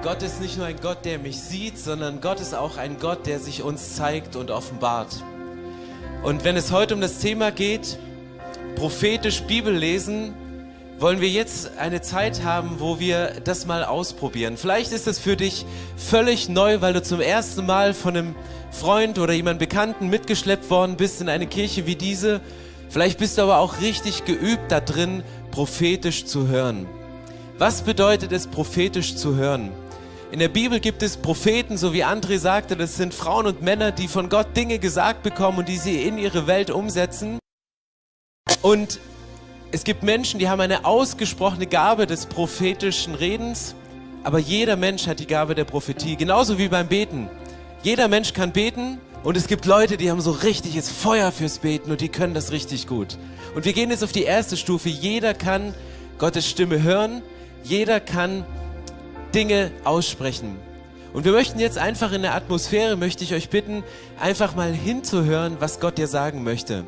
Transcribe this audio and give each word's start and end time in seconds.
Gott 0.00 0.22
ist 0.22 0.40
nicht 0.40 0.56
nur 0.56 0.66
ein 0.66 0.76
Gott, 0.80 1.04
der 1.04 1.18
mich 1.18 1.40
sieht, 1.40 1.76
sondern 1.76 2.20
Gott 2.20 2.38
ist 2.40 2.54
auch 2.54 2.76
ein 2.76 2.98
Gott, 3.00 3.26
der 3.26 3.40
sich 3.40 3.64
uns 3.64 3.96
zeigt 3.96 4.36
und 4.36 4.52
offenbart. 4.52 5.24
Und 6.22 6.44
wenn 6.44 6.56
es 6.56 6.70
heute 6.70 6.94
um 6.94 7.00
das 7.00 7.18
Thema 7.18 7.50
geht, 7.50 7.98
prophetisch 8.76 9.42
Bibel 9.42 9.74
lesen, 9.74 10.34
wollen 11.00 11.20
wir 11.20 11.28
jetzt 11.28 11.76
eine 11.78 12.00
Zeit 12.00 12.44
haben, 12.44 12.76
wo 12.78 13.00
wir 13.00 13.40
das 13.42 13.66
mal 13.66 13.84
ausprobieren. 13.84 14.56
Vielleicht 14.56 14.92
ist 14.92 15.08
es 15.08 15.18
für 15.18 15.36
dich 15.36 15.66
völlig 15.96 16.48
neu, 16.48 16.80
weil 16.80 16.92
du 16.92 17.02
zum 17.02 17.20
ersten 17.20 17.66
Mal 17.66 17.92
von 17.92 18.16
einem 18.16 18.34
Freund 18.70 19.18
oder 19.18 19.32
jemandem 19.32 19.68
Bekannten 19.68 20.06
mitgeschleppt 20.06 20.70
worden 20.70 20.96
bist 20.96 21.20
in 21.20 21.28
eine 21.28 21.48
Kirche 21.48 21.86
wie 21.86 21.96
diese. 21.96 22.40
Vielleicht 22.88 23.18
bist 23.18 23.36
du 23.36 23.42
aber 23.42 23.58
auch 23.58 23.80
richtig 23.80 24.24
geübt 24.24 24.70
da 24.70 24.78
drin, 24.78 25.24
prophetisch 25.50 26.24
zu 26.24 26.46
hören. 26.46 26.86
Was 27.58 27.82
bedeutet 27.82 28.30
es, 28.30 28.46
prophetisch 28.46 29.16
zu 29.16 29.34
hören? 29.34 29.72
In 30.30 30.40
der 30.40 30.48
Bibel 30.48 30.78
gibt 30.78 31.02
es 31.02 31.16
Propheten, 31.16 31.78
so 31.78 31.94
wie 31.94 32.04
André 32.04 32.38
sagte, 32.38 32.76
das 32.76 32.96
sind 32.96 33.14
Frauen 33.14 33.46
und 33.46 33.62
Männer, 33.62 33.92
die 33.92 34.08
von 34.08 34.28
Gott 34.28 34.54
Dinge 34.54 34.78
gesagt 34.78 35.22
bekommen 35.22 35.58
und 35.58 35.68
die 35.68 35.78
sie 35.78 36.02
in 36.02 36.18
ihre 36.18 36.46
Welt 36.46 36.70
umsetzen. 36.70 37.38
Und 38.60 39.00
es 39.72 39.84
gibt 39.84 40.02
Menschen, 40.02 40.38
die 40.38 40.50
haben 40.50 40.60
eine 40.60 40.84
ausgesprochene 40.84 41.66
Gabe 41.66 42.06
des 42.06 42.26
prophetischen 42.26 43.14
Redens, 43.14 43.74
aber 44.22 44.38
jeder 44.38 44.76
Mensch 44.76 45.06
hat 45.06 45.18
die 45.18 45.26
Gabe 45.26 45.54
der 45.54 45.64
Prophetie, 45.64 46.16
genauso 46.16 46.58
wie 46.58 46.68
beim 46.68 46.88
Beten. 46.88 47.30
Jeder 47.82 48.08
Mensch 48.08 48.34
kann 48.34 48.52
beten 48.52 48.98
und 49.24 49.34
es 49.34 49.46
gibt 49.46 49.64
Leute, 49.64 49.96
die 49.96 50.10
haben 50.10 50.20
so 50.20 50.32
richtiges 50.32 50.90
Feuer 50.90 51.32
fürs 51.32 51.60
Beten 51.60 51.90
und 51.90 52.02
die 52.02 52.10
können 52.10 52.34
das 52.34 52.52
richtig 52.52 52.86
gut. 52.86 53.16
Und 53.54 53.64
wir 53.64 53.72
gehen 53.72 53.88
jetzt 53.88 54.04
auf 54.04 54.12
die 54.12 54.24
erste 54.24 54.58
Stufe. 54.58 54.90
Jeder 54.90 55.32
kann 55.32 55.74
Gottes 56.18 56.46
Stimme 56.46 56.82
hören, 56.82 57.22
jeder 57.62 57.98
kann 57.98 58.44
Dinge 59.34 59.70
aussprechen. 59.84 60.56
Und 61.12 61.24
wir 61.24 61.32
möchten 61.32 61.58
jetzt 61.58 61.78
einfach 61.78 62.12
in 62.12 62.22
der 62.22 62.34
Atmosphäre, 62.34 62.96
möchte 62.96 63.24
ich 63.24 63.34
euch 63.34 63.48
bitten, 63.48 63.82
einfach 64.20 64.54
mal 64.54 64.72
hinzuhören, 64.72 65.56
was 65.58 65.80
Gott 65.80 65.98
dir 65.98 66.06
sagen 66.06 66.44
möchte. 66.44 66.84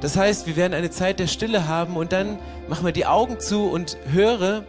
Das 0.00 0.16
heißt, 0.16 0.46
wir 0.46 0.56
werden 0.56 0.74
eine 0.74 0.90
Zeit 0.90 1.18
der 1.18 1.26
Stille 1.26 1.66
haben 1.66 1.96
und 1.96 2.12
dann 2.12 2.38
mach 2.68 2.82
mal 2.82 2.92
die 2.92 3.06
Augen 3.06 3.40
zu 3.40 3.64
und 3.64 3.96
höre 4.12 4.64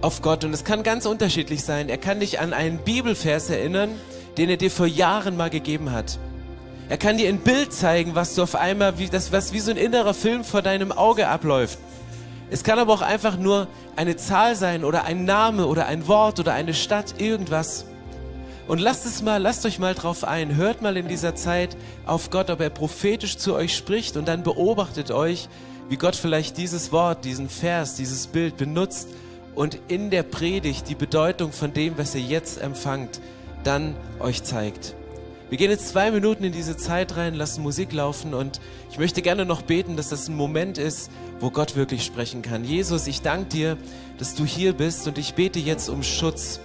auf 0.00 0.22
Gott. 0.22 0.44
Und 0.44 0.54
es 0.54 0.64
kann 0.64 0.82
ganz 0.82 1.04
unterschiedlich 1.04 1.64
sein. 1.64 1.88
Er 1.88 1.98
kann 1.98 2.20
dich 2.20 2.40
an 2.40 2.52
einen 2.52 2.78
Bibelvers 2.78 3.50
erinnern, 3.50 3.90
den 4.38 4.48
er 4.48 4.56
dir 4.56 4.70
vor 4.70 4.86
Jahren 4.86 5.36
mal 5.36 5.50
gegeben 5.50 5.92
hat. 5.92 6.18
Er 6.88 6.98
kann 6.98 7.16
dir 7.16 7.28
ein 7.28 7.38
Bild 7.38 7.72
zeigen, 7.72 8.14
was 8.14 8.34
du 8.34 8.42
auf 8.42 8.54
einmal, 8.54 8.98
wie, 8.98 9.08
das, 9.08 9.32
was 9.32 9.52
wie 9.52 9.60
so 9.60 9.70
ein 9.70 9.76
innerer 9.76 10.14
Film 10.14 10.44
vor 10.44 10.62
deinem 10.62 10.92
Auge 10.92 11.28
abläuft. 11.28 11.78
Es 12.54 12.62
kann 12.62 12.78
aber 12.78 12.92
auch 12.92 13.02
einfach 13.02 13.36
nur 13.36 13.66
eine 13.96 14.14
Zahl 14.14 14.54
sein 14.54 14.84
oder 14.84 15.02
ein 15.06 15.24
Name 15.24 15.66
oder 15.66 15.86
ein 15.86 16.06
Wort 16.06 16.38
oder 16.38 16.52
eine 16.52 16.72
Stadt, 16.72 17.20
irgendwas. 17.20 17.84
Und 18.68 18.80
lasst 18.80 19.06
es 19.06 19.22
mal, 19.22 19.42
lasst 19.42 19.66
euch 19.66 19.80
mal 19.80 19.92
drauf 19.92 20.22
ein. 20.22 20.54
Hört 20.54 20.80
mal 20.80 20.96
in 20.96 21.08
dieser 21.08 21.34
Zeit 21.34 21.76
auf 22.06 22.30
Gott, 22.30 22.50
ob 22.50 22.60
er 22.60 22.70
prophetisch 22.70 23.38
zu 23.38 23.56
euch 23.56 23.74
spricht 23.74 24.16
und 24.16 24.28
dann 24.28 24.44
beobachtet 24.44 25.10
euch, 25.10 25.48
wie 25.88 25.96
Gott 25.96 26.14
vielleicht 26.14 26.56
dieses 26.56 26.92
Wort, 26.92 27.24
diesen 27.24 27.48
Vers, 27.48 27.96
dieses 27.96 28.28
Bild 28.28 28.56
benutzt 28.56 29.08
und 29.56 29.76
in 29.88 30.10
der 30.10 30.22
Predigt 30.22 30.88
die 30.88 30.94
Bedeutung 30.94 31.50
von 31.50 31.72
dem, 31.72 31.98
was 31.98 32.14
ihr 32.14 32.22
jetzt 32.22 32.62
empfangt, 32.62 33.20
dann 33.64 33.96
euch 34.20 34.44
zeigt. 34.44 34.94
Wir 35.54 35.58
gehen 35.58 35.70
jetzt 35.70 35.90
zwei 35.90 36.10
Minuten 36.10 36.42
in 36.42 36.50
diese 36.50 36.76
Zeit 36.76 37.16
rein, 37.16 37.32
lassen 37.32 37.62
Musik 37.62 37.92
laufen 37.92 38.34
und 38.34 38.60
ich 38.90 38.98
möchte 38.98 39.22
gerne 39.22 39.44
noch 39.44 39.62
beten, 39.62 39.96
dass 39.96 40.08
das 40.08 40.26
ein 40.26 40.34
Moment 40.34 40.78
ist, 40.78 41.12
wo 41.38 41.52
Gott 41.52 41.76
wirklich 41.76 42.04
sprechen 42.04 42.42
kann. 42.42 42.64
Jesus, 42.64 43.06
ich 43.06 43.22
danke 43.22 43.50
dir, 43.50 43.78
dass 44.18 44.34
du 44.34 44.44
hier 44.44 44.72
bist 44.72 45.06
und 45.06 45.16
ich 45.16 45.34
bete 45.34 45.60
jetzt 45.60 45.88
um 45.88 46.02
Schutz. 46.02 46.58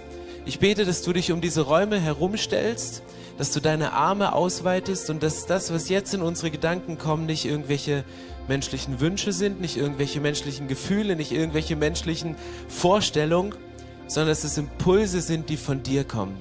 Ich 0.44 0.58
bete, 0.58 0.84
dass 0.84 1.02
du 1.02 1.12
dich 1.12 1.30
um 1.30 1.40
diese 1.40 1.60
Räume 1.60 2.00
herumstellst, 2.00 3.04
dass 3.38 3.52
du 3.52 3.60
deine 3.60 3.92
Arme 3.92 4.32
ausweitest 4.32 5.08
und 5.08 5.22
dass 5.22 5.46
das, 5.46 5.72
was 5.72 5.88
jetzt 5.88 6.12
in 6.12 6.20
unsere 6.20 6.50
Gedanken 6.50 6.98
kommt, 6.98 7.26
nicht 7.26 7.44
irgendwelche 7.44 8.02
menschlichen 8.48 8.98
Wünsche 8.98 9.30
sind, 9.30 9.60
nicht 9.60 9.76
irgendwelche 9.76 10.18
menschlichen 10.18 10.66
Gefühle, 10.66 11.14
nicht 11.14 11.30
irgendwelche 11.30 11.76
menschlichen 11.76 12.34
Vorstellungen, 12.66 13.54
sondern 14.08 14.30
dass 14.30 14.42
es 14.42 14.58
Impulse 14.58 15.20
sind, 15.20 15.48
die 15.48 15.58
von 15.58 15.84
dir 15.84 16.02
kommen. 16.02 16.36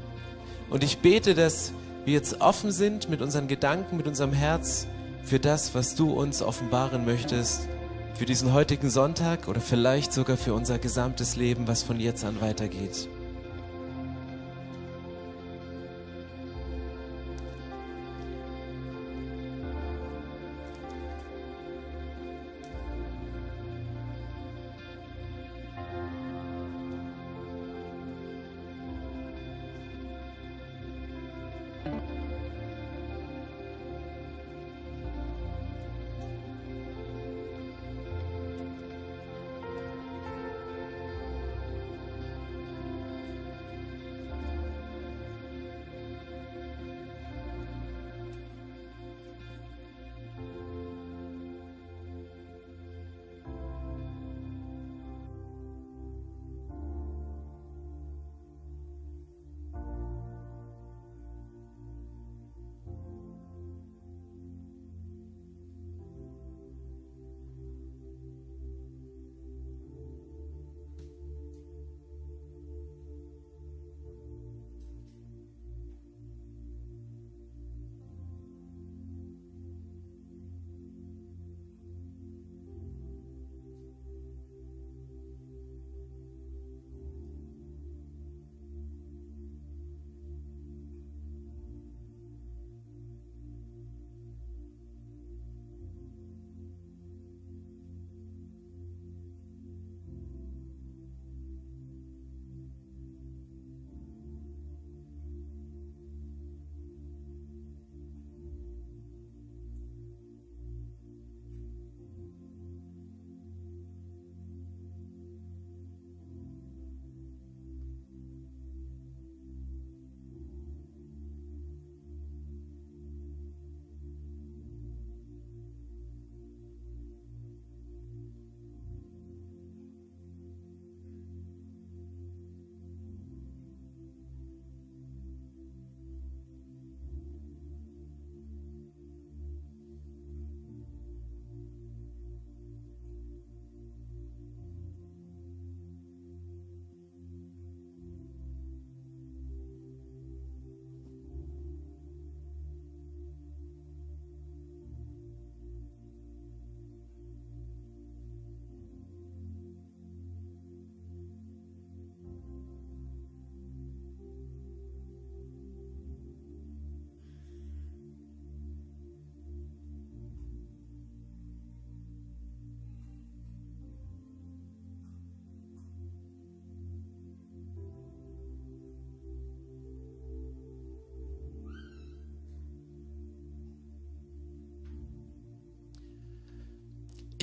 Und 0.71 0.83
ich 0.83 0.97
bete, 0.97 1.35
dass 1.35 1.73
wir 2.09 2.15
jetzt 2.15 2.41
offen 2.41 2.71
sind 2.71 3.07
mit 3.07 3.21
unseren 3.21 3.47
Gedanken, 3.47 3.95
mit 3.95 4.07
unserem 4.07 4.33
Herz 4.33 4.87
für 5.21 5.37
das, 5.37 5.75
was 5.75 5.93
du 5.93 6.11
uns 6.11 6.41
offenbaren 6.41 7.05
möchtest, 7.05 7.69
für 8.15 8.25
diesen 8.25 8.51
heutigen 8.51 8.89
Sonntag 8.89 9.47
oder 9.47 9.61
vielleicht 9.61 10.11
sogar 10.11 10.35
für 10.35 10.55
unser 10.55 10.79
gesamtes 10.79 11.35
Leben, 11.35 11.67
was 11.67 11.83
von 11.83 11.99
jetzt 11.99 12.25
an 12.25 12.41
weitergeht. 12.41 13.07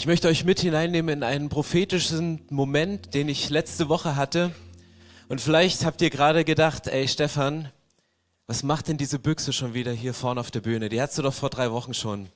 Ich 0.07 0.09
möchte 0.09 0.29
euch 0.29 0.45
mit 0.45 0.61
hineinnehmen 0.61 1.17
in 1.17 1.23
einen 1.25 1.49
prophetischen 1.49 2.41
Moment, 2.49 3.13
den 3.13 3.29
ich 3.29 3.51
letzte 3.51 3.89
Woche 3.89 4.15
hatte. 4.15 4.55
Und 5.29 5.41
vielleicht 5.41 5.85
habt 5.85 6.01
ihr 6.01 6.11
gerade 6.11 6.45
gedacht, 6.45 6.87
ey 6.87 7.09
Stefan, 7.09 7.73
was 8.47 8.63
macht 8.63 8.87
denn 8.87 8.99
diese 8.99 9.19
Büchse 9.19 9.53
schon 9.53 9.75
wieder 9.75 9.91
hier 9.91 10.15
vorne 10.15 10.39
auf 10.39 10.53
der 10.53 10.61
Bühne? 10.61 10.91
Die 10.91 11.03
hattest 11.03 11.19
du 11.19 11.23
doch 11.23 11.35
vor 11.35 11.51
drei 11.51 11.73
Wochen 11.73 11.93
schon. 11.93 12.29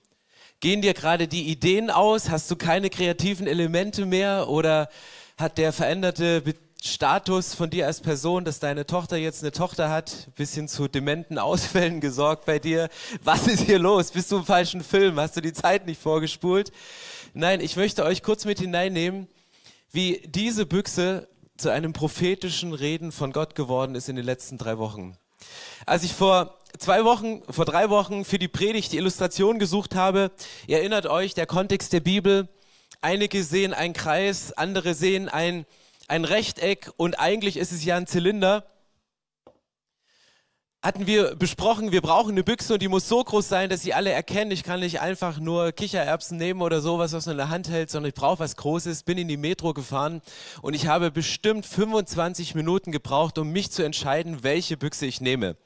Gehen 0.59 0.83
dir 0.83 0.95
gerade 0.95 1.29
die 1.29 1.45
Ideen 1.45 1.91
aus? 1.91 2.29
Hast 2.29 2.51
du 2.51 2.57
keine 2.57 2.91
kreativen 2.91 3.47
Elemente 3.47 4.05
mehr? 4.05 4.49
Oder 4.49 4.89
hat 5.39 5.57
der 5.57 5.73
veränderte 5.73 6.43
Status 6.83 7.55
von 7.55 7.71
dir 7.71 7.87
als 7.87 8.01
Person, 8.01 8.45
dass 8.45 8.59
deine 8.59 8.85
Tochter 8.85 9.17
jetzt 9.17 9.45
eine 9.45 9.53
Tochter 9.53 9.91
hat, 9.91 10.27
bis 10.35 10.55
hin 10.55 10.67
zu 10.67 10.89
dementen 10.89 11.39
Ausfällen 11.39 12.01
gesorgt 12.01 12.47
bei 12.47 12.59
dir? 12.59 12.89
Was 13.23 13.47
ist 13.47 13.61
hier 13.61 13.79
los? 13.79 14.11
Bist 14.11 14.33
du 14.33 14.39
im 14.39 14.45
falschen 14.45 14.83
Film? 14.83 15.21
Hast 15.21 15.37
du 15.37 15.41
die 15.41 15.53
Zeit 15.53 15.87
nicht 15.87 16.03
vorgespult? 16.03 16.73
Nein, 17.33 17.61
ich 17.61 17.77
möchte 17.77 18.05
euch 18.05 18.25
kurz 18.25 18.45
mit 18.45 18.59
hineinnehmen, 18.59 19.29
wie 19.93 20.21
diese 20.27 20.67
Büchse 20.67 21.29
zu 21.57 21.69
einem 21.71 21.93
prophetischen 21.93 22.73
Reden 22.73 23.13
von 23.13 23.33
Gott 23.33 23.55
geworden 23.55 23.95
ist 23.95 24.09
in 24.09 24.17
den 24.17 24.25
letzten 24.25 24.59
drei 24.59 24.79
Wochen. 24.79 25.17
Als 25.87 26.03
ich 26.03 26.13
vor 26.13 26.59
zwei 26.79 27.05
Wochen, 27.05 27.43
vor 27.49 27.67
drei 27.67 27.89
Wochen 27.89 28.25
für 28.25 28.41
die 28.41 28.49
Predigt 28.49 28.93
die 28.93 28.97
Illustration 28.97 29.61
gesucht 29.61 29.95
habe, 29.95 30.33
ihr 30.67 30.79
erinnert 30.79 31.07
euch, 31.07 31.35
der 31.35 31.47
Kontext 31.47 31.93
der 31.93 32.01
Bibel, 32.01 32.49
einige 33.01 33.45
sehen 33.45 33.75
einen 33.75 33.95
Kreis, 33.95 34.53
andere 34.53 34.95
sehen 34.95 35.29
ein, 35.29 35.67
ein 36.09 36.25
Rechteck 36.25 36.91
und 36.97 37.21
eigentlich 37.21 37.57
ist 37.57 37.71
es 37.71 37.85
ja 37.85 37.97
ein 37.97 38.09
Zylinder 38.09 38.65
hatten 40.83 41.07
wir 41.07 41.37
besprochen, 41.37 41.93
wir 41.93 42.01
brauchen 42.01 42.31
eine 42.31 42.43
Büchse 42.43 42.73
und 42.73 42.81
die 42.81 42.89
muss 42.89 43.07
so 43.07 43.23
groß 43.23 43.47
sein, 43.47 43.69
dass 43.69 43.83
sie 43.83 43.93
alle 43.93 44.13
erkennen. 44.13 44.51
Ich 44.51 44.63
kann 44.63 44.81
nicht 44.81 45.03
einfach 45.03 45.39
nur 45.39 45.73
Kichererbsen 45.73 46.39
nehmen 46.39 46.63
oder 46.63 46.81
sowas, 46.81 47.13
was 47.13 47.27
man 47.27 47.35
in 47.35 47.37
der 47.37 47.51
Hand 47.51 47.69
hält, 47.69 47.91
sondern 47.91 48.09
ich 48.09 48.15
brauche 48.15 48.39
was 48.39 48.57
Großes. 48.57 49.03
Bin 49.03 49.19
in 49.19 49.29
die 49.29 49.37
Metro 49.37 49.75
gefahren 49.75 50.23
und 50.63 50.73
ich 50.73 50.87
habe 50.87 51.11
bestimmt 51.11 51.67
25 51.67 52.55
Minuten 52.55 52.93
gebraucht, 52.93 53.37
um 53.37 53.51
mich 53.51 53.71
zu 53.71 53.83
entscheiden, 53.83 54.43
welche 54.43 54.79
Büchse 54.79 55.05
ich 55.05 55.21
nehme. 55.21 55.57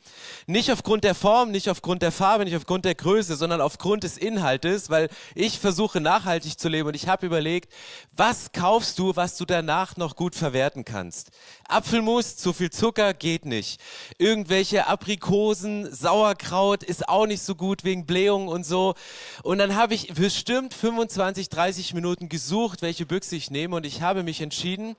Nicht 0.49 0.72
aufgrund 0.72 1.05
der 1.05 1.14
Form, 1.14 1.52
nicht 1.52 1.70
aufgrund 1.70 2.02
der 2.02 2.10
Farbe, 2.10 2.44
nicht 2.44 2.56
aufgrund 2.56 2.84
der 2.84 2.96
Größe, 2.96 3.37
sondern 3.37 3.60
aufgrund 3.60 4.02
des 4.02 4.19
Inhaltes, 4.19 4.90
weil 4.90 5.08
ich 5.37 5.60
versuche 5.60 6.00
nachhaltig 6.00 6.58
zu 6.58 6.69
leben 6.69 6.88
und 6.88 6.96
ich 6.96 7.06
habe 7.06 7.25
überlegt, 7.25 7.72
was 8.17 8.50
kaufst 8.50 8.99
du, 8.99 9.14
was 9.14 9.37
du 9.37 9.44
danach 9.44 9.96
noch 9.96 10.17
gut 10.17 10.34
verwerten 10.34 10.84
kannst. 10.84 11.31
Apfelmus, 11.69 12.37
zu 12.37 12.52
viel 12.52 12.70
Zucker 12.70 13.14
geht 13.14 13.44
nicht. 13.44 13.81
Irgendwelche 14.19 14.87
Aprikosen, 14.87 15.93
Sauerkraut 15.93 16.82
ist 16.82 17.08
auch 17.08 17.26
nicht 17.26 17.43
so 17.43 17.55
gut 17.55 17.84
wegen 17.84 18.06
Blähungen 18.06 18.49
und 18.49 18.64
so. 18.64 18.94
Und 19.43 19.58
dann 19.58 19.75
habe 19.75 19.94
ich 19.94 20.14
bestimmt 20.14 20.75
25, 20.75 21.49
30 21.49 21.94
Minuten 21.94 22.28
gesucht, 22.28 22.82
welche 22.82 23.06
Büchse 23.06 23.37
ich 23.37 23.50
nehme 23.50 23.76
und 23.76 23.87
ich 23.87 24.02
habe 24.02 24.22
mich 24.22 24.40
entschieden, 24.40 24.96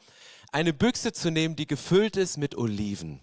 eine 0.51 0.73
Büchse 0.73 1.11
zu 1.11 1.31
nehmen, 1.31 1.55
die 1.55 1.67
gefüllt 1.67 2.17
ist 2.17 2.37
mit 2.37 2.55
Oliven. 2.57 3.19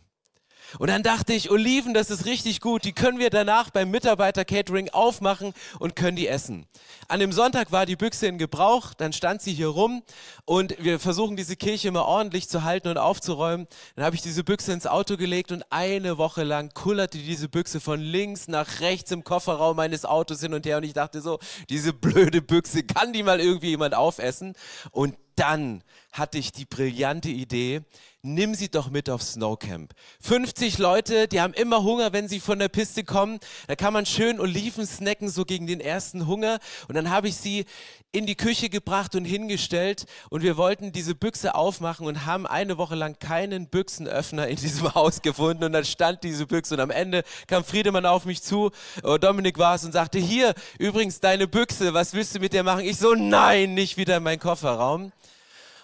Und 0.78 0.88
dann 0.88 1.02
dachte 1.02 1.32
ich, 1.32 1.50
Oliven, 1.50 1.94
das 1.94 2.10
ist 2.10 2.24
richtig 2.24 2.60
gut. 2.60 2.84
Die 2.84 2.92
können 2.92 3.18
wir 3.18 3.30
danach 3.30 3.70
beim 3.70 3.90
Mitarbeiter-Catering 3.90 4.90
aufmachen 4.90 5.52
und 5.78 5.96
können 5.96 6.16
die 6.16 6.28
essen. 6.28 6.66
An 7.08 7.20
dem 7.20 7.32
Sonntag 7.32 7.72
war 7.72 7.86
die 7.86 7.96
Büchse 7.96 8.26
in 8.26 8.38
Gebrauch, 8.38 8.94
dann 8.94 9.12
stand 9.12 9.42
sie 9.42 9.52
hier 9.52 9.68
rum 9.68 10.02
und 10.44 10.76
wir 10.82 10.98
versuchen 10.98 11.36
diese 11.36 11.56
Kirche 11.56 11.88
immer 11.88 12.06
ordentlich 12.06 12.48
zu 12.48 12.62
halten 12.64 12.88
und 12.88 12.98
aufzuräumen. 12.98 13.66
Dann 13.96 14.04
habe 14.04 14.16
ich 14.16 14.22
diese 14.22 14.44
Büchse 14.44 14.72
ins 14.72 14.86
Auto 14.86 15.16
gelegt 15.16 15.52
und 15.52 15.64
eine 15.70 16.18
Woche 16.18 16.42
lang 16.42 16.72
kullerte 16.74 17.18
diese 17.18 17.48
Büchse 17.48 17.80
von 17.80 18.00
links 18.00 18.48
nach 18.48 18.80
rechts 18.80 19.10
im 19.10 19.24
Kofferraum 19.24 19.76
meines 19.76 20.04
Autos 20.04 20.40
hin 20.40 20.54
und 20.54 20.64
her 20.66 20.78
und 20.78 20.84
ich 20.84 20.94
dachte 20.94 21.20
so, 21.20 21.38
diese 21.68 21.92
blöde 21.92 22.42
Büchse, 22.42 22.82
kann 22.82 23.12
die 23.12 23.22
mal 23.22 23.40
irgendwie 23.40 23.68
jemand 23.68 23.94
aufessen? 23.94 24.54
Und 24.90 25.16
dann 25.36 25.82
hatte 26.12 26.38
ich 26.38 26.52
die 26.52 26.66
brillante 26.66 27.30
Idee, 27.30 27.82
nimm 28.24 28.54
sie 28.54 28.68
doch 28.68 28.88
mit 28.88 29.10
aufs 29.10 29.32
Snowcamp. 29.32 29.92
50 30.20 30.78
Leute, 30.78 31.26
die 31.26 31.40
haben 31.40 31.54
immer 31.54 31.82
Hunger, 31.82 32.12
wenn 32.12 32.28
sie 32.28 32.38
von 32.38 32.60
der 32.60 32.68
Piste 32.68 33.02
kommen. 33.02 33.40
Da 33.66 33.74
kann 33.74 33.92
man 33.92 34.06
schön 34.06 34.38
Oliven 34.38 34.86
snacken, 34.86 35.28
so 35.28 35.44
gegen 35.44 35.66
den 35.66 35.80
ersten 35.80 36.28
Hunger. 36.28 36.60
Und 36.86 36.94
dann 36.94 37.10
habe 37.10 37.26
ich 37.26 37.36
sie 37.36 37.64
in 38.12 38.24
die 38.26 38.36
Küche 38.36 38.68
gebracht 38.68 39.16
und 39.16 39.24
hingestellt. 39.24 40.06
Und 40.30 40.42
wir 40.42 40.56
wollten 40.56 40.92
diese 40.92 41.16
Büchse 41.16 41.56
aufmachen 41.56 42.06
und 42.06 42.24
haben 42.24 42.46
eine 42.46 42.78
Woche 42.78 42.94
lang 42.94 43.18
keinen 43.18 43.66
Büchsenöffner 43.66 44.46
in 44.46 44.56
diesem 44.56 44.94
Haus 44.94 45.22
gefunden. 45.22 45.64
Und 45.64 45.72
dann 45.72 45.84
stand 45.84 46.22
diese 46.22 46.46
Büchse. 46.46 46.74
Und 46.74 46.80
am 46.80 46.90
Ende 46.90 47.24
kam 47.48 47.64
Friedemann 47.64 48.06
auf 48.06 48.24
mich 48.24 48.40
zu, 48.42 48.70
oh, 49.02 49.18
Dominik 49.18 49.58
war 49.58 49.74
es, 49.74 49.84
und 49.84 49.90
sagte, 49.90 50.20
hier, 50.20 50.54
übrigens 50.78 51.18
deine 51.18 51.48
Büchse, 51.48 51.92
was 51.92 52.14
willst 52.14 52.36
du 52.36 52.38
mit 52.38 52.52
der 52.52 52.62
machen? 52.62 52.84
Ich 52.84 52.98
so, 52.98 53.16
nein, 53.16 53.74
nicht 53.74 53.96
wieder 53.96 54.18
in 54.18 54.22
meinen 54.22 54.38
Kofferraum. 54.38 55.10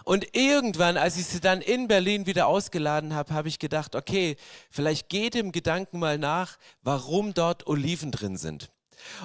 Und 0.08 0.34
irgendwann, 0.34 0.96
als 0.96 1.19
ich 1.19 1.26
sie 1.26 1.38
dann 1.38 1.60
in 1.60 1.87
Berlin 1.87 2.25
wieder 2.25 2.46
ausgeladen 2.46 3.14
habe, 3.14 3.34
habe 3.34 3.49
ich 3.49 3.58
gedacht, 3.58 3.94
okay, 3.94 4.37
vielleicht 4.70 5.10
geht 5.10 5.34
dem 5.34 5.52
Gedanken 5.52 5.99
mal 5.99 6.16
nach, 6.16 6.56
warum 6.81 7.34
dort 7.34 7.66
Oliven 7.66 8.10
drin 8.10 8.38
sind. 8.38 8.70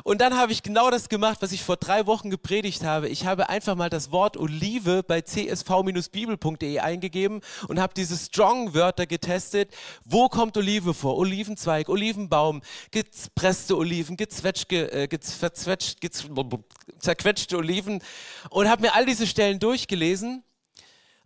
Und 0.04 0.20
dann 0.20 0.36
habe 0.36 0.52
ich 0.52 0.62
genau 0.62 0.92
das 0.92 1.08
gemacht, 1.08 1.38
was 1.40 1.54
ich 1.54 1.64
vor 1.64 1.78
drei 1.78 2.06
Wochen 2.06 2.30
gepredigt 2.30 2.84
habe. 2.84 3.08
Ich 3.08 3.26
habe 3.26 3.48
einfach 3.48 3.76
mal 3.76 3.90
das 3.90 4.12
Wort 4.12 4.36
Olive 4.36 5.04
bei 5.04 5.22
csv-bibel.de 5.22 6.80
eingegeben 6.80 7.40
und 7.70 7.80
habe 7.80 7.94
diese 7.94 8.18
Strong-Wörter 8.18 9.06
getestet. 9.06 9.74
Wo 10.04 10.28
kommt 10.28 10.58
Olive 10.58 10.94
vor? 10.94 11.16
Olivenzweig, 11.16 11.88
Olivenbaum, 11.88 12.62
gepresste 12.92 13.78
Oliven, 13.78 14.18
gezwetschge, 14.18 14.92
äh, 14.92 15.08
gezwetscht, 15.08 16.02
gez, 16.02 16.26
zerquetschte 17.00 17.56
Oliven 17.58 18.04
und 18.50 18.70
habe 18.70 18.82
mir 18.82 18.94
all 18.96 19.06
diese 19.06 19.28
Stellen 19.28 19.60
durchgelesen 19.60 20.44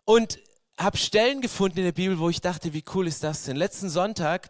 und 0.07 0.39
habe 0.79 0.97
Stellen 0.97 1.41
gefunden 1.41 1.79
in 1.79 1.83
der 1.83 1.91
Bibel, 1.91 2.17
wo 2.17 2.29
ich 2.29 2.39
dachte, 2.39 2.73
wie 2.73 2.83
cool 2.95 3.07
ist 3.07 3.23
das 3.23 3.43
denn? 3.43 3.57
Letzten 3.57 3.89
Sonntag 3.89 4.49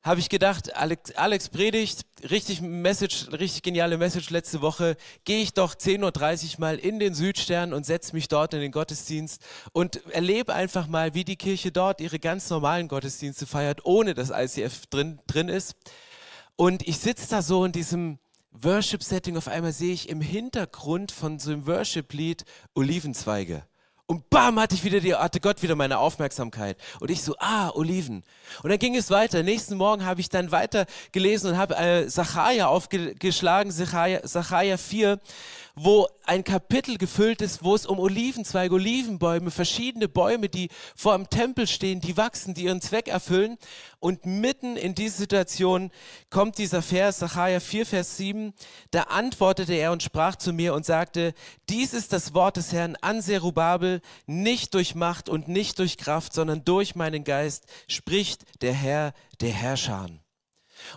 habe 0.00 0.20
ich 0.20 0.28
gedacht, 0.28 0.76
Alex, 0.76 1.10
Alex 1.16 1.48
predigt, 1.48 2.06
richtig 2.30 2.60
Message, 2.60 3.32
richtig 3.32 3.62
geniale 3.62 3.98
Message 3.98 4.30
letzte 4.30 4.60
Woche. 4.60 4.96
Gehe 5.24 5.42
ich 5.42 5.54
doch 5.54 5.74
10.30 5.74 6.54
Uhr 6.54 6.60
mal 6.60 6.78
in 6.78 7.00
den 7.00 7.14
Südstern 7.14 7.72
und 7.72 7.84
setze 7.84 8.14
mich 8.14 8.28
dort 8.28 8.54
in 8.54 8.60
den 8.60 8.70
Gottesdienst 8.70 9.42
und 9.72 10.06
erlebe 10.12 10.54
einfach 10.54 10.86
mal, 10.86 11.14
wie 11.14 11.24
die 11.24 11.34
Kirche 11.34 11.72
dort 11.72 12.00
ihre 12.00 12.20
ganz 12.20 12.48
normalen 12.48 12.86
Gottesdienste 12.86 13.44
feiert, 13.44 13.84
ohne 13.84 14.14
dass 14.14 14.30
ICF 14.30 14.86
drin, 14.86 15.18
drin 15.26 15.48
ist. 15.48 15.74
Und 16.54 16.86
ich 16.86 16.98
sitze 16.98 17.28
da 17.28 17.42
so 17.42 17.64
in 17.64 17.72
diesem 17.72 18.20
Worship-Setting, 18.52 19.36
auf 19.36 19.48
einmal 19.48 19.72
sehe 19.72 19.92
ich 19.92 20.08
im 20.08 20.20
Hintergrund 20.20 21.10
von 21.10 21.40
so 21.40 21.50
einem 21.50 21.66
Worship-Lied 21.66 22.44
Olivenzweige. 22.74 23.64
Und 24.08 24.30
bam, 24.30 24.60
hatte 24.60 24.76
ich 24.76 24.84
wieder 24.84 25.00
die, 25.00 25.16
hatte 25.16 25.40
Gott 25.40 25.62
wieder 25.62 25.74
meine 25.74 25.98
Aufmerksamkeit. 25.98 26.76
Und 27.00 27.10
ich 27.10 27.22
so, 27.22 27.34
ah, 27.38 27.70
Oliven. 27.70 28.22
Und 28.62 28.70
dann 28.70 28.78
ging 28.78 28.94
es 28.94 29.10
weiter. 29.10 29.42
Nächsten 29.42 29.76
Morgen 29.76 30.04
habe 30.04 30.20
ich 30.20 30.28
dann 30.28 30.52
weiter 30.52 30.86
gelesen 31.10 31.50
und 31.50 31.56
habe 31.58 31.76
äh, 31.76 32.08
Sacharja 32.08 32.68
aufgeschlagen, 32.68 33.72
Sacharja, 33.72 34.20
Sacharja 34.24 34.76
4 34.76 35.18
wo 35.78 36.08
ein 36.24 36.42
Kapitel 36.42 36.96
gefüllt 36.96 37.42
ist, 37.42 37.62
wo 37.62 37.74
es 37.74 37.84
um 37.84 37.98
Olivenzweige, 38.00 38.74
Olivenbäume, 38.74 39.50
verschiedene 39.50 40.08
Bäume, 40.08 40.48
die 40.48 40.70
vor 40.96 41.16
dem 41.16 41.28
Tempel 41.28 41.66
stehen, 41.66 42.00
die 42.00 42.16
wachsen, 42.16 42.54
die 42.54 42.64
ihren 42.64 42.80
Zweck 42.80 43.08
erfüllen. 43.08 43.58
Und 44.00 44.24
mitten 44.24 44.76
in 44.76 44.94
diese 44.94 45.18
Situation 45.18 45.90
kommt 46.30 46.56
dieser 46.56 46.80
Vers, 46.80 47.18
Sacharja 47.18 47.60
4, 47.60 47.84
Vers 47.84 48.16
7, 48.16 48.54
da 48.90 49.02
antwortete 49.02 49.74
er 49.74 49.92
und 49.92 50.02
sprach 50.02 50.36
zu 50.36 50.54
mir 50.54 50.72
und 50.72 50.86
sagte, 50.86 51.34
dies 51.68 51.92
ist 51.92 52.12
das 52.12 52.32
Wort 52.32 52.56
des 52.56 52.72
Herrn 52.72 52.96
an 53.02 53.20
Zerubabel, 53.20 54.00
nicht 54.26 54.72
durch 54.72 54.94
Macht 54.94 55.28
und 55.28 55.46
nicht 55.46 55.78
durch 55.78 55.98
Kraft, 55.98 56.32
sondern 56.32 56.64
durch 56.64 56.94
meinen 56.94 57.22
Geist, 57.22 57.66
spricht 57.86 58.62
der 58.62 58.72
Herr 58.72 59.12
der 59.40 59.50
Herrscher. 59.50 60.08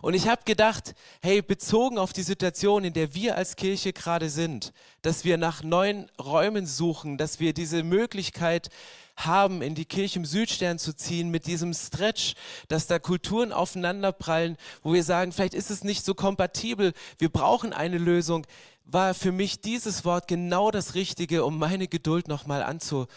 Und 0.02 0.14
ich 0.14 0.28
habe 0.28 0.42
gedacht, 0.46 0.94
hey, 1.22 1.42
bezogen 1.42 1.98
auf 1.98 2.14
die 2.14 2.24
Situation, 2.24 2.84
in 2.84 2.94
der 2.94 3.14
wir 3.14 3.36
als 3.36 3.56
Kirche 3.56 3.94
gerade 3.94 4.30
sind, 4.30 4.74
dass 5.02 5.24
wir 5.24 5.38
nach 5.38 5.64
neuen 5.64 6.10
Räumen 6.22 6.66
suchen, 6.66 7.18
dass 7.18 7.40
wir 7.40 7.54
diese 7.54 7.84
Möglichkeit 7.84 8.70
haben, 9.16 9.62
in 9.62 9.76
die 9.76 9.86
Kirche 9.86 10.20
im 10.20 10.26
Südstern 10.26 10.80
zu 10.80 10.96
ziehen, 10.96 11.30
mit 11.30 11.46
diesem 11.46 11.74
Stretch, 11.74 12.36
dass 12.68 12.88
da 12.88 13.00
Kulturen 13.00 13.52
aufeinanderprallen, 13.52 14.58
wo 14.82 14.94
wir 14.94 15.04
sagen, 15.04 15.32
vielleicht 15.32 15.54
ist 15.54 15.72
es 15.72 15.84
nicht 15.84 16.06
so 16.06 16.14
kompatibel, 16.14 16.94
wir 17.18 17.30
brauchen 17.30 17.74
eine 17.74 17.98
Lösung, 17.98 18.46
war 18.86 19.14
für 19.14 19.32
mich 19.32 19.62
dieses 19.62 20.06
Wort 20.06 20.28
genau 20.28 20.72
das 20.72 20.96
Richtige, 20.96 21.46
um 21.46 21.60
meine 21.60 21.88
Geduld 21.88 22.28
nochmal 22.28 22.64
anzunehmen 22.64 23.08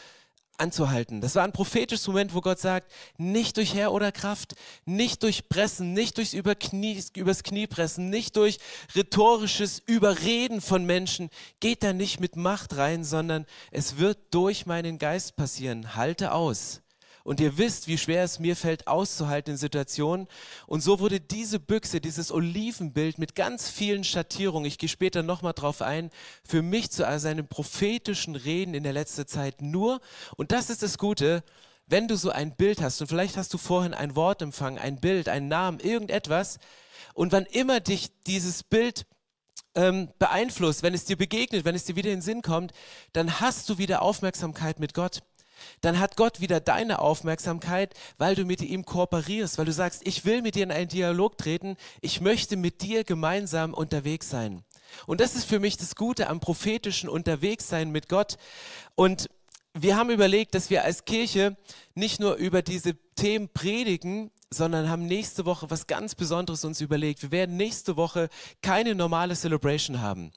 anzuhalten. 0.59 1.21
Das 1.21 1.35
war 1.35 1.45
ein 1.45 1.53
prophetisches 1.53 2.07
Moment, 2.07 2.35
wo 2.35 2.41
Gott 2.41 2.59
sagt, 2.59 2.93
nicht 3.17 3.57
durch 3.57 3.75
Herr 3.75 3.93
oder 3.93 4.13
Kraft, 4.13 4.55
nicht 4.85 5.23
durch 5.23 5.49
Pressen, 5.49 5.93
nicht 5.93 6.19
durchs 6.19 6.35
über 6.35 6.55
Knie, 6.55 7.03
übers 7.17 7.43
Knie 7.43 7.67
pressen, 7.67 8.11
nicht 8.11 8.37
durch 8.37 8.59
rhetorisches 8.95 9.81
Überreden 9.85 10.61
von 10.61 10.85
Menschen, 10.85 11.31
geht 11.61 11.83
da 11.83 11.93
nicht 11.93 12.21
mit 12.21 12.37
Macht 12.37 12.77
rein, 12.77 13.05
sondern 13.05 13.47
es 13.71 13.97
wird 13.97 14.19
durch 14.31 14.67
meinen 14.67 14.99
Geist 14.99 15.37
passieren. 15.37 15.97
Halte 15.97 16.33
aus. 16.33 16.82
Und 17.25 17.41
ihr 17.41 17.59
wisst, 17.59 17.89
wie 17.89 17.99
schwer 17.99 18.25
es 18.25 18.39
mir 18.39 18.57
fällt, 18.57 18.87
auszuhalten 18.87 19.53
in 19.53 19.59
Situationen. 19.59 20.29
Und 20.67 20.83
so 20.83 21.01
wurde 21.01 21.21
diese 21.21 21.61
Büchse, 21.61 22.01
dieses 22.01 22.33
Olivenbild 22.33 23.19
mit 23.19 23.35
ganz 23.35 23.71
vielen 23.71 24.05
Schattierungen, 24.05 24.67
ich 24.67 24.79
gehe 24.79 24.89
später 24.89 25.23
nochmal 25.23 25.53
drauf 25.53 25.83
ein, 25.83 26.11
für 26.45 26.63
mich 26.63 26.91
zu 26.91 27.05
seinen 27.19 27.47
prophetischen 27.47 28.37
Reden 28.37 28.75
in 28.75 28.83
der 28.83 28.93
letzten 28.93 29.27
Zeit 29.27 29.63
nur. 29.63 30.01
Und 30.37 30.53
das 30.53 30.71
ist 30.71 30.83
das 30.83 30.99
Gute, 30.99 31.45
wenn 31.87 32.09
du 32.09 32.17
so 32.17 32.31
ein 32.31 32.57
Bild 32.57 32.81
hast 32.81 33.01
und 33.01 33.07
vielleicht 33.07 33.37
hast 33.37 33.53
du 33.53 33.59
vorhin 33.59 33.95
ein 33.95 34.17
Wort 34.17 34.43
empfangen, 34.43 34.79
ein 34.79 35.01
Bild, 35.01 35.29
einen 35.29 35.49
Namen, 35.49 35.79
irgendetwas. 35.81 36.59
Und 37.15 37.33
wann 37.33 37.45
immer 37.45 37.81
dich 37.81 38.11
dieses 38.27 38.63
Bild 38.63 39.07
ähm, 39.75 40.09
beeinflusst, 40.19 40.83
wenn 40.83 40.95
es 40.95 41.05
dir 41.05 41.17
begegnet, 41.17 41.65
wenn 41.65 41.75
es 41.75 41.85
dir 41.85 41.97
wieder 41.97 42.11
in 42.11 42.17
den 42.17 42.23
Sinn 42.23 42.43
kommt, 42.43 42.73
dann 43.13 43.41
hast 43.41 43.69
du 43.69 43.79
wieder 43.79 44.03
Aufmerksamkeit 44.03 44.81
mit 44.81 44.95
Gott 44.95 45.21
dann 45.81 45.99
hat 45.99 46.17
Gott 46.17 46.41
wieder 46.41 46.61
deine 46.61 46.99
Aufmerksamkeit, 46.99 47.95
weil 48.19 48.35
du 48.35 48.45
mit 48.45 48.63
ihm 48.63 48.85
kooperierst, 48.85 49.59
weil 49.59 49.67
du 49.67 49.73
sagst, 49.73 50.07
ich 50.07 50.25
will 50.25 50.43
mit 50.43 50.55
dir 50.55 50.65
in 50.65 50.73
einen 50.73 50.89
Dialog 50.89 51.39
treten, 51.39 51.77
ich 52.01 52.21
möchte 52.21 52.57
mit 52.57 52.83
dir 52.83 53.05
gemeinsam 53.05 53.75
unterwegs 53.75 54.31
sein. 54.31 54.63
Und 55.07 55.21
das 55.21 55.35
ist 55.35 55.45
für 55.45 55.61
mich 55.61 55.77
das 55.77 55.97
Gute 55.97 56.29
am 56.29 56.41
prophetischen 56.41 57.09
Unterwegssein 57.09 57.91
mit 57.91 58.09
Gott. 58.09 58.37
Und 58.95 59.29
wir 59.75 59.97
haben 59.97 60.11
überlegt, 60.11 60.55
dass 60.55 60.71
wir 60.71 60.85
als 60.85 61.05
Kirche 61.05 61.57
nicht 61.95 62.21
nur 62.21 62.35
über 62.35 62.63
diese 62.63 62.95
Themen 63.15 63.49
predigen, 63.49 64.31
sondern 64.51 64.91
haben 64.91 65.07
nächste 65.07 65.47
Woche 65.47 65.71
was 65.71 65.87
ganz 65.87 66.15
Besonderes 66.15 66.65
uns 66.65 66.81
überlegt. 66.81 67.23
Wir 67.23 67.31
werden 67.31 67.57
nächste 67.57 67.97
Woche 67.97 68.29
keine 68.61 68.95
normale 68.95 69.35
Celebration 69.35 70.01
haben. 70.01 70.33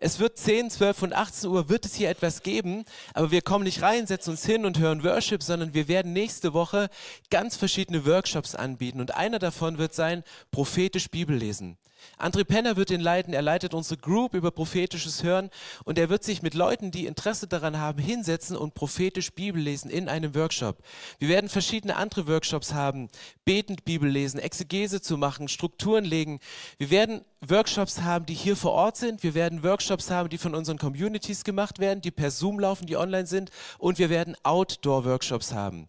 Es 0.00 0.20
wird 0.20 0.38
10, 0.38 0.70
12 0.70 1.02
und 1.02 1.12
18 1.12 1.50
Uhr 1.50 1.68
wird 1.68 1.84
es 1.84 1.94
hier 1.94 2.08
etwas 2.08 2.42
geben, 2.42 2.84
aber 3.14 3.30
wir 3.32 3.42
kommen 3.42 3.64
nicht 3.64 3.82
rein, 3.82 4.06
setzen 4.06 4.30
uns 4.30 4.46
hin 4.46 4.64
und 4.64 4.78
hören 4.78 5.02
Worship, 5.02 5.42
sondern 5.42 5.74
wir 5.74 5.88
werden 5.88 6.12
nächste 6.12 6.52
Woche 6.52 6.88
ganz 7.30 7.56
verschiedene 7.56 8.06
Workshops 8.06 8.54
anbieten 8.54 9.00
und 9.00 9.16
einer 9.16 9.40
davon 9.40 9.78
wird 9.78 9.94
sein 9.94 10.22
prophetisch 10.52 11.10
Bibel 11.10 11.36
lesen. 11.36 11.78
André 12.18 12.44
Penner 12.44 12.76
wird 12.76 12.90
den 12.90 13.00
leiten, 13.00 13.34
er 13.34 13.42
leitet 13.42 13.74
unsere 13.74 14.00
Group 14.00 14.34
über 14.34 14.50
prophetisches 14.50 15.22
Hören 15.22 15.50
und 15.84 15.98
er 15.98 16.08
wird 16.08 16.24
sich 16.24 16.42
mit 16.42 16.54
Leuten, 16.54 16.90
die 16.90 17.06
Interesse 17.06 17.46
daran 17.46 17.78
haben, 17.78 18.00
hinsetzen 18.00 18.56
und 18.56 18.74
prophetisch 18.74 19.32
Bibel 19.32 19.60
lesen 19.60 19.90
in 19.90 20.08
einem 20.08 20.34
Workshop. 20.34 20.78
Wir 21.18 21.28
werden 21.28 21.48
verschiedene 21.48 21.96
andere 21.96 22.26
Workshops 22.26 22.74
haben, 22.74 23.08
betend 23.44 23.84
Bibel 23.84 24.08
lesen, 24.08 24.40
Exegese 24.40 25.00
zu 25.00 25.16
machen, 25.16 25.48
Strukturen 25.48 26.04
legen. 26.04 26.40
Wir 26.78 26.90
werden 26.90 27.22
Workshops 27.40 28.00
haben, 28.00 28.26
die 28.26 28.34
hier 28.34 28.56
vor 28.56 28.72
Ort 28.72 28.96
sind. 28.96 29.22
Wir 29.22 29.34
werden 29.34 29.62
Workshops 29.62 30.10
haben, 30.10 30.28
die 30.28 30.38
von 30.38 30.54
unseren 30.54 30.78
Communities 30.78 31.44
gemacht 31.44 31.78
werden, 31.78 32.00
die 32.00 32.10
per 32.10 32.30
Zoom 32.30 32.58
laufen, 32.58 32.86
die 32.86 32.96
online 32.96 33.26
sind 33.26 33.50
und 33.78 33.98
wir 33.98 34.10
werden 34.10 34.36
Outdoor-Workshops 34.42 35.52
haben. 35.52 35.88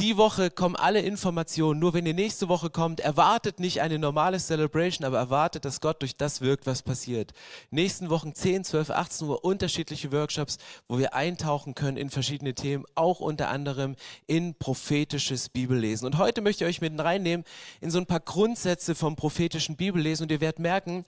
Die 0.00 0.16
Woche 0.16 0.52
kommen 0.52 0.76
alle 0.76 1.00
Informationen. 1.00 1.80
Nur 1.80 1.92
wenn 1.92 2.06
ihr 2.06 2.14
nächste 2.14 2.48
Woche 2.48 2.70
kommt, 2.70 3.00
erwartet 3.00 3.58
nicht 3.58 3.80
eine 3.80 3.98
normale 3.98 4.38
Celebration, 4.38 5.04
aber 5.04 5.18
erwartet, 5.18 5.64
dass 5.64 5.80
Gott 5.80 6.02
durch 6.02 6.16
das 6.16 6.40
wirkt, 6.40 6.66
was 6.66 6.82
passiert. 6.82 7.32
Nächsten 7.72 8.08
Wochen 8.08 8.32
10, 8.32 8.62
12, 8.62 8.90
18 8.90 9.26
Uhr 9.26 9.44
unterschiedliche 9.44 10.12
Workshops, 10.12 10.58
wo 10.86 10.98
wir 10.98 11.14
eintauchen 11.14 11.74
können 11.74 11.96
in 11.96 12.10
verschiedene 12.10 12.54
Themen, 12.54 12.84
auch 12.94 13.18
unter 13.18 13.48
anderem 13.48 13.96
in 14.28 14.54
prophetisches 14.54 15.48
Bibellesen. 15.48 16.06
Und 16.06 16.16
heute 16.16 16.42
möchte 16.42 16.62
ich 16.62 16.70
euch 16.70 16.80
mit 16.80 16.96
reinnehmen 16.96 17.44
in 17.80 17.90
so 17.90 17.98
ein 17.98 18.06
paar 18.06 18.20
Grundsätze 18.20 18.94
vom 18.94 19.16
prophetischen 19.16 19.74
Bibellesen 19.74 20.26
und 20.26 20.30
ihr 20.30 20.40
werdet 20.40 20.60
merken, 20.60 21.06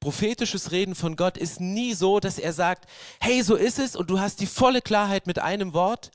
prophetisches 0.00 0.72
Reden 0.72 0.94
von 0.94 1.16
Gott 1.16 1.36
ist 1.36 1.60
nie 1.60 1.92
so, 1.92 2.20
dass 2.20 2.38
er 2.38 2.54
sagt, 2.54 2.88
hey, 3.20 3.42
so 3.42 3.54
ist 3.54 3.78
es 3.78 3.96
und 3.96 4.08
du 4.08 4.18
hast 4.18 4.40
die 4.40 4.46
volle 4.46 4.80
Klarheit 4.80 5.26
mit 5.26 5.38
einem 5.38 5.74
Wort, 5.74 6.10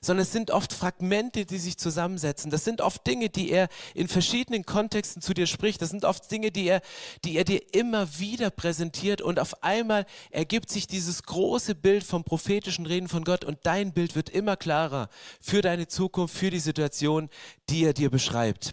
sondern 0.00 0.22
es 0.22 0.32
sind 0.32 0.50
oft 0.50 0.72
Fragmente, 0.72 1.44
die 1.44 1.58
sich 1.58 1.76
zusammensetzen. 1.76 2.50
Das 2.50 2.64
sind 2.64 2.80
oft 2.80 3.06
Dinge, 3.06 3.28
die 3.28 3.50
er 3.50 3.68
in 3.94 4.08
verschiedenen 4.08 4.64
Kontexten 4.64 5.20
zu 5.20 5.34
dir 5.34 5.46
spricht. 5.46 5.82
Das 5.82 5.90
sind 5.90 6.04
oft 6.04 6.30
Dinge, 6.30 6.50
die 6.50 6.66
er, 6.66 6.80
die 7.24 7.36
er 7.36 7.44
dir 7.44 7.62
immer 7.74 8.18
wieder 8.18 8.50
präsentiert 8.50 9.20
und 9.20 9.38
auf 9.38 9.62
einmal 9.62 10.06
ergibt 10.30 10.70
sich 10.70 10.86
dieses 10.86 11.22
große 11.24 11.74
Bild 11.74 12.02
vom 12.04 12.24
prophetischen 12.24 12.86
Reden 12.86 13.08
von 13.08 13.24
Gott 13.24 13.44
und 13.44 13.58
dein 13.64 13.92
Bild 13.92 14.14
wird 14.14 14.30
immer 14.30 14.56
klarer 14.56 15.10
für 15.40 15.60
deine 15.60 15.86
Zukunft, 15.86 16.34
für 16.34 16.50
die 16.50 16.60
Situation, 16.60 17.28
die 17.68 17.84
er 17.84 17.92
dir 17.92 18.10
beschreibt. 18.10 18.70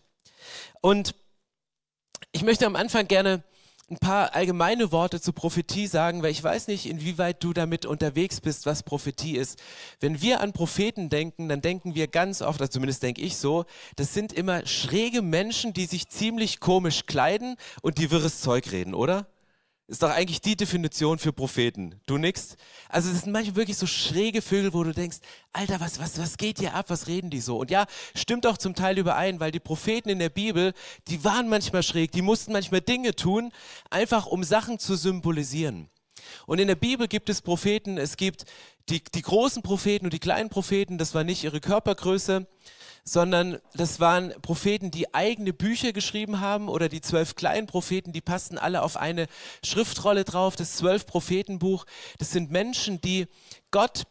Und 0.82 1.14
ich 2.32 2.44
möchte 2.44 2.66
am 2.66 2.76
Anfang 2.76 3.08
gerne 3.08 3.44
ein 3.90 3.98
paar 3.98 4.36
allgemeine 4.36 4.92
Worte 4.92 5.22
zu 5.22 5.32
Prophetie 5.32 5.88
sagen, 5.88 6.22
weil 6.22 6.32
ich 6.32 6.44
weiß 6.44 6.68
nicht, 6.68 6.88
inwieweit 6.88 7.42
du 7.42 7.54
damit 7.54 7.86
unterwegs 7.86 8.42
bist, 8.42 8.66
was 8.66 8.84
Prophetie 8.84 9.38
ist. 9.38 9.60
Wenn 10.02 10.22
wir 10.22 10.42
an 10.42 10.52
Propheten 10.52 11.10
denken, 11.10 11.48
dann 11.48 11.62
denken 11.62 11.96
wir 11.96 12.08
ganz 12.08 12.42
oft, 12.42 12.60
also 12.60 12.72
zumindest 12.72 13.02
denke 13.04 13.22
ich 13.22 13.38
so, 13.38 13.66
das 13.96 14.14
sind 14.14 14.34
immer 14.34 14.66
schräge 14.66 15.22
Menschen, 15.22 15.72
die 15.74 15.86
sich 15.86 16.10
ziemlich 16.10 16.60
komisch 16.60 17.06
kleiden 17.06 17.56
und 17.82 17.98
die 17.98 18.12
wirres 18.12 18.42
Zeug 18.42 18.72
reden, 18.72 18.94
oder? 18.94 19.26
Ist 19.90 20.04
doch 20.04 20.10
eigentlich 20.10 20.42
die 20.42 20.58
Definition 20.58 21.18
für 21.18 21.32
Propheten. 21.32 22.02
Du 22.08 22.18
nix? 22.18 22.58
Also 22.90 23.10
es 23.10 23.22
sind 23.22 23.32
manchmal 23.32 23.56
wirklich 23.56 23.78
so 23.78 23.88
schräge 23.88 24.42
Vögel, 24.42 24.74
wo 24.74 24.84
du 24.84 24.92
denkst, 24.92 25.20
Alter, 25.54 25.80
was, 25.80 25.98
was, 25.98 26.20
was 26.20 26.36
geht 26.36 26.60
hier 26.60 26.74
ab? 26.74 26.90
Was 26.90 27.08
reden 27.08 27.30
die 27.30 27.40
so? 27.40 27.58
Und 27.58 27.72
ja, 27.72 27.86
stimmt 28.14 28.46
auch 28.48 28.58
zum 28.58 28.76
Teil 28.76 28.98
überein, 28.98 29.40
weil 29.40 29.52
die 29.52 29.62
Propheten 29.62 30.10
in 30.10 30.20
der 30.20 30.28
Bibel, 30.28 30.74
die 31.08 31.24
waren 31.24 31.48
manchmal 31.48 31.84
schräg, 31.84 32.12
die 32.12 32.22
mussten 32.22 32.52
manchmal 32.52 32.82
Dinge 32.82 33.16
tun, 33.16 33.54
einfach 33.90 34.26
um 34.26 34.44
Sachen 34.44 34.78
zu 34.78 34.98
symbolisieren. 34.98 35.90
Und 36.46 36.60
in 36.60 36.68
der 36.68 36.76
Bibel 36.76 37.08
gibt 37.08 37.30
es 37.30 37.42
Propheten, 37.42 37.98
es 37.98 38.18
gibt 38.18 38.46
die, 38.90 39.04
die 39.04 39.22
großen 39.22 39.64
Propheten 39.64 40.06
und 40.06 40.14
die 40.14 40.20
kleinen 40.20 40.50
Propheten, 40.50 40.98
das 40.98 41.14
war 41.14 41.24
nicht 41.24 41.44
ihre 41.44 41.60
Körpergröße, 41.60 42.48
sondern 43.04 43.60
das 43.74 44.00
waren 44.00 44.34
Propheten, 44.42 44.92
die 44.92 45.14
eigene 45.14 45.54
Bücher 45.54 45.94
geschrieben 45.94 46.40
haben 46.40 46.68
oder 46.68 46.90
die 46.90 47.02
zwölf 47.02 47.36
kleinen 47.36 47.68
Propheten, 47.68 48.12
die 48.12 48.22
passten 48.22 48.58
alle 48.58 48.82
auf 48.82 48.98
eine 48.98 49.28
Schriftrolle 49.64 50.26
drauf, 50.26 50.56
das 50.56 50.76
zwölf 50.76 51.06
Prophetenbuch. 51.06 51.86
Das 52.18 52.32
sind 52.32 52.52
Menschen, 52.52 53.00
die 53.02 53.28
Gott 53.72 54.04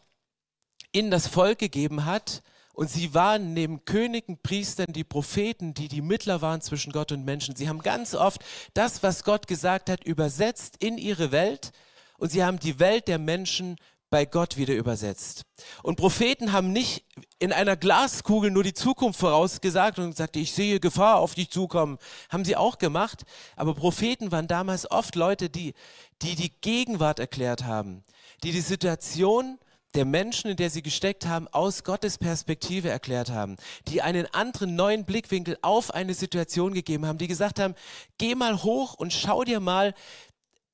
in 0.93 1.11
das 1.11 1.27
Volk 1.27 1.59
gegeben 1.59 2.07
hat 2.07 2.43
und 2.73 2.91
sie 2.91 3.15
waren 3.15 3.55
neben 3.55 3.85
Königen, 3.85 4.39
Priestern, 4.43 4.93
die 4.93 5.05
Propheten, 5.05 5.75
die 5.75 5.89
die 5.89 6.03
Mittler 6.03 6.43
waren 6.43 6.61
zwischen 6.61 6.93
Gott 6.93 7.13
und 7.13 7.25
Menschen. 7.25 7.57
Sie 7.57 7.69
haben 7.69 7.81
ganz 7.81 8.15
oft 8.15 8.43
das, 8.75 9.03
was 9.03 9.25
Gott 9.25 9.47
gesagt 9.47 9.89
hat, 9.91 10.05
übersetzt 10.05 10.77
in 10.79 10.99
ihre 10.99 11.33
Welt 11.33 11.73
und 12.19 12.31
sie 12.31 12.45
haben 12.45 12.59
die 12.59 12.79
Welt 12.79 13.09
der 13.09 13.19
Menschen 13.19 13.77
bei 14.11 14.25
Gott 14.25 14.57
wieder 14.57 14.75
übersetzt. 14.75 15.43
Und 15.83 15.97
Propheten 15.97 16.53
haben 16.53 16.73
nicht 16.73 17.05
in 17.39 17.53
einer 17.53 17.77
Glaskugel 17.77 18.51
nur 18.51 18.63
die 18.63 18.73
Zukunft 18.73 19.19
vorausgesagt 19.19 19.99
und 19.99 20.11
gesagt, 20.11 20.37
ich 20.37 20.53
sehe 20.53 20.79
Gefahr 20.81 21.17
auf 21.17 21.35
dich 21.35 21.51
zukommen. 21.51 21.99
Haben 22.29 22.45
sie 22.45 22.57
auch 22.57 22.79
gemacht. 22.79 23.25
Aber 23.57 23.75
Propheten 23.75 24.31
waren 24.31 24.47
damals 24.47 24.91
oft 24.91 25.17
Leute, 25.17 25.51
die 25.51 25.75
die, 26.23 26.37
die 26.37 26.53
Gegenwart 26.61 27.19
erklärt 27.19 27.65
haben, 27.65 28.05
die 28.43 28.53
die 28.53 28.61
Situation 28.61 29.59
der 29.95 30.05
Menschen, 30.05 30.51
in 30.51 30.57
der 30.57 30.71
sie 30.71 30.83
gesteckt 30.83 31.27
haben, 31.27 31.49
aus 31.49 31.83
Gottes 31.83 32.19
Perspektive 32.19 32.91
erklärt 32.91 33.31
haben, 33.31 33.57
die 33.89 34.03
einen 34.03 34.27
anderen 34.35 34.77
neuen 34.77 35.05
Blickwinkel 35.05 35.59
auf 35.63 35.93
eine 35.93 36.15
Situation 36.15 36.75
gegeben 36.75 37.07
haben, 37.07 37.19
die 37.19 37.29
gesagt 37.29 37.59
haben, 37.59 37.75
geh 38.19 38.35
mal 38.35 38.63
hoch 38.63 38.95
und 38.95 39.13
schau 39.13 39.43
dir 39.43 39.59
mal 39.59 39.95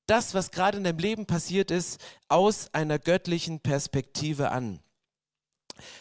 das, 0.05 0.33
was 0.33 0.51
gerade 0.51 0.77
in 0.77 0.83
deinem 0.83 0.99
Leben 0.99 1.25
passiert 1.25 1.71
ist, 1.71 1.99
aus 2.27 2.73
einer 2.73 2.99
göttlichen 2.99 3.59
Perspektive 3.59 4.51
an. 4.51 4.79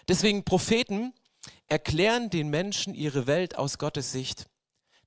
Deswegen 0.09 0.45
Propheten 0.45 1.13
erklären 1.69 2.31
den 2.31 2.49
Menschen 2.51 2.95
ihre 2.95 3.27
Welt 3.27 3.57
aus 3.57 3.79
Gottes 3.79 4.13
Sicht. 4.13 4.47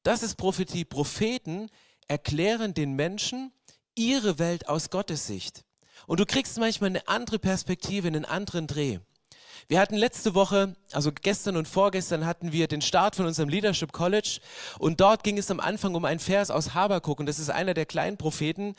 Das 0.04 0.24
ist 0.24 0.36
Prophetie. 0.36 0.86
Propheten 0.86 1.70
erklären 2.08 2.74
den 2.74 2.94
Menschen 2.94 3.52
ihre 3.96 4.40
Welt 4.40 4.70
aus 4.70 4.90
Gottes 4.90 5.28
Sicht. 5.28 5.64
Und 6.08 6.20
du 6.20 6.26
kriegst 6.26 6.58
manchmal 6.58 6.90
eine 6.90 7.08
andere 7.08 7.40
Perspektive, 7.40 8.08
einen 8.08 8.26
anderen 8.26 8.68
Dreh. 8.68 9.00
Wir 9.68 9.80
hatten 9.80 9.96
letzte 9.96 10.36
Woche, 10.36 10.76
also 10.92 11.12
gestern 11.12 11.58
und 11.58 11.68
vorgestern 11.68 12.26
hatten 12.26 12.52
wir 12.52 12.68
den 12.68 12.82
Start 12.82 13.16
von 13.16 13.26
unserem 13.26 13.50
Leadership 13.50 13.92
College 13.92 14.40
und 14.80 15.02
dort 15.02 15.24
ging 15.24 15.38
es 15.38 15.50
am 15.50 15.60
Anfang 15.60 15.96
um 15.96 16.06
einen 16.06 16.20
Vers 16.20 16.52
aus 16.52 16.74
Habakuk 16.74 17.20
und 17.20 17.26
das 17.26 17.40
ist 17.40 17.50
einer 17.50 17.74
der 17.74 17.86
kleinen 17.86 18.18
Propheten. 18.18 18.76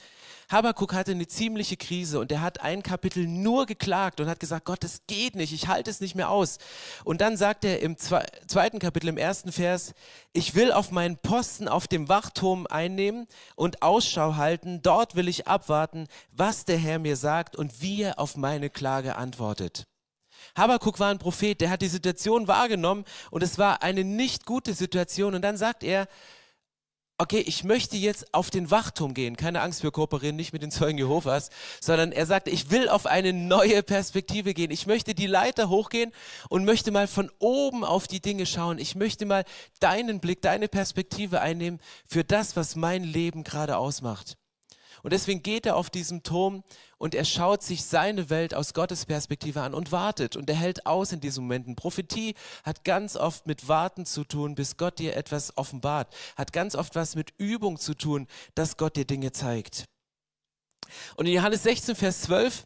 Habakuk 0.48 0.94
hatte 0.94 1.10
eine 1.10 1.26
ziemliche 1.26 1.76
Krise 1.76 2.20
und 2.20 2.30
er 2.30 2.40
hat 2.40 2.60
ein 2.60 2.84
Kapitel 2.84 3.26
nur 3.26 3.66
geklagt 3.66 4.20
und 4.20 4.28
hat 4.28 4.38
gesagt, 4.38 4.64
Gott, 4.64 4.84
das 4.84 5.00
geht 5.08 5.34
nicht, 5.34 5.52
ich 5.52 5.66
halte 5.66 5.90
es 5.90 6.00
nicht 6.00 6.14
mehr 6.14 6.30
aus. 6.30 6.58
Und 7.02 7.20
dann 7.20 7.36
sagt 7.36 7.64
er 7.64 7.80
im 7.80 7.96
zweiten 7.98 8.78
Kapitel, 8.78 9.08
im 9.08 9.18
ersten 9.18 9.50
Vers, 9.50 9.92
ich 10.32 10.54
will 10.54 10.70
auf 10.70 10.92
meinen 10.92 11.16
Posten 11.16 11.66
auf 11.66 11.88
dem 11.88 12.08
Wachturm 12.08 12.68
einnehmen 12.68 13.26
und 13.56 13.82
Ausschau 13.82 14.36
halten, 14.36 14.82
dort 14.82 15.16
will 15.16 15.26
ich 15.26 15.48
abwarten, 15.48 16.06
was 16.30 16.64
der 16.64 16.78
Herr 16.78 17.00
mir 17.00 17.16
sagt 17.16 17.56
und 17.56 17.80
wie 17.82 18.02
er 18.02 18.20
auf 18.20 18.36
meine 18.36 18.70
Klage 18.70 19.16
antwortet. 19.16 19.84
Habakuk 20.56 20.98
war 20.98 21.10
ein 21.10 21.18
Prophet, 21.18 21.60
der 21.60 21.70
hat 21.70 21.82
die 21.82 21.88
Situation 21.88 22.48
wahrgenommen 22.48 23.04
und 23.30 23.42
es 23.42 23.58
war 23.58 23.82
eine 23.82 24.04
nicht 24.04 24.46
gute 24.46 24.74
Situation. 24.74 25.34
Und 25.34 25.42
dann 25.42 25.56
sagt 25.56 25.84
er, 25.84 26.08
okay, 27.18 27.40
ich 27.40 27.64
möchte 27.64 27.96
jetzt 27.96 28.34
auf 28.34 28.50
den 28.50 28.70
Wachturm 28.70 29.14
gehen. 29.14 29.36
Keine 29.36 29.62
Angst, 29.62 29.82
wir 29.82 29.90
kooperieren 29.90 30.36
nicht 30.36 30.52
mit 30.52 30.62
den 30.62 30.70
Zeugen 30.70 30.98
Jehovas, 30.98 31.50
sondern 31.80 32.12
er 32.12 32.26
sagte, 32.26 32.50
ich 32.50 32.70
will 32.70 32.88
auf 32.88 33.06
eine 33.06 33.32
neue 33.32 33.82
Perspektive 33.82 34.54
gehen. 34.54 34.70
Ich 34.70 34.86
möchte 34.86 35.14
die 35.14 35.26
Leiter 35.26 35.68
hochgehen 35.68 36.12
und 36.48 36.64
möchte 36.64 36.90
mal 36.90 37.06
von 37.06 37.30
oben 37.38 37.84
auf 37.84 38.06
die 38.06 38.20
Dinge 38.20 38.46
schauen. 38.46 38.78
Ich 38.78 38.94
möchte 38.94 39.24
mal 39.24 39.44
deinen 39.80 40.20
Blick, 40.20 40.42
deine 40.42 40.68
Perspektive 40.68 41.40
einnehmen 41.40 41.80
für 42.06 42.24
das, 42.24 42.56
was 42.56 42.76
mein 42.76 43.04
Leben 43.04 43.44
gerade 43.44 43.78
ausmacht. 43.78 44.36
Und 45.02 45.12
deswegen 45.12 45.42
geht 45.42 45.66
er 45.66 45.76
auf 45.76 45.90
diesem 45.90 46.22
Turm 46.22 46.62
und 46.98 47.14
er 47.14 47.24
schaut 47.24 47.62
sich 47.62 47.84
seine 47.84 48.30
Welt 48.30 48.54
aus 48.54 48.74
Gottes 48.74 49.06
Perspektive 49.06 49.62
an 49.62 49.74
und 49.74 49.92
wartet 49.92 50.36
und 50.36 50.48
er 50.48 50.56
hält 50.56 50.86
aus 50.86 51.12
in 51.12 51.20
diesen 51.20 51.44
Momenten. 51.44 51.76
Prophetie 51.76 52.34
hat 52.64 52.84
ganz 52.84 53.16
oft 53.16 53.46
mit 53.46 53.68
Warten 53.68 54.06
zu 54.06 54.24
tun, 54.24 54.54
bis 54.54 54.76
Gott 54.76 54.98
dir 54.98 55.16
etwas 55.16 55.56
offenbart, 55.56 56.14
hat 56.36 56.52
ganz 56.52 56.74
oft 56.74 56.94
was 56.94 57.14
mit 57.14 57.32
Übung 57.38 57.78
zu 57.78 57.94
tun, 57.94 58.26
dass 58.54 58.76
Gott 58.76 58.96
dir 58.96 59.04
Dinge 59.04 59.32
zeigt. 59.32 59.84
Und 61.16 61.26
in 61.26 61.32
Johannes 61.32 61.64
16, 61.64 61.96
Vers 61.96 62.22
12 62.22 62.64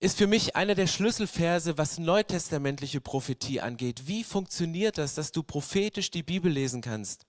ist 0.00 0.18
für 0.18 0.26
mich 0.26 0.54
einer 0.54 0.74
der 0.74 0.86
Schlüsselverse, 0.86 1.78
was 1.78 1.98
neutestamentliche 1.98 3.00
Prophetie 3.00 3.60
angeht. 3.60 4.06
Wie 4.06 4.22
funktioniert 4.22 4.98
das, 4.98 5.14
dass 5.14 5.32
du 5.32 5.42
prophetisch 5.42 6.10
die 6.10 6.22
Bibel 6.22 6.52
lesen 6.52 6.82
kannst? 6.82 7.24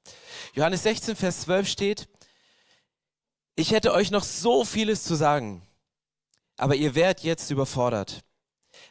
Johannes 0.53 0.83
16, 0.83 1.15
Vers 1.15 1.41
12 1.41 1.67
steht, 1.69 2.07
ich 3.55 3.71
hätte 3.71 3.93
euch 3.93 4.11
noch 4.11 4.23
so 4.23 4.65
vieles 4.65 5.03
zu 5.03 5.15
sagen, 5.15 5.61
aber 6.57 6.75
ihr 6.75 6.95
werdet 6.95 7.23
jetzt 7.23 7.51
überfordert. 7.51 8.23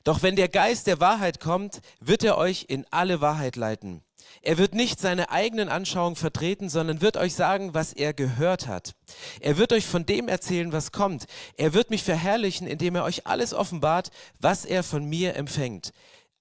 Doch 0.03 0.23
wenn 0.23 0.37
der 0.37 0.49
Geist 0.49 0.87
der 0.87 1.01
Wahrheit 1.01 1.41
kommt, 1.41 1.81
wird 2.01 2.25
er 2.25 2.39
euch 2.39 2.67
in 2.69 2.87
alle 2.91 3.21
Wahrheit 3.21 3.57
leiten. 3.57 4.03
Er 4.43 4.59
wird 4.59 4.75
nicht 4.75 5.01
seine 5.01 5.31
eigenen 5.31 5.69
Anschauungen 5.69 6.17
vertreten, 6.17 6.69
sondern 6.69 7.01
wird 7.01 7.17
euch 7.17 7.35
sagen, 7.35 7.75
was 7.75 7.93
er 7.93 8.15
gehört 8.15 8.67
hat. 8.67 8.95
Er 9.41 9.59
wird 9.59 9.73
euch 9.73 9.87
von 9.87 10.07
dem 10.07 10.29
erzählen, 10.29 10.73
was 10.73 10.93
kommt. 10.93 11.27
Er 11.57 11.75
wird 11.75 11.91
mich 11.91 12.03
verherrlichen, 12.03 12.67
indem 12.67 12.97
er 12.97 13.05
euch 13.05 13.27
alles 13.27 13.55
offenbart, 13.55 14.11
was 14.41 14.65
er 14.65 14.83
von 14.83 15.05
mir 15.05 15.37
empfängt. 15.37 15.93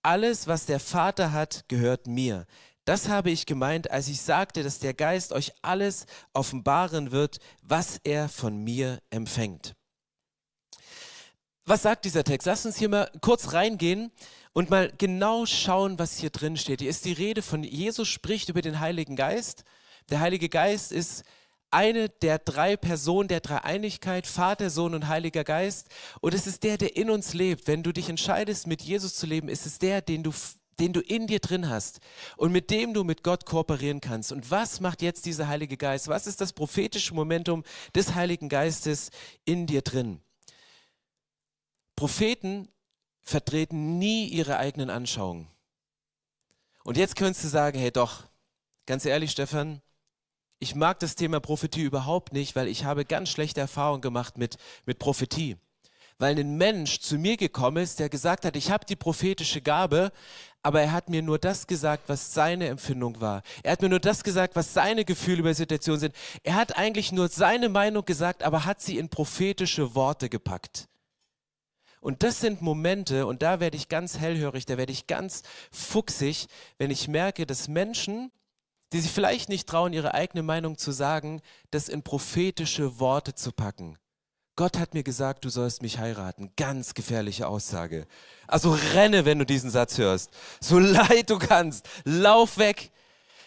Alles, 0.01 0.47
was 0.47 0.65
der 0.65 0.79
Vater 0.79 1.31
hat, 1.31 1.65
gehört 1.67 2.07
mir. 2.07 2.45
Das 2.85 3.07
habe 3.07 3.31
ich 3.31 3.45
gemeint, 3.45 3.91
als 3.91 4.07
ich 4.09 4.21
sagte, 4.21 4.61
dass 4.61 4.79
der 4.79 4.93
Geist 4.93 5.31
euch 5.31 5.53
alles 5.61 6.05
offenbaren 6.33 7.11
wird, 7.11 7.39
was 7.61 7.99
er 8.03 8.27
von 8.27 8.57
mir 8.57 8.99
empfängt. 9.09 9.73
Was 11.65 11.83
sagt 11.83 12.03
dieser 12.03 12.25
Text? 12.25 12.45
Lass 12.45 12.65
uns 12.65 12.77
hier 12.77 12.89
mal 12.89 13.09
kurz 13.21 13.53
reingehen 13.53 14.11
und 14.51 14.69
mal 14.69 14.91
genau 14.97 15.45
schauen, 15.45 15.97
was 15.97 16.17
hier 16.17 16.29
drin 16.29 16.57
steht. 16.57 16.81
Hier 16.81 16.89
ist 16.89 17.05
die 17.05 17.13
Rede 17.13 17.41
von 17.41 17.63
Jesus 17.63 18.09
spricht 18.09 18.49
über 18.49 18.61
den 18.61 18.81
Heiligen 18.81 19.15
Geist. 19.15 19.63
Der 20.09 20.19
Heilige 20.19 20.49
Geist 20.49 20.91
ist 20.91 21.23
eine 21.71 22.09
der 22.09 22.37
drei 22.37 22.75
Personen 22.75 23.29
der 23.29 23.39
Dreieinigkeit, 23.39 24.27
Vater, 24.27 24.69
Sohn 24.69 24.93
und 24.93 25.07
Heiliger 25.07 25.45
Geist. 25.45 25.87
Und 26.19 26.33
es 26.33 26.47
ist 26.47 26.63
der, 26.63 26.77
der 26.77 26.97
in 26.97 27.09
uns 27.09 27.33
lebt. 27.33 27.65
Wenn 27.65 27.81
du 27.81 27.93
dich 27.93 28.09
entscheidest, 28.09 28.67
mit 28.67 28.81
Jesus 28.81 29.15
zu 29.15 29.25
leben, 29.25 29.47
ist 29.47 29.65
es 29.65 29.79
der, 29.79 30.01
den 30.01 30.21
du 30.21 30.31
den 30.79 30.93
du 30.93 31.01
in 31.01 31.27
dir 31.27 31.39
drin 31.39 31.69
hast 31.69 31.99
und 32.37 32.51
mit 32.51 32.69
dem 32.69 32.93
du 32.93 33.03
mit 33.03 33.23
Gott 33.23 33.45
kooperieren 33.45 34.01
kannst. 34.01 34.31
Und 34.31 34.49
was 34.51 34.79
macht 34.79 35.01
jetzt 35.01 35.25
dieser 35.25 35.47
Heilige 35.47 35.77
Geist? 35.77 36.07
Was 36.07 36.27
ist 36.27 36.41
das 36.41 36.53
prophetische 36.53 37.13
Momentum 37.13 37.63
des 37.95 38.15
Heiligen 38.15 38.49
Geistes 38.49 39.09
in 39.45 39.67
dir 39.67 39.81
drin? 39.81 40.21
Propheten 41.95 42.69
vertreten 43.21 43.99
nie 43.99 44.27
ihre 44.27 44.57
eigenen 44.57 44.89
Anschauungen. 44.89 45.47
Und 46.83 46.97
jetzt 46.97 47.15
könntest 47.15 47.45
du 47.45 47.47
sagen, 47.47 47.79
hey 47.79 47.91
doch, 47.91 48.23
ganz 48.85 49.05
ehrlich, 49.05 49.31
Stefan, 49.31 49.81
ich 50.59 50.75
mag 50.75 50.99
das 50.99 51.15
Thema 51.15 51.39
Prophetie 51.39 51.83
überhaupt 51.83 52.33
nicht, 52.33 52.55
weil 52.55 52.67
ich 52.67 52.83
habe 52.83 53.05
ganz 53.05 53.29
schlechte 53.29 53.61
Erfahrungen 53.61 54.01
gemacht 54.01 54.37
mit, 54.37 54.57
mit 54.85 54.99
Prophetie 54.99 55.57
weil 56.23 56.39
ein 56.39 56.57
Mensch 56.57 56.99
zu 56.99 57.17
mir 57.17 57.37
gekommen 57.37 57.83
ist, 57.83 57.99
der 57.99 58.09
gesagt 58.09 58.45
hat, 58.45 58.55
ich 58.55 58.71
habe 58.71 58.85
die 58.85 58.95
prophetische 58.95 59.61
Gabe, 59.61 60.11
aber 60.63 60.81
er 60.81 60.93
hat 60.93 61.09
mir 61.09 61.21
nur 61.21 61.37
das 61.37 61.67
gesagt, 61.67 62.03
was 62.07 62.33
seine 62.33 62.67
Empfindung 62.67 63.19
war. 63.19 63.43
Er 63.61 63.73
hat 63.73 63.81
mir 63.81 63.89
nur 63.89 63.99
das 63.99 64.23
gesagt, 64.23 64.55
was 64.55 64.73
seine 64.73 65.03
Gefühle 65.03 65.39
über 65.39 65.53
Situationen 65.53 65.99
sind. 65.99 66.15
Er 66.41 66.55
hat 66.55 66.77
eigentlich 66.77 67.11
nur 67.11 67.27
seine 67.27 67.67
Meinung 67.67 68.05
gesagt, 68.05 68.43
aber 68.43 68.63
hat 68.65 68.81
sie 68.81 68.97
in 68.97 69.09
prophetische 69.09 69.93
Worte 69.93 70.29
gepackt. 70.29 70.87
Und 71.99 72.23
das 72.23 72.39
sind 72.39 72.61
Momente, 72.61 73.25
und 73.25 73.41
da 73.41 73.59
werde 73.59 73.77
ich 73.77 73.87
ganz 73.87 74.17
hellhörig, 74.17 74.65
da 74.65 74.77
werde 74.77 74.91
ich 74.91 75.07
ganz 75.07 75.43
fuchsig, 75.71 76.47
wenn 76.77 76.91
ich 76.91 77.07
merke, 77.07 77.45
dass 77.45 77.67
Menschen, 77.67 78.31
die 78.91 78.99
sich 78.99 79.11
vielleicht 79.11 79.49
nicht 79.49 79.67
trauen, 79.67 79.93
ihre 79.93 80.13
eigene 80.13 80.43
Meinung 80.43 80.77
zu 80.77 80.91
sagen, 80.91 81.41
das 81.71 81.89
in 81.89 82.03
prophetische 82.03 82.99
Worte 82.99 83.35
zu 83.35 83.51
packen. 83.51 83.97
Gott 84.55 84.77
hat 84.77 84.93
mir 84.93 85.03
gesagt, 85.03 85.45
du 85.45 85.49
sollst 85.49 85.81
mich 85.81 85.97
heiraten. 85.97 86.51
Ganz 86.57 86.93
gefährliche 86.93 87.47
Aussage. 87.47 88.05
Also 88.47 88.77
renne, 88.93 89.25
wenn 89.25 89.39
du 89.39 89.45
diesen 89.45 89.71
Satz 89.71 89.97
hörst. 89.97 90.29
So 90.59 90.77
leid 90.79 91.29
du 91.31 91.39
kannst. 91.39 91.89
Lauf 92.03 92.57
weg. 92.59 92.91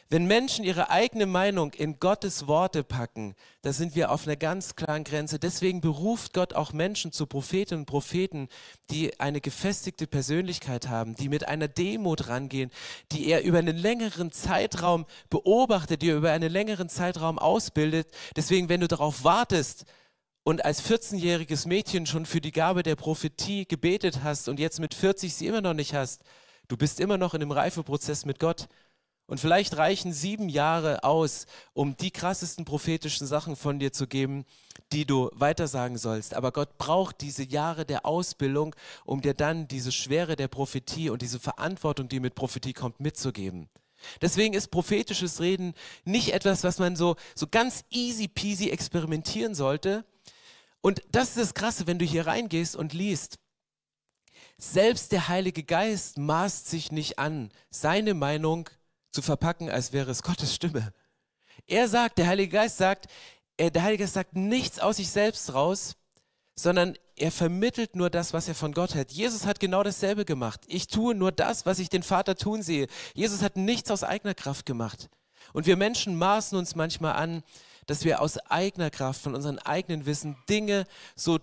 Wenn 0.08 0.26
Menschen 0.26 0.64
ihre 0.64 0.90
eigene 0.90 1.26
Meinung 1.26 1.72
in 1.74 1.98
Gottes 1.98 2.46
Worte 2.46 2.84
packen, 2.84 3.34
da 3.62 3.72
sind 3.72 3.96
wir 3.96 4.12
auf 4.12 4.26
einer 4.26 4.36
ganz 4.36 4.76
klaren 4.76 5.02
Grenze. 5.02 5.40
Deswegen 5.40 5.80
beruft 5.80 6.32
Gott 6.32 6.54
auch 6.54 6.72
Menschen 6.72 7.10
zu 7.10 7.26
Prophetinnen 7.26 7.80
und 7.80 7.86
Propheten, 7.86 8.48
die 8.90 9.18
eine 9.18 9.40
gefestigte 9.40 10.06
Persönlichkeit 10.06 10.88
haben, 10.88 11.16
die 11.16 11.28
mit 11.28 11.48
einer 11.48 11.66
Demut 11.66 12.28
rangehen, 12.28 12.70
die 13.10 13.26
er 13.26 13.42
über 13.42 13.58
einen 13.58 13.76
längeren 13.76 14.30
Zeitraum 14.30 15.06
beobachtet, 15.28 16.02
die 16.02 16.10
er 16.10 16.16
über 16.16 16.30
einen 16.30 16.52
längeren 16.52 16.88
Zeitraum 16.88 17.40
ausbildet. 17.40 18.08
Deswegen, 18.36 18.68
wenn 18.68 18.82
du 18.82 18.88
darauf 18.88 19.24
wartest, 19.24 19.86
und 20.46 20.64
als 20.64 20.80
14-jähriges 20.88 21.66
Mädchen 21.66 22.06
schon 22.06 22.24
für 22.24 22.40
die 22.40 22.52
Gabe 22.52 22.84
der 22.84 22.94
Prophetie 22.94 23.66
gebetet 23.66 24.20
hast 24.22 24.48
und 24.48 24.60
jetzt 24.60 24.78
mit 24.78 24.94
40 24.94 25.34
sie 25.34 25.48
immer 25.48 25.60
noch 25.60 25.74
nicht 25.74 25.92
hast, 25.92 26.22
du 26.68 26.76
bist 26.76 27.00
immer 27.00 27.18
noch 27.18 27.34
in 27.34 27.42
einem 27.42 27.50
Reifeprozess 27.50 28.24
mit 28.24 28.38
Gott. 28.38 28.68
Und 29.26 29.40
vielleicht 29.40 29.76
reichen 29.76 30.12
sieben 30.12 30.48
Jahre 30.48 31.02
aus, 31.02 31.46
um 31.72 31.96
die 31.96 32.12
krassesten 32.12 32.64
prophetischen 32.64 33.26
Sachen 33.26 33.56
von 33.56 33.80
dir 33.80 33.92
zu 33.92 34.06
geben, 34.06 34.44
die 34.92 35.04
du 35.04 35.30
weitersagen 35.34 35.98
sollst. 35.98 36.32
Aber 36.32 36.52
Gott 36.52 36.78
braucht 36.78 37.22
diese 37.22 37.42
Jahre 37.42 37.84
der 37.84 38.06
Ausbildung, 38.06 38.76
um 39.04 39.22
dir 39.22 39.34
dann 39.34 39.66
diese 39.66 39.90
Schwere 39.90 40.36
der 40.36 40.46
Prophetie 40.46 41.10
und 41.10 41.22
diese 41.22 41.40
Verantwortung, 41.40 42.08
die 42.08 42.20
mit 42.20 42.36
Prophetie 42.36 42.72
kommt, 42.72 43.00
mitzugeben. 43.00 43.68
Deswegen 44.20 44.54
ist 44.54 44.68
prophetisches 44.68 45.40
Reden 45.40 45.74
nicht 46.04 46.32
etwas, 46.32 46.62
was 46.62 46.78
man 46.78 46.94
so, 46.94 47.16
so 47.34 47.48
ganz 47.48 47.82
easy 47.90 48.28
peasy 48.28 48.70
experimentieren 48.70 49.56
sollte, 49.56 50.04
und 50.86 51.02
das 51.10 51.30
ist 51.30 51.38
das 51.38 51.54
Krasse, 51.54 51.88
wenn 51.88 51.98
du 51.98 52.04
hier 52.04 52.28
reingehst 52.28 52.76
und 52.76 52.92
liest. 52.92 53.40
Selbst 54.56 55.10
der 55.10 55.26
Heilige 55.26 55.64
Geist 55.64 56.16
maßt 56.16 56.70
sich 56.70 56.92
nicht 56.92 57.18
an, 57.18 57.50
seine 57.70 58.14
Meinung 58.14 58.70
zu 59.10 59.20
verpacken, 59.20 59.68
als 59.68 59.92
wäre 59.92 60.12
es 60.12 60.22
Gottes 60.22 60.54
Stimme. 60.54 60.92
Er 61.66 61.88
sagt, 61.88 62.18
der 62.18 62.28
Heilige 62.28 62.52
Geist 62.52 62.76
sagt, 62.76 63.06
er, 63.56 63.72
der 63.72 63.82
Heilige 63.82 64.04
Geist 64.04 64.14
sagt 64.14 64.36
nichts 64.36 64.78
aus 64.78 64.98
sich 64.98 65.10
selbst 65.10 65.52
raus, 65.52 65.96
sondern 66.54 66.96
er 67.16 67.32
vermittelt 67.32 67.96
nur 67.96 68.08
das, 68.08 68.32
was 68.32 68.46
er 68.46 68.54
von 68.54 68.72
Gott 68.72 68.94
hat. 68.94 69.10
Jesus 69.10 69.44
hat 69.44 69.58
genau 69.58 69.82
dasselbe 69.82 70.24
gemacht. 70.24 70.60
Ich 70.68 70.86
tue 70.86 71.16
nur 71.16 71.32
das, 71.32 71.66
was 71.66 71.80
ich 71.80 71.88
den 71.88 72.04
Vater 72.04 72.36
tun 72.36 72.62
sehe. 72.62 72.86
Jesus 73.12 73.42
hat 73.42 73.56
nichts 73.56 73.90
aus 73.90 74.04
eigener 74.04 74.34
Kraft 74.34 74.66
gemacht. 74.66 75.08
Und 75.52 75.66
wir 75.66 75.76
Menschen 75.76 76.16
maßen 76.16 76.56
uns 76.56 76.76
manchmal 76.76 77.14
an, 77.14 77.42
dass 77.86 78.04
wir 78.04 78.20
aus 78.20 78.38
eigener 78.38 78.90
Kraft, 78.90 79.20
von 79.20 79.34
unserem 79.34 79.58
eigenen 79.58 80.06
Wissen 80.06 80.36
Dinge 80.48 80.84
so 81.14 81.38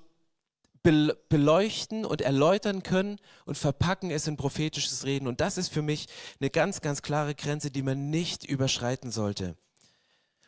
beleuchten 0.84 2.04
und 2.04 2.22
erläutern 2.22 2.84
können 2.84 3.18
und 3.46 3.58
verpacken 3.58 4.12
es 4.12 4.28
in 4.28 4.36
prophetisches 4.36 5.06
Reden. 5.06 5.28
Und 5.28 5.40
das 5.40 5.58
ist 5.58 5.70
für 5.70 5.82
mich 5.82 6.08
eine 6.42 6.50
ganz, 6.50 6.82
ganz 6.82 7.02
klare 7.02 7.36
Grenze, 7.36 7.72
die 7.72 7.82
man 7.82 8.10
nicht 8.10 8.44
überschreiten 8.44 9.10
sollte. 9.10 9.56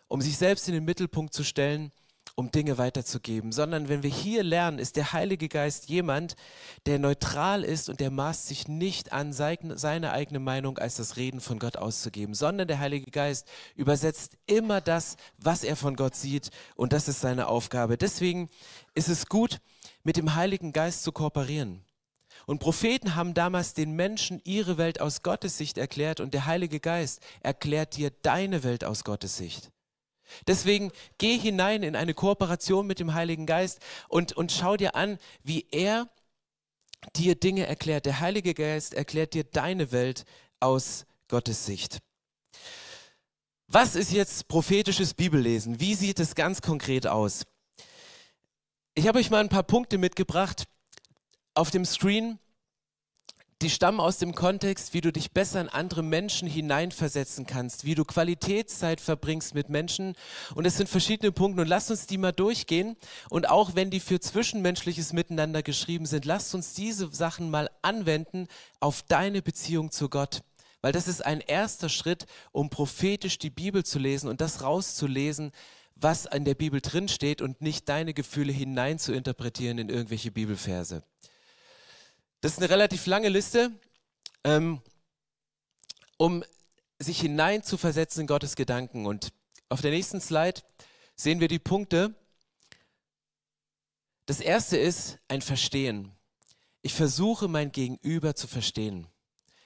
Um 0.08 0.22
sich 0.22 0.38
selbst 0.38 0.68
in 0.68 0.74
den 0.74 0.84
Mittelpunkt 0.84 1.34
zu 1.34 1.44
stellen, 1.44 1.92
um 2.36 2.52
Dinge 2.52 2.78
weiterzugeben, 2.78 3.54
sondern 3.54 3.88
wenn 3.88 4.04
wir 4.04 4.10
hier 4.10 4.44
lernen, 4.44 4.78
ist 4.78 4.98
der 4.98 5.14
Heilige 5.14 5.48
Geist 5.48 5.88
jemand, 5.88 6.36
der 6.86 7.00
neutral 7.00 7.64
ist 7.64 7.90
und 7.90 8.02
der 8.02 8.12
maßt 8.12 8.48
sich 8.48 8.68
nicht 8.68 9.14
an, 9.14 9.32
seine 9.32 10.12
eigene 10.12 10.40
Meinung 10.40 10.78
als 10.78 10.98
das 10.98 11.16
Reden 11.16 11.40
von 11.40 11.60
Gott 11.60 11.78
auszugeben, 11.78 12.36
sondern 12.36 12.68
der 12.68 12.80
Heilige 12.80 13.10
Geist 13.10 13.48
übersetzt 13.76 14.38
immer 14.48 14.82
das, 14.82 15.16
was 15.38 15.64
er 15.64 15.78
von 15.78 15.96
Gott 15.96 16.16
sieht 16.16 16.50
und 16.76 16.92
das 16.92 17.08
ist 17.08 17.22
seine 17.22 17.48
Aufgabe. 17.48 17.98
Deswegen 17.98 18.50
ist 18.96 19.08
es 19.08 19.28
gut, 19.28 19.62
mit 20.04 20.18
dem 20.18 20.36
Heiligen 20.36 20.74
Geist 20.74 21.04
zu 21.04 21.14
kooperieren. 21.14 21.86
Und 22.46 22.60
Propheten 22.60 23.16
haben 23.16 23.34
damals 23.34 23.74
den 23.74 23.94
Menschen 23.94 24.42
ihre 24.44 24.78
Welt 24.78 25.00
aus 25.00 25.24
Gottes 25.24 25.58
Sicht 25.58 25.78
erklärt 25.78 26.20
und 26.20 26.34
der 26.34 26.46
Heilige 26.46 26.80
Geist 26.80 27.22
erklärt 27.42 27.96
dir 27.96 28.12
deine 28.22 28.64
Welt 28.64 28.84
aus 28.84 29.04
Gottes 29.04 29.38
Sicht. 29.38 29.72
Deswegen 30.48 30.92
geh 31.18 31.38
hinein 31.38 31.84
in 31.84 31.96
eine 31.96 32.14
Kooperation 32.14 32.88
mit 32.88 33.00
dem 33.00 33.14
Heiligen 33.14 33.46
Geist 33.46 33.80
und, 34.08 34.34
und 34.34 34.52
schau 34.52 34.78
dir 34.78 34.96
an, 34.96 35.18
wie 35.44 35.66
er 35.72 36.10
dir 37.16 37.36
Dinge 37.36 37.68
erklärt. 37.68 38.06
Der 38.06 38.20
Heilige 38.20 38.54
Geist 38.54 38.94
erklärt 38.94 39.34
dir 39.34 39.44
deine 39.44 39.92
Welt 39.92 40.26
aus 40.60 41.06
Gottes 41.28 41.66
Sicht. 41.66 42.00
Was 43.68 43.96
ist 43.96 44.12
jetzt 44.12 44.48
prophetisches 44.48 45.14
Bibellesen? 45.14 45.80
Wie 45.80 45.96
sieht 45.96 46.20
es 46.20 46.36
ganz 46.36 46.62
konkret 46.62 47.08
aus? 47.08 47.46
Ich 48.94 49.08
habe 49.08 49.20
euch 49.20 49.30
mal 49.30 49.40
ein 49.40 49.50
paar 49.50 49.64
Punkte 49.64 49.98
mitgebracht 49.98 50.66
auf 51.54 51.72
dem 51.72 51.84
Screen. 51.84 52.40
Die 53.66 53.72
stammen 53.72 54.00
aus 54.00 54.20
dem 54.20 54.36
Kontext, 54.36 54.94
wie 54.94 55.02
du 55.02 55.12
dich 55.12 55.32
besser 55.32 55.60
in 55.60 55.70
andere 55.70 56.04
Menschen 56.04 56.48
hineinversetzen 56.48 57.48
kannst, 57.48 57.84
wie 57.84 57.96
du 57.96 58.06
Qualitätszeit 58.06 59.02
verbringst 59.02 59.56
mit 59.56 59.70
Menschen. 59.70 60.14
Und 60.54 60.66
es 60.66 60.78
sind 60.78 60.88
verschiedene 60.88 61.32
Punkte. 61.32 61.64
Und 61.64 61.68
lasst 61.68 61.90
uns 61.90 62.06
die 62.06 62.20
mal 62.20 62.32
durchgehen. 62.32 62.96
Und 63.28 63.50
auch 63.50 63.74
wenn 63.74 63.90
die 63.90 64.00
für 64.00 64.20
zwischenmenschliches 64.20 65.14
Miteinander 65.14 65.64
geschrieben 65.64 66.06
sind, 66.06 66.26
lasst 66.26 66.54
uns 66.54 66.76
diese 66.76 67.12
Sachen 67.12 67.50
mal 67.50 67.72
anwenden 67.82 68.50
auf 68.82 69.02
deine 69.02 69.42
Beziehung 69.42 69.90
zu 69.90 70.10
Gott. 70.10 70.44
Weil 70.82 70.92
das 70.92 71.08
ist 71.08 71.26
ein 71.26 71.42
erster 71.42 71.90
Schritt, 71.90 72.28
um 72.52 72.70
prophetisch 72.70 73.40
die 73.40 73.50
Bibel 73.50 73.84
zu 73.84 73.98
lesen 73.98 74.30
und 74.30 74.42
das 74.42 74.62
rauszulesen, 74.62 75.52
was 75.96 76.28
in 76.28 76.46
der 76.46 76.54
Bibel 76.54 76.82
drinsteht 76.82 77.42
und 77.42 77.64
nicht 77.64 77.90
deine 77.90 78.14
Gefühle 78.14 78.54
hinein 78.54 79.00
zu 79.00 79.12
interpretieren 79.12 79.80
in 79.80 79.90
irgendwelche 79.90 80.30
Bibelverse. 80.30 81.02
Das 82.46 82.52
ist 82.52 82.60
eine 82.60 82.70
relativ 82.70 83.08
lange 83.08 83.30
Liste, 83.30 83.72
ähm, 84.44 84.80
um 86.18 86.44
sich 87.00 87.20
hinein 87.20 87.64
zu 87.64 87.76
versetzen 87.76 88.22
in 88.22 88.28
Gottes 88.28 88.56
Gedanken. 88.56 89.08
Und 89.08 89.30
auf 89.68 89.82
der 89.82 89.90
nächsten 89.90 90.22
Slide 90.22 90.62
sehen 91.16 91.40
wir 91.40 91.48
die 91.48 91.58
Punkte. 91.58 92.14
Das 94.28 94.42
erste 94.42 94.78
ist 94.78 95.18
ein 95.28 95.42
Verstehen. 95.42 96.12
Ich 96.84 96.94
versuche 96.94 97.48
mein 97.48 97.72
Gegenüber 97.72 98.36
zu 98.36 98.46
verstehen. 98.46 99.08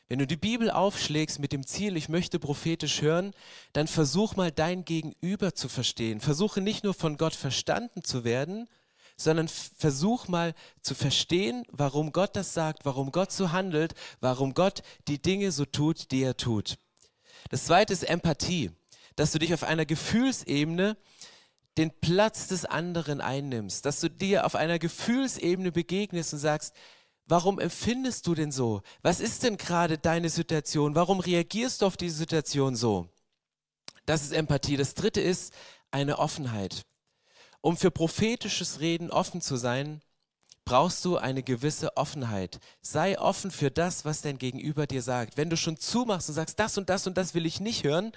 Wenn 0.08 0.20
du 0.20 0.26
die 0.26 0.38
Bibel 0.38 0.72
aufschlägst 0.72 1.40
mit 1.40 1.52
dem 1.52 1.68
Ziel, 1.68 1.98
ich 1.98 2.08
möchte 2.08 2.40
prophetisch 2.40 3.02
hören, 3.02 3.34
dann 3.74 3.88
versuch 3.90 4.38
mal 4.38 4.54
dein 4.54 4.86
Gegenüber 4.86 5.54
zu 5.54 5.68
verstehen. 5.68 6.22
Versuche 6.22 6.62
nicht 6.62 6.86
nur 6.86 6.94
von 6.94 7.18
Gott 7.18 7.36
verstanden 7.36 8.06
zu 8.06 8.24
werden, 8.24 8.70
sondern 9.20 9.48
versuch 9.48 10.28
mal 10.28 10.54
zu 10.82 10.96
verstehen, 10.96 11.66
warum 11.72 12.12
Gott 12.12 12.36
das 12.36 12.54
sagt, 12.54 12.86
warum 12.86 13.12
Gott 13.12 13.32
so 13.32 13.52
handelt, 13.52 13.94
warum 14.22 14.54
Gott 14.54 14.82
die 15.08 15.22
Dinge 15.22 15.52
so 15.52 15.66
tut, 15.66 16.12
die 16.12 16.24
er 16.24 16.38
tut. 16.38 16.78
Das 17.50 17.66
zweite 17.66 17.94
ist 17.94 18.04
Empathie, 18.04 18.72
dass 19.16 19.32
du 19.32 19.40
dich 19.40 19.54
auf 19.54 19.64
einer 19.64 19.86
Gefühlsebene 19.86 20.98
den 21.78 21.92
Platz 22.02 22.48
des 22.48 22.66
anderen 22.66 23.22
einnimmst, 23.22 23.86
dass 23.86 24.00
du 24.00 24.10
dir 24.10 24.46
auf 24.46 24.56
einer 24.56 24.80
Gefühlsebene 24.80 25.72
begegnest 25.72 26.34
und 26.34 26.40
sagst, 26.40 26.74
Warum 27.30 27.60
empfindest 27.60 28.26
du 28.26 28.34
denn 28.34 28.52
so? 28.52 28.82
Was 29.04 29.20
ist 29.20 29.44
denn 29.44 29.58
gerade 29.58 30.00
deine 30.00 30.30
Situation? 30.30 30.96
Warum 30.96 31.20
reagierst 31.20 31.84
du 31.84 31.86
auf 31.86 31.96
diese 31.96 32.18
Situation 32.18 32.76
so? 32.76 33.08
Das 34.08 34.24
ist 34.24 34.32
Empathie. 34.32 34.78
Das 34.78 34.96
dritte 34.96 35.22
ist 35.22 35.54
eine 35.92 36.18
Offenheit. 36.18 36.88
Um 37.62 37.78
für 37.78 37.92
prophetisches 37.92 38.80
Reden 38.80 39.12
offen 39.12 39.42
zu 39.42 39.58
sein, 39.58 40.02
brauchst 40.66 41.04
du 41.04 41.18
eine 41.18 41.44
gewisse 41.44 41.98
Offenheit. 41.98 42.60
Sei 42.82 43.20
offen 43.20 43.52
für 43.52 43.72
das, 43.72 44.06
was 44.06 44.22
dein 44.22 44.38
Gegenüber 44.38 44.86
dir 44.86 45.02
sagt. 45.02 45.36
Wenn 45.36 45.50
du 45.50 45.58
schon 45.58 45.78
zumachst 45.78 46.30
und 46.30 46.36
sagst, 46.36 46.60
das 46.60 46.78
und 46.78 46.90
das 46.90 47.08
und 47.08 47.18
das 47.18 47.34
will 47.34 47.46
ich 47.46 47.60
nicht 47.60 47.84
hören, 47.84 48.12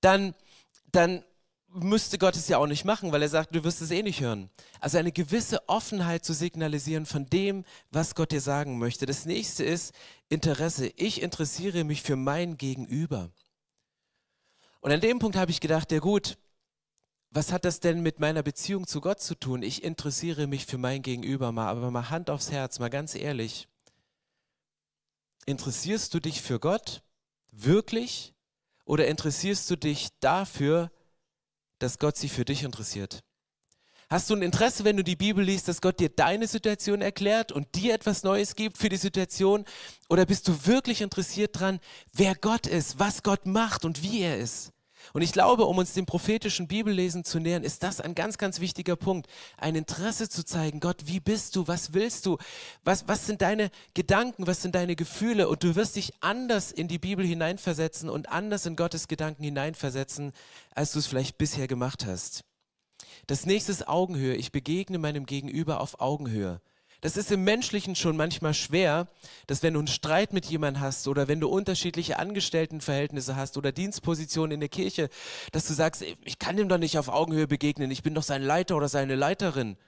dann, 0.00 0.34
dann 0.92 1.24
müsste 1.72 2.18
Gott 2.18 2.36
es 2.36 2.48
ja 2.48 2.58
auch 2.58 2.66
nicht 2.66 2.84
machen, 2.84 3.12
weil 3.12 3.22
er 3.22 3.28
sagt, 3.28 3.54
du 3.54 3.64
wirst 3.64 3.80
es 3.80 3.90
eh 3.90 4.02
nicht 4.02 4.20
hören. 4.20 4.50
Also 4.80 4.98
eine 4.98 5.12
gewisse 5.12 5.68
Offenheit 5.68 6.24
zu 6.24 6.32
signalisieren 6.32 7.06
von 7.06 7.26
dem, 7.26 7.64
was 7.90 8.14
Gott 8.14 8.32
dir 8.32 8.40
sagen 8.40 8.78
möchte. 8.78 9.06
Das 9.06 9.26
nächste 9.26 9.64
ist 9.64 9.94
Interesse. 10.28 10.92
Ich 10.96 11.22
interessiere 11.22 11.84
mich 11.84 12.02
für 12.02 12.16
mein 12.16 12.56
Gegenüber. 12.56 13.30
Und 14.80 14.92
an 14.92 15.00
dem 15.00 15.18
Punkt 15.18 15.36
habe 15.36 15.50
ich 15.50 15.60
gedacht, 15.60 15.92
ja 15.92 15.98
gut, 15.98 16.38
was 17.30 17.52
hat 17.52 17.64
das 17.64 17.80
denn 17.80 18.00
mit 18.00 18.18
meiner 18.18 18.42
Beziehung 18.42 18.86
zu 18.86 19.00
Gott 19.00 19.20
zu 19.20 19.34
tun? 19.34 19.62
Ich 19.62 19.84
interessiere 19.84 20.46
mich 20.46 20.66
für 20.66 20.78
mein 20.78 21.02
Gegenüber 21.02 21.52
mal, 21.52 21.68
aber 21.68 21.90
mal 21.90 22.10
Hand 22.10 22.28
aufs 22.28 22.50
Herz, 22.50 22.78
mal 22.80 22.90
ganz 22.90 23.14
ehrlich. 23.14 23.68
Interessierst 25.46 26.12
du 26.12 26.20
dich 26.20 26.42
für 26.42 26.58
Gott 26.58 27.02
wirklich 27.52 28.34
oder 28.84 29.06
interessierst 29.06 29.70
du 29.70 29.76
dich 29.76 30.08
dafür, 30.18 30.90
dass 31.78 31.98
Gott 31.98 32.16
sich 32.16 32.32
für 32.32 32.44
dich 32.44 32.64
interessiert? 32.64 33.22
Hast 34.08 34.28
du 34.28 34.34
ein 34.34 34.42
Interesse, 34.42 34.82
wenn 34.82 34.96
du 34.96 35.04
die 35.04 35.14
Bibel 35.14 35.44
liest, 35.44 35.68
dass 35.68 35.80
Gott 35.80 36.00
dir 36.00 36.08
deine 36.08 36.48
Situation 36.48 37.00
erklärt 37.00 37.52
und 37.52 37.76
dir 37.76 37.94
etwas 37.94 38.24
Neues 38.24 38.56
gibt 38.56 38.76
für 38.76 38.88
die 38.88 38.96
Situation? 38.96 39.64
Oder 40.08 40.26
bist 40.26 40.48
du 40.48 40.66
wirklich 40.66 41.00
interessiert 41.00 41.54
daran, 41.54 41.78
wer 42.12 42.34
Gott 42.34 42.66
ist, 42.66 42.98
was 42.98 43.22
Gott 43.22 43.46
macht 43.46 43.84
und 43.84 44.02
wie 44.02 44.22
er 44.22 44.36
ist? 44.36 44.72
Und 45.12 45.22
ich 45.22 45.32
glaube, 45.32 45.64
um 45.66 45.78
uns 45.78 45.92
dem 45.92 46.06
prophetischen 46.06 46.68
Bibellesen 46.68 47.24
zu 47.24 47.40
nähern, 47.40 47.64
ist 47.64 47.82
das 47.82 48.00
ein 48.00 48.14
ganz, 48.14 48.38
ganz 48.38 48.60
wichtiger 48.60 48.96
Punkt. 48.96 49.28
Ein 49.56 49.74
Interesse 49.74 50.28
zu 50.28 50.44
zeigen, 50.44 50.80
Gott, 50.80 51.02
wie 51.06 51.20
bist 51.20 51.56
du, 51.56 51.68
was 51.68 51.92
willst 51.94 52.26
du, 52.26 52.38
was, 52.84 53.08
was 53.08 53.26
sind 53.26 53.42
deine 53.42 53.70
Gedanken, 53.94 54.46
was 54.46 54.62
sind 54.62 54.74
deine 54.74 54.96
Gefühle 54.96 55.48
und 55.48 55.62
du 55.62 55.74
wirst 55.76 55.96
dich 55.96 56.12
anders 56.20 56.72
in 56.72 56.88
die 56.88 56.98
Bibel 56.98 57.24
hineinversetzen 57.24 58.08
und 58.08 58.28
anders 58.30 58.66
in 58.66 58.76
Gottes 58.76 59.08
Gedanken 59.08 59.42
hineinversetzen, 59.42 60.32
als 60.74 60.92
du 60.92 60.98
es 60.98 61.06
vielleicht 61.06 61.38
bisher 61.38 61.66
gemacht 61.66 62.06
hast. 62.06 62.44
Das 63.26 63.46
nächste 63.46 63.72
ist 63.72 63.88
Augenhöhe. 63.88 64.34
Ich 64.34 64.52
begegne 64.52 64.98
meinem 64.98 65.26
Gegenüber 65.26 65.80
auf 65.80 66.00
Augenhöhe. 66.00 66.60
Das 67.00 67.16
ist 67.16 67.32
im 67.32 67.44
Menschlichen 67.44 67.96
schon 67.96 68.16
manchmal 68.16 68.52
schwer, 68.52 69.08
dass 69.46 69.62
wenn 69.62 69.74
du 69.74 69.80
einen 69.80 69.88
Streit 69.88 70.34
mit 70.34 70.46
jemandem 70.46 70.82
hast 70.82 71.08
oder 71.08 71.28
wenn 71.28 71.40
du 71.40 71.48
unterschiedliche 71.48 72.18
Angestelltenverhältnisse 72.18 73.36
hast 73.36 73.56
oder 73.56 73.72
Dienstpositionen 73.72 74.52
in 74.52 74.60
der 74.60 74.68
Kirche, 74.68 75.08
dass 75.52 75.66
du 75.66 75.72
sagst, 75.72 76.02
ich 76.02 76.38
kann 76.38 76.56
dem 76.56 76.68
doch 76.68 76.78
nicht 76.78 76.98
auf 76.98 77.08
Augenhöhe 77.08 77.46
begegnen, 77.46 77.90
ich 77.90 78.02
bin 78.02 78.14
doch 78.14 78.22
sein 78.22 78.42
Leiter 78.42 78.76
oder 78.76 78.88
seine 78.88 79.14
Leiterin. 79.14 79.78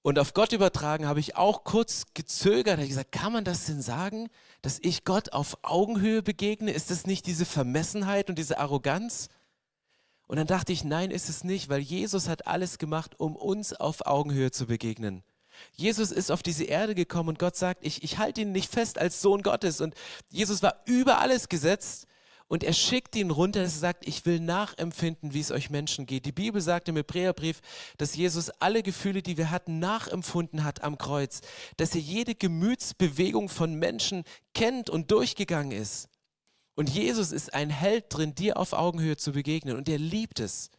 Und 0.00 0.18
auf 0.18 0.34
Gott 0.34 0.52
übertragen 0.52 1.06
habe 1.06 1.20
ich 1.20 1.36
auch 1.36 1.64
kurz 1.64 2.04
gezögert, 2.12 2.78
habe 2.78 2.88
gesagt, 2.88 3.12
kann 3.12 3.32
man 3.32 3.44
das 3.44 3.64
denn 3.66 3.80
sagen, 3.80 4.28
dass 4.60 4.78
ich 4.82 5.04
Gott 5.04 5.32
auf 5.32 5.58
Augenhöhe 5.62 6.22
begegne? 6.22 6.72
Ist 6.72 6.90
das 6.90 7.06
nicht 7.06 7.26
diese 7.26 7.46
Vermessenheit 7.46 8.28
und 8.28 8.38
diese 8.38 8.58
Arroganz? 8.58 9.28
Und 10.26 10.36
dann 10.36 10.46
dachte 10.46 10.72
ich, 10.72 10.84
nein, 10.84 11.10
ist 11.10 11.28
es 11.28 11.44
nicht, 11.44 11.68
weil 11.68 11.80
Jesus 11.80 12.28
hat 12.28 12.46
alles 12.46 12.78
gemacht, 12.78 13.18
um 13.18 13.36
uns 13.36 13.72
auf 13.72 14.06
Augenhöhe 14.06 14.50
zu 14.50 14.66
begegnen. 14.66 15.22
Jesus 15.72 16.10
ist 16.10 16.30
auf 16.30 16.42
diese 16.42 16.64
Erde 16.64 16.94
gekommen 16.94 17.30
und 17.30 17.38
Gott 17.38 17.56
sagt, 17.56 17.84
ich, 17.84 18.02
ich 18.02 18.18
halte 18.18 18.42
ihn 18.42 18.52
nicht 18.52 18.70
fest 18.70 18.98
als 18.98 19.20
Sohn 19.20 19.42
Gottes. 19.42 19.80
Und 19.80 19.94
Jesus 20.30 20.62
war 20.62 20.82
über 20.86 21.18
alles 21.18 21.48
gesetzt 21.48 22.06
und 22.46 22.62
er 22.62 22.74
schickt 22.74 23.16
ihn 23.16 23.30
runter, 23.30 23.62
dass 23.62 23.74
er 23.74 23.80
sagt, 23.80 24.06
ich 24.06 24.26
will 24.26 24.38
nachempfinden, 24.38 25.32
wie 25.32 25.40
es 25.40 25.50
euch 25.50 25.70
Menschen 25.70 26.04
geht. 26.04 26.26
Die 26.26 26.32
Bibel 26.32 26.60
sagt 26.60 26.88
im 26.88 26.96
Hebräerbrief, 26.96 27.60
dass 27.96 28.14
Jesus 28.14 28.50
alle 28.60 28.82
Gefühle, 28.82 29.22
die 29.22 29.38
wir 29.38 29.50
hatten, 29.50 29.78
nachempfunden 29.78 30.62
hat 30.62 30.82
am 30.82 30.98
Kreuz. 30.98 31.40
Dass 31.78 31.94
er 31.94 32.02
jede 32.02 32.34
Gemütsbewegung 32.34 33.48
von 33.48 33.74
Menschen 33.74 34.24
kennt 34.52 34.90
und 34.90 35.10
durchgegangen 35.10 35.72
ist. 35.72 36.08
Und 36.74 36.90
Jesus 36.90 37.32
ist 37.32 37.54
ein 37.54 37.70
Held 37.70 38.06
drin, 38.10 38.34
dir 38.34 38.58
auf 38.58 38.72
Augenhöhe 38.72 39.16
zu 39.16 39.32
begegnen. 39.32 39.76
Und 39.76 39.88
er 39.88 39.98
liebt 39.98 40.38
es. 40.38 40.70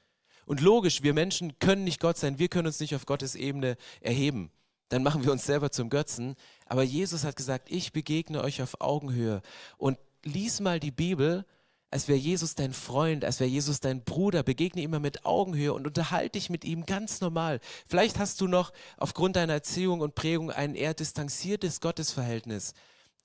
Und 0.46 0.62
logisch, 0.62 1.02
wir 1.02 1.16
Menschen 1.16 1.58
können 1.58 1.84
nicht 1.84 2.00
Gott 2.00 2.18
sein, 2.18 2.38
wir 2.38 2.50
können 2.50 2.68
uns 2.68 2.80
nicht 2.80 2.94
auf 2.94 3.08
Gottes 3.08 3.34
Ebene 3.34 3.78
erheben 4.02 4.52
dann 4.90 5.04
machen 5.04 5.24
wir 5.24 5.32
uns 5.32 5.46
selber 5.46 5.72
zum 5.72 5.90
Götzen. 5.90 6.36
Aber 6.66 6.84
Jesus 6.84 7.24
hat 7.24 7.36
gesagt, 7.36 7.72
ich 7.72 7.94
begegne 7.94 8.44
euch 8.44 8.62
auf 8.62 8.82
Augenhöhe. 8.82 9.42
Und 9.78 9.98
lies 10.24 10.60
mal 10.60 10.80
die 10.80 10.92
Bibel, 10.92 11.46
als 11.92 12.08
wäre 12.08 12.20
Jesus 12.20 12.56
dein 12.56 12.74
Freund, 12.74 13.24
als 13.24 13.40
wäre 13.40 13.50
Jesus 13.50 13.80
dein 13.80 14.04
Bruder. 14.04 14.44
Begegne 14.44 14.82
ihm 14.82 14.92
mit 15.02 15.26
Augenhöhe 15.26 15.74
und 15.74 15.88
unterhalte 15.88 16.32
dich 16.32 16.50
mit 16.50 16.66
ihm 16.66 16.86
ganz 16.86 17.22
normal. 17.22 17.60
Vielleicht 17.88 18.20
hast 18.20 18.42
du 18.42 18.48
noch 18.48 18.74
aufgrund 18.98 19.36
deiner 19.36 19.54
Erziehung 19.54 20.02
und 20.02 20.16
Prägung 20.16 20.52
ein 20.52 20.76
eher 20.76 20.94
distanziertes 20.94 21.80
Gottesverhältnis 21.82 22.74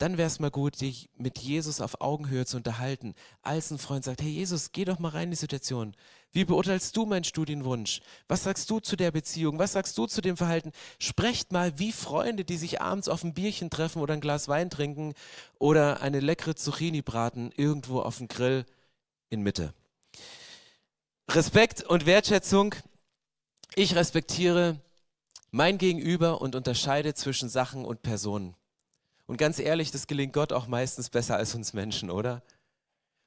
dann 0.00 0.16
wäre 0.16 0.28
es 0.28 0.40
mal 0.40 0.50
gut, 0.50 0.80
dich 0.80 1.10
mit 1.18 1.38
Jesus 1.38 1.82
auf 1.82 2.00
Augenhöhe 2.00 2.46
zu 2.46 2.56
unterhalten. 2.56 3.14
Als 3.42 3.70
ein 3.70 3.78
Freund 3.78 4.02
sagt, 4.02 4.22
hey 4.22 4.30
Jesus, 4.30 4.72
geh 4.72 4.86
doch 4.86 4.98
mal 4.98 5.10
rein 5.10 5.24
in 5.24 5.32
die 5.32 5.36
Situation. 5.36 5.94
Wie 6.32 6.46
beurteilst 6.46 6.96
du 6.96 7.04
meinen 7.04 7.24
Studienwunsch? 7.24 8.00
Was 8.26 8.44
sagst 8.44 8.70
du 8.70 8.80
zu 8.80 8.96
der 8.96 9.10
Beziehung? 9.10 9.58
Was 9.58 9.72
sagst 9.72 9.98
du 9.98 10.06
zu 10.06 10.22
dem 10.22 10.38
Verhalten? 10.38 10.72
Sprecht 10.98 11.52
mal 11.52 11.78
wie 11.78 11.92
Freunde, 11.92 12.46
die 12.46 12.56
sich 12.56 12.80
abends 12.80 13.08
auf 13.08 13.24
ein 13.24 13.34
Bierchen 13.34 13.68
treffen 13.68 14.00
oder 14.00 14.14
ein 14.14 14.22
Glas 14.22 14.48
Wein 14.48 14.70
trinken 14.70 15.12
oder 15.58 16.00
eine 16.00 16.20
leckere 16.20 16.54
Zucchini 16.54 17.02
braten 17.02 17.52
irgendwo 17.54 18.00
auf 18.00 18.16
dem 18.16 18.28
Grill 18.28 18.64
in 19.28 19.42
Mitte. 19.42 19.74
Respekt 21.30 21.82
und 21.82 22.06
Wertschätzung. 22.06 22.74
Ich 23.74 23.94
respektiere 23.96 24.80
mein 25.50 25.76
Gegenüber 25.76 26.40
und 26.40 26.54
unterscheide 26.54 27.12
zwischen 27.12 27.50
Sachen 27.50 27.84
und 27.84 28.00
Personen. 28.00 28.56
Und 29.30 29.36
ganz 29.36 29.60
ehrlich, 29.60 29.92
das 29.92 30.08
gelingt 30.08 30.32
Gott 30.32 30.52
auch 30.52 30.66
meistens 30.66 31.08
besser 31.08 31.36
als 31.36 31.54
uns 31.54 31.72
Menschen, 31.72 32.10
oder? 32.10 32.42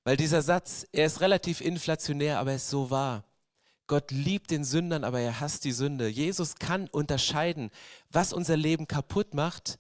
Weil 0.04 0.18
dieser 0.18 0.42
Satz, 0.42 0.86
er 0.92 1.06
ist 1.06 1.22
relativ 1.22 1.62
inflationär, 1.62 2.40
aber 2.40 2.50
er 2.50 2.58
ist 2.58 2.70
so 2.70 2.92
wahr. 2.92 3.24
Gott 3.88 4.12
liebt 4.12 4.52
den 4.52 4.66
Sündern, 4.66 5.06
aber 5.06 5.22
er 5.22 5.40
hasst 5.40 5.64
die 5.64 5.72
Sünde. 5.72 6.10
Jesus 6.10 6.56
kann 6.56 6.90
unterscheiden, 6.90 7.72
was 8.10 8.34
unser 8.34 8.58
Leben 8.58 8.86
kaputt 8.86 9.34
macht, 9.34 9.80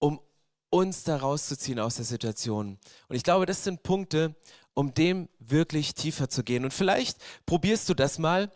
um 0.00 0.20
uns 0.68 1.02
da 1.02 1.16
rauszuziehen 1.16 1.78
aus 1.78 1.96
der 1.96 2.04
Situation. 2.04 2.78
Und 3.08 3.16
ich 3.16 3.22
glaube, 3.22 3.46
das 3.46 3.64
sind 3.64 3.84
Punkte, 3.84 4.34
um 4.74 4.92
dem 4.92 5.30
wirklich 5.38 5.94
tiefer 5.94 6.28
zu 6.28 6.44
gehen. 6.44 6.62
Und 6.62 6.74
vielleicht 6.74 7.16
probierst 7.46 7.88
du 7.88 7.94
das 7.94 8.18
mal, 8.18 8.52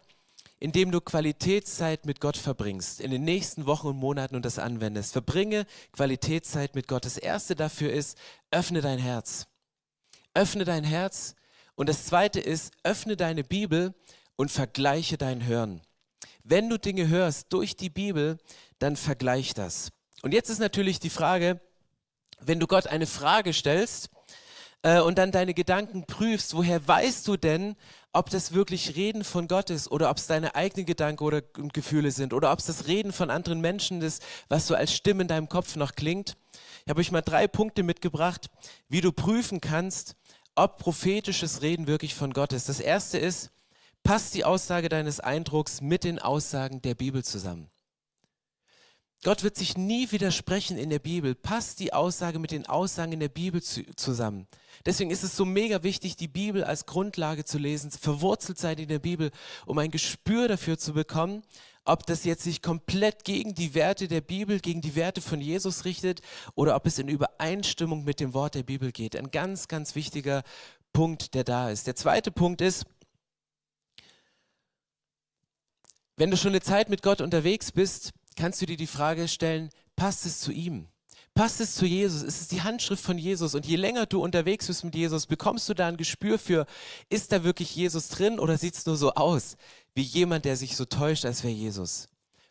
indem 0.60 0.90
du 0.90 1.00
Qualitätszeit 1.00 2.04
mit 2.04 2.20
Gott 2.20 2.36
verbringst, 2.36 3.00
in 3.00 3.10
den 3.10 3.24
nächsten 3.24 3.66
Wochen 3.66 3.88
und 3.88 3.96
Monaten 3.96 4.36
und 4.36 4.44
das 4.44 4.58
anwendest. 4.58 5.12
Verbringe 5.12 5.66
Qualitätszeit 5.92 6.74
mit 6.74 6.88
Gott. 6.88 7.04
Das 7.04 7.16
Erste 7.16 7.54
dafür 7.54 7.92
ist, 7.92 8.18
öffne 8.50 8.80
dein 8.80 8.98
Herz. 8.98 9.46
Öffne 10.34 10.64
dein 10.64 10.84
Herz. 10.84 11.34
Und 11.74 11.88
das 11.88 12.06
Zweite 12.06 12.40
ist, 12.40 12.72
öffne 12.82 13.16
deine 13.16 13.44
Bibel 13.44 13.94
und 14.36 14.50
vergleiche 14.50 15.16
dein 15.16 15.46
Hören. 15.46 15.80
Wenn 16.42 16.68
du 16.68 16.78
Dinge 16.78 17.08
hörst 17.08 17.52
durch 17.52 17.76
die 17.76 17.90
Bibel, 17.90 18.38
dann 18.78 18.96
vergleich 18.96 19.54
das. 19.54 19.90
Und 20.22 20.32
jetzt 20.32 20.48
ist 20.48 20.58
natürlich 20.58 20.98
die 20.98 21.10
Frage, 21.10 21.60
wenn 22.40 22.58
du 22.58 22.66
Gott 22.66 22.86
eine 22.86 23.06
Frage 23.06 23.52
stellst 23.52 24.10
äh, 24.82 25.00
und 25.00 25.18
dann 25.18 25.32
deine 25.32 25.54
Gedanken 25.54 26.04
prüfst, 26.06 26.54
woher 26.54 26.86
weißt 26.86 27.26
du 27.28 27.36
denn, 27.36 27.76
ob 28.12 28.30
das 28.30 28.52
wirklich 28.52 28.96
Reden 28.96 29.22
von 29.22 29.48
Gott 29.48 29.70
ist 29.70 29.90
oder 29.90 30.10
ob 30.10 30.16
es 30.16 30.26
deine 30.26 30.54
eigenen 30.54 30.86
Gedanken 30.86 31.22
oder 31.22 31.42
Gefühle 31.42 32.10
sind 32.10 32.32
oder 32.32 32.52
ob 32.52 32.58
es 32.58 32.66
das 32.66 32.86
Reden 32.86 33.12
von 33.12 33.30
anderen 33.30 33.60
Menschen 33.60 34.00
ist, 34.02 34.22
was 34.48 34.66
so 34.66 34.74
als 34.74 34.92
Stimme 34.94 35.22
in 35.22 35.28
deinem 35.28 35.48
Kopf 35.48 35.76
noch 35.76 35.94
klingt. 35.94 36.36
Ich 36.84 36.90
habe 36.90 37.00
euch 37.00 37.12
mal 37.12 37.20
drei 37.20 37.46
Punkte 37.46 37.82
mitgebracht, 37.82 38.48
wie 38.88 39.00
du 39.00 39.12
prüfen 39.12 39.60
kannst, 39.60 40.16
ob 40.54 40.78
prophetisches 40.78 41.62
Reden 41.62 41.86
wirklich 41.86 42.14
von 42.14 42.32
Gott 42.32 42.52
ist. 42.52 42.68
Das 42.68 42.80
erste 42.80 43.18
ist, 43.18 43.50
passt 44.02 44.34
die 44.34 44.44
Aussage 44.44 44.88
deines 44.88 45.20
Eindrucks 45.20 45.80
mit 45.80 46.04
den 46.04 46.18
Aussagen 46.18 46.82
der 46.82 46.94
Bibel 46.94 47.22
zusammen. 47.22 47.70
Gott 49.24 49.42
wird 49.42 49.56
sich 49.56 49.76
nie 49.76 50.12
widersprechen 50.12 50.78
in 50.78 50.90
der 50.90 51.00
Bibel. 51.00 51.34
Passt 51.34 51.80
die 51.80 51.92
Aussage 51.92 52.38
mit 52.38 52.52
den 52.52 52.66
Aussagen 52.66 53.12
in 53.12 53.20
der 53.20 53.28
Bibel 53.28 53.60
zu, 53.60 53.82
zusammen. 53.96 54.46
Deswegen 54.86 55.10
ist 55.10 55.24
es 55.24 55.36
so 55.36 55.44
mega 55.44 55.82
wichtig, 55.82 56.16
die 56.16 56.28
Bibel 56.28 56.62
als 56.62 56.86
Grundlage 56.86 57.44
zu 57.44 57.58
lesen, 57.58 57.90
verwurzelt 57.90 58.58
sein 58.58 58.78
in 58.78 58.88
der 58.88 59.00
Bibel, 59.00 59.32
um 59.66 59.76
ein 59.78 59.90
Gespür 59.90 60.46
dafür 60.46 60.78
zu 60.78 60.92
bekommen, 60.92 61.42
ob 61.84 62.06
das 62.06 62.24
jetzt 62.24 62.44
sich 62.44 62.62
komplett 62.62 63.24
gegen 63.24 63.54
die 63.54 63.74
Werte 63.74 64.06
der 64.06 64.20
Bibel, 64.20 64.60
gegen 64.60 64.82
die 64.82 64.94
Werte 64.94 65.20
von 65.20 65.40
Jesus 65.40 65.84
richtet 65.84 66.20
oder 66.54 66.76
ob 66.76 66.86
es 66.86 67.00
in 67.00 67.08
Übereinstimmung 67.08 68.04
mit 68.04 68.20
dem 68.20 68.34
Wort 68.34 68.54
der 68.54 68.62
Bibel 68.62 68.92
geht. 68.92 69.16
Ein 69.16 69.32
ganz, 69.32 69.66
ganz 69.66 69.96
wichtiger 69.96 70.44
Punkt, 70.92 71.34
der 71.34 71.42
da 71.42 71.70
ist. 71.70 71.88
Der 71.88 71.96
zweite 71.96 72.30
Punkt 72.30 72.60
ist, 72.60 72.84
wenn 76.16 76.30
du 76.30 76.36
schon 76.36 76.50
eine 76.50 76.60
Zeit 76.60 76.88
mit 76.88 77.02
Gott 77.02 77.20
unterwegs 77.20 77.72
bist, 77.72 78.12
kannst 78.38 78.62
du 78.62 78.66
dir 78.66 78.76
die 78.76 78.86
Frage 78.86 79.28
stellen, 79.28 79.70
passt 79.96 80.24
es 80.24 80.40
zu 80.40 80.52
ihm? 80.52 80.86
Passt 81.34 81.60
es 81.60 81.74
zu 81.74 81.86
Jesus? 81.86 82.22
Ist 82.22 82.40
es 82.40 82.48
die 82.48 82.62
Handschrift 82.62 83.02
von 83.02 83.18
Jesus? 83.18 83.54
Und 83.54 83.66
je 83.66 83.76
länger 83.76 84.06
du 84.06 84.22
unterwegs 84.22 84.68
bist 84.68 84.84
mit 84.84 84.94
Jesus, 84.94 85.26
bekommst 85.26 85.68
du 85.68 85.74
da 85.74 85.88
ein 85.88 85.96
Gespür 85.96 86.38
für, 86.38 86.66
ist 87.10 87.32
da 87.32 87.44
wirklich 87.44 87.74
Jesus 87.74 88.08
drin 88.08 88.38
oder 88.38 88.56
sieht 88.56 88.74
es 88.74 88.86
nur 88.86 88.96
so 88.96 89.12
aus, 89.14 89.56
wie 89.94 90.02
jemand, 90.02 90.44
der 90.44 90.56
sich 90.56 90.76
so 90.76 90.84
täuscht, 90.84 91.24
als 91.24 91.42
wäre 91.42 91.52
Jesus? 91.52 92.08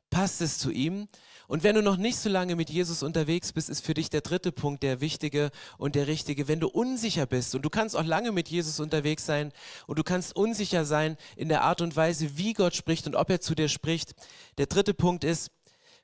Passt 0.09 0.41
es 0.41 0.57
zu 0.57 0.71
ihm? 0.71 1.07
Und 1.47 1.63
wenn 1.63 1.75
du 1.75 1.81
noch 1.81 1.95
nicht 1.95 2.17
so 2.17 2.29
lange 2.29 2.57
mit 2.57 2.69
Jesus 2.69 3.03
unterwegs 3.03 3.53
bist, 3.53 3.69
ist 3.69 3.85
für 3.85 3.93
dich 3.93 4.09
der 4.09 4.21
dritte 4.21 4.51
Punkt 4.51 4.83
der 4.83 4.99
wichtige 4.99 5.51
und 5.77 5.95
der 5.95 6.07
richtige. 6.07 6.49
Wenn 6.49 6.59
du 6.59 6.67
unsicher 6.67 7.25
bist 7.25 7.55
und 7.55 7.61
du 7.61 7.69
kannst 7.69 7.95
auch 7.95 8.03
lange 8.03 8.33
mit 8.33 8.49
Jesus 8.49 8.81
unterwegs 8.81 9.25
sein 9.25 9.53
und 9.85 9.97
du 9.97 10.03
kannst 10.03 10.35
unsicher 10.35 10.83
sein 10.83 11.15
in 11.37 11.47
der 11.47 11.61
Art 11.61 11.81
und 11.81 11.95
Weise, 11.95 12.37
wie 12.37 12.51
Gott 12.51 12.75
spricht 12.75 13.07
und 13.07 13.15
ob 13.15 13.29
er 13.29 13.39
zu 13.39 13.55
dir 13.55 13.69
spricht. 13.69 14.13
Der 14.57 14.65
dritte 14.65 14.93
Punkt 14.93 15.23
ist, 15.23 15.51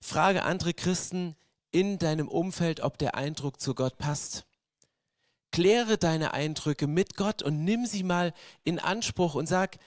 Frage 0.03 0.43
andere 0.43 0.73
Christen 0.73 1.37
in 1.71 1.97
deinem 1.97 2.27
Umfeld, 2.27 2.81
ob 2.81 2.97
der 2.97 3.15
Eindruck 3.15 3.61
zu 3.61 3.73
Gott 3.73 3.97
passt. 3.97 4.45
Kläre 5.51 5.97
deine 5.97 6.33
Eindrücke 6.33 6.87
mit 6.87 7.15
Gott 7.15 7.41
und 7.41 7.63
nimm 7.63 7.85
sie 7.85 8.03
mal 8.03 8.33
in 8.65 8.79
Anspruch 8.79 9.33
und 9.33 9.47
sag, 9.47 9.77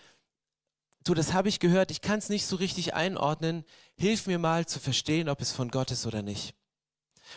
du, 1.04 1.12
das 1.12 1.34
habe 1.34 1.50
ich 1.50 1.60
gehört, 1.60 1.90
ich 1.90 2.00
kann 2.00 2.18
es 2.18 2.30
nicht 2.30 2.46
so 2.46 2.56
richtig 2.56 2.94
einordnen, 2.94 3.64
hilf 3.94 4.26
mir 4.26 4.38
mal 4.38 4.64
zu 4.64 4.80
verstehen, 4.80 5.28
ob 5.28 5.42
es 5.42 5.52
von 5.52 5.70
Gott 5.70 5.90
ist 5.90 6.06
oder 6.06 6.22
nicht. 6.22 6.54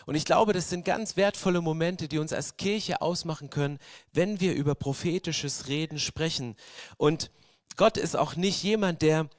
Und 0.06 0.15
ich 0.15 0.24
glaube, 0.24 0.54
das 0.54 0.70
sind 0.70 0.86
ganz 0.86 1.18
wertvolle 1.18 1.60
Momente, 1.60 2.08
die 2.08 2.20
uns 2.20 2.32
als 2.32 2.56
Kirche 2.56 3.02
ausmachen 3.02 3.50
können, 3.50 3.78
wenn 4.13 4.39
wir 4.39 4.54
über 4.54 4.74
prophetisches 4.74 5.68
Reden 5.68 6.00
sprechen. 6.00 6.56
Und 6.96 7.30
Gott 7.76 7.98
ist 7.98 8.15
auch 8.15 8.38
nicht 8.38 8.63
jemand, 8.63 9.02
der 9.02 9.30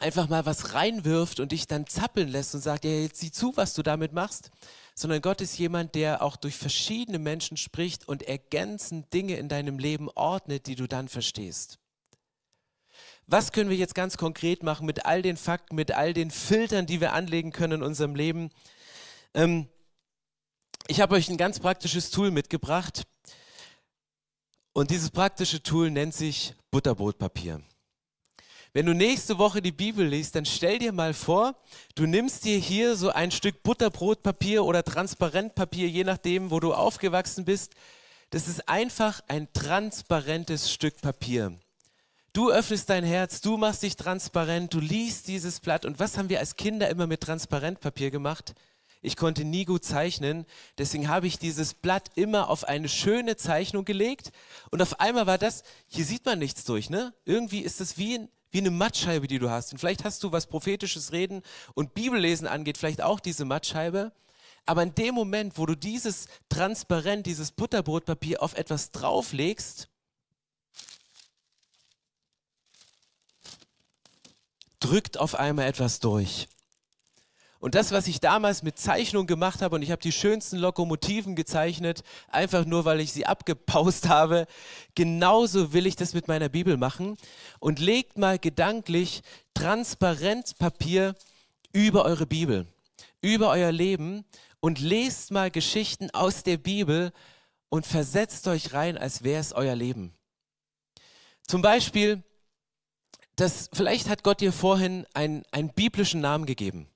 einfach 0.00 0.28
mal 0.28 0.46
was 0.46 0.74
reinwirft 0.74 1.40
und 1.40 1.52
dich 1.52 1.66
dann 1.66 1.86
zappeln 1.86 2.28
lässt 2.28 2.54
und 2.54 2.62
sagt, 2.62 2.84
ja, 2.84 2.90
jetzt 2.90 3.20
sieh 3.20 3.30
zu, 3.30 3.56
was 3.56 3.74
du 3.74 3.82
damit 3.82 4.12
machst, 4.12 4.50
sondern 4.94 5.22
Gott 5.22 5.40
ist 5.40 5.58
jemand, 5.58 5.94
der 5.94 6.22
auch 6.22 6.36
durch 6.36 6.56
verschiedene 6.56 7.18
Menschen 7.18 7.56
spricht 7.56 8.08
und 8.08 8.22
ergänzend 8.22 9.12
Dinge 9.12 9.36
in 9.36 9.48
deinem 9.48 9.78
Leben 9.78 10.08
ordnet, 10.10 10.66
die 10.66 10.74
du 10.74 10.86
dann 10.86 11.08
verstehst. 11.08 11.78
Was 13.26 13.52
können 13.52 13.70
wir 13.70 13.76
jetzt 13.76 13.94
ganz 13.94 14.16
konkret 14.16 14.62
machen 14.62 14.86
mit 14.86 15.06
all 15.06 15.22
den 15.22 15.36
Fakten, 15.36 15.76
mit 15.76 15.92
all 15.92 16.12
den 16.12 16.30
Filtern, 16.30 16.86
die 16.86 17.00
wir 17.00 17.12
anlegen 17.12 17.52
können 17.52 17.74
in 17.74 17.82
unserem 17.82 18.14
Leben? 18.14 18.50
Ähm, 19.34 19.68
ich 20.88 21.00
habe 21.00 21.14
euch 21.14 21.28
ein 21.28 21.36
ganz 21.36 21.60
praktisches 21.60 22.10
Tool 22.10 22.30
mitgebracht 22.30 23.04
und 24.72 24.90
dieses 24.90 25.10
praktische 25.10 25.62
Tool 25.62 25.90
nennt 25.90 26.14
sich 26.14 26.54
Butterbrotpapier. 26.70 27.62
Wenn 28.72 28.86
du 28.86 28.94
nächste 28.94 29.38
Woche 29.38 29.60
die 29.60 29.72
Bibel 29.72 30.06
liest, 30.06 30.36
dann 30.36 30.44
stell 30.44 30.78
dir 30.78 30.92
mal 30.92 31.12
vor, 31.12 31.56
du 31.96 32.06
nimmst 32.06 32.44
dir 32.44 32.56
hier 32.56 32.94
so 32.94 33.10
ein 33.10 33.32
Stück 33.32 33.64
Butterbrotpapier 33.64 34.64
oder 34.64 34.84
Transparentpapier, 34.84 35.88
je 35.88 36.04
nachdem, 36.04 36.52
wo 36.52 36.60
du 36.60 36.72
aufgewachsen 36.72 37.44
bist. 37.44 37.72
Das 38.30 38.46
ist 38.46 38.68
einfach 38.68 39.22
ein 39.26 39.52
transparentes 39.52 40.70
Stück 40.70 41.00
Papier. 41.00 41.58
Du 42.32 42.52
öffnest 42.52 42.88
dein 42.90 43.02
Herz, 43.02 43.40
du 43.40 43.56
machst 43.56 43.82
dich 43.82 43.96
transparent, 43.96 44.72
du 44.72 44.78
liest 44.78 45.26
dieses 45.26 45.58
Blatt. 45.58 45.84
Und 45.84 45.98
was 45.98 46.16
haben 46.16 46.28
wir 46.28 46.38
als 46.38 46.54
Kinder 46.54 46.88
immer 46.90 47.08
mit 47.08 47.22
Transparentpapier 47.22 48.12
gemacht? 48.12 48.54
Ich 49.02 49.16
konnte 49.16 49.44
nie 49.44 49.64
gut 49.64 49.84
zeichnen, 49.84 50.46
deswegen 50.78 51.08
habe 51.08 51.26
ich 51.26 51.40
dieses 51.40 51.74
Blatt 51.74 52.10
immer 52.14 52.48
auf 52.48 52.62
eine 52.62 52.88
schöne 52.88 53.36
Zeichnung 53.36 53.84
gelegt. 53.84 54.30
Und 54.70 54.80
auf 54.80 55.00
einmal 55.00 55.26
war 55.26 55.38
das, 55.38 55.64
hier 55.88 56.04
sieht 56.04 56.24
man 56.24 56.38
nichts 56.38 56.62
durch, 56.62 56.88
ne? 56.88 57.12
Irgendwie 57.24 57.62
ist 57.62 57.80
das 57.80 57.98
wie 57.98 58.18
ein 58.18 58.28
wie 58.50 58.58
eine 58.58 58.70
Mattscheibe, 58.70 59.26
die 59.26 59.38
du 59.38 59.50
hast. 59.50 59.72
Und 59.72 59.78
vielleicht 59.78 60.04
hast 60.04 60.22
du, 60.22 60.32
was 60.32 60.46
prophetisches 60.46 61.12
Reden 61.12 61.42
und 61.74 61.94
Bibellesen 61.94 62.46
angeht, 62.46 62.78
vielleicht 62.78 63.02
auch 63.02 63.20
diese 63.20 63.44
Mattscheibe. 63.44 64.12
Aber 64.66 64.82
in 64.82 64.94
dem 64.94 65.14
Moment, 65.14 65.58
wo 65.58 65.66
du 65.66 65.74
dieses 65.74 66.26
Transparent, 66.48 67.26
dieses 67.26 67.52
Butterbrotpapier 67.52 68.42
auf 68.42 68.54
etwas 68.54 68.90
drauflegst, 68.90 69.88
drückt 74.80 75.18
auf 75.18 75.34
einmal 75.34 75.66
etwas 75.66 76.00
durch. 76.00 76.48
Und 77.60 77.74
das, 77.74 77.92
was 77.92 78.06
ich 78.06 78.20
damals 78.20 78.62
mit 78.62 78.78
Zeichnung 78.78 79.26
gemacht 79.26 79.60
habe, 79.60 79.76
und 79.76 79.82
ich 79.82 79.90
habe 79.90 80.00
die 80.00 80.12
schönsten 80.12 80.56
Lokomotiven 80.56 81.36
gezeichnet, 81.36 82.02
einfach 82.28 82.64
nur, 82.64 82.86
weil 82.86 83.00
ich 83.00 83.12
sie 83.12 83.26
abgepaust 83.26 84.08
habe, 84.08 84.46
genauso 84.94 85.74
will 85.74 85.86
ich 85.86 85.94
das 85.94 86.14
mit 86.14 86.26
meiner 86.26 86.48
Bibel 86.48 86.78
machen. 86.78 87.18
Und 87.58 87.78
legt 87.78 88.16
mal 88.16 88.38
gedanklich 88.38 89.20
Transparentpapier 89.52 91.14
über 91.72 92.06
eure 92.06 92.26
Bibel, 92.26 92.66
über 93.20 93.50
euer 93.50 93.72
Leben 93.72 94.24
und 94.60 94.80
lest 94.80 95.30
mal 95.30 95.50
Geschichten 95.50 96.10
aus 96.12 96.42
der 96.42 96.56
Bibel 96.56 97.12
und 97.68 97.86
versetzt 97.86 98.48
euch 98.48 98.72
rein, 98.72 98.96
als 98.96 99.22
wäre 99.22 99.40
es 99.40 99.52
euer 99.52 99.76
Leben. 99.76 100.14
Zum 101.46 101.60
Beispiel, 101.60 102.22
das, 103.36 103.68
vielleicht 103.74 104.08
hat 104.08 104.24
Gott 104.24 104.40
dir 104.40 104.52
vorhin 104.52 105.06
einen, 105.12 105.44
einen 105.52 105.74
biblischen 105.74 106.22
Namen 106.22 106.46
gegeben 106.46 106.89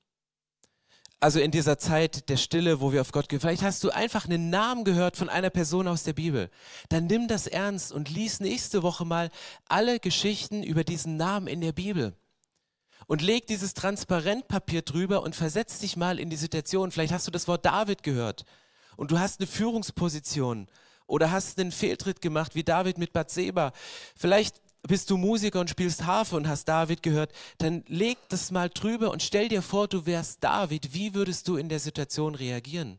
also 1.24 1.40
in 1.40 1.50
dieser 1.50 1.78
Zeit 1.78 2.28
der 2.28 2.36
Stille, 2.36 2.82
wo 2.82 2.92
wir 2.92 3.00
auf 3.00 3.10
Gott 3.10 3.30
gehen, 3.30 3.40
vielleicht 3.40 3.62
hast 3.62 3.82
du 3.82 3.88
einfach 3.88 4.26
einen 4.26 4.50
Namen 4.50 4.84
gehört 4.84 5.16
von 5.16 5.30
einer 5.30 5.48
Person 5.48 5.88
aus 5.88 6.02
der 6.02 6.12
Bibel. 6.12 6.50
Dann 6.90 7.06
nimm 7.06 7.28
das 7.28 7.46
ernst 7.46 7.92
und 7.92 8.10
lies 8.10 8.40
nächste 8.40 8.82
Woche 8.82 9.06
mal 9.06 9.30
alle 9.66 10.00
Geschichten 10.00 10.62
über 10.62 10.84
diesen 10.84 11.16
Namen 11.16 11.46
in 11.46 11.62
der 11.62 11.72
Bibel. 11.72 12.12
Und 13.06 13.22
leg 13.22 13.46
dieses 13.46 13.72
Transparentpapier 13.72 14.82
drüber 14.82 15.22
und 15.22 15.34
versetz 15.34 15.78
dich 15.78 15.96
mal 15.96 16.18
in 16.18 16.28
die 16.28 16.36
Situation. 16.36 16.90
Vielleicht 16.90 17.14
hast 17.14 17.26
du 17.26 17.30
das 17.30 17.48
Wort 17.48 17.64
David 17.64 18.02
gehört 18.02 18.44
und 18.98 19.10
du 19.10 19.18
hast 19.18 19.40
eine 19.40 19.46
Führungsposition 19.46 20.68
oder 21.06 21.30
hast 21.30 21.58
einen 21.58 21.72
Fehltritt 21.72 22.20
gemacht 22.20 22.54
wie 22.54 22.64
David 22.64 22.98
mit 22.98 23.14
Bathseba. 23.14 23.72
Vielleicht 24.14 24.60
bist 24.86 25.10
du 25.10 25.16
Musiker 25.16 25.60
und 25.60 25.70
spielst 25.70 26.06
Harfe 26.06 26.36
und 26.36 26.48
hast 26.48 26.66
David 26.66 27.02
gehört, 27.02 27.32
dann 27.58 27.84
leg 27.88 28.18
das 28.28 28.50
mal 28.50 28.68
drüber 28.68 29.10
und 29.10 29.22
stell 29.22 29.48
dir 29.48 29.62
vor, 29.62 29.88
du 29.88 30.06
wärst 30.06 30.44
David. 30.44 30.94
Wie 30.94 31.14
würdest 31.14 31.48
du 31.48 31.56
in 31.56 31.68
der 31.68 31.80
Situation 31.80 32.34
reagieren? 32.34 32.98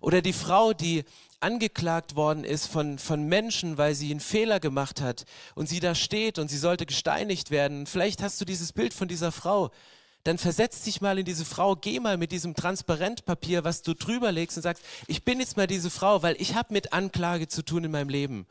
Oder 0.00 0.22
die 0.22 0.32
Frau, 0.32 0.72
die 0.72 1.04
angeklagt 1.40 2.16
worden 2.16 2.44
ist 2.44 2.66
von, 2.66 2.98
von 2.98 3.26
Menschen, 3.28 3.78
weil 3.78 3.94
sie 3.94 4.10
einen 4.10 4.20
Fehler 4.20 4.60
gemacht 4.60 5.00
hat 5.00 5.24
und 5.54 5.68
sie 5.68 5.80
da 5.80 5.94
steht 5.94 6.38
und 6.38 6.48
sie 6.48 6.58
sollte 6.58 6.86
gesteinigt 6.86 7.50
werden. 7.50 7.86
Vielleicht 7.86 8.22
hast 8.22 8.40
du 8.40 8.44
dieses 8.44 8.72
Bild 8.72 8.94
von 8.94 9.08
dieser 9.08 9.32
Frau. 9.32 9.70
Dann 10.24 10.36
versetz 10.36 10.82
dich 10.82 11.00
mal 11.00 11.18
in 11.18 11.24
diese 11.24 11.46
Frau, 11.46 11.76
geh 11.76 11.98
mal 11.98 12.18
mit 12.18 12.32
diesem 12.32 12.54
Transparentpapier, 12.54 13.64
was 13.64 13.82
du 13.82 13.94
drüber 13.94 14.32
legst 14.32 14.58
und 14.58 14.62
sagst, 14.62 14.84
ich 15.06 15.24
bin 15.24 15.40
jetzt 15.40 15.56
mal 15.56 15.66
diese 15.66 15.88
Frau, 15.88 16.22
weil 16.22 16.36
ich 16.38 16.54
habe 16.54 16.74
mit 16.74 16.92
Anklage 16.92 17.48
zu 17.48 17.62
tun 17.62 17.84
in 17.84 17.90
meinem 17.90 18.10
Leben. 18.10 18.46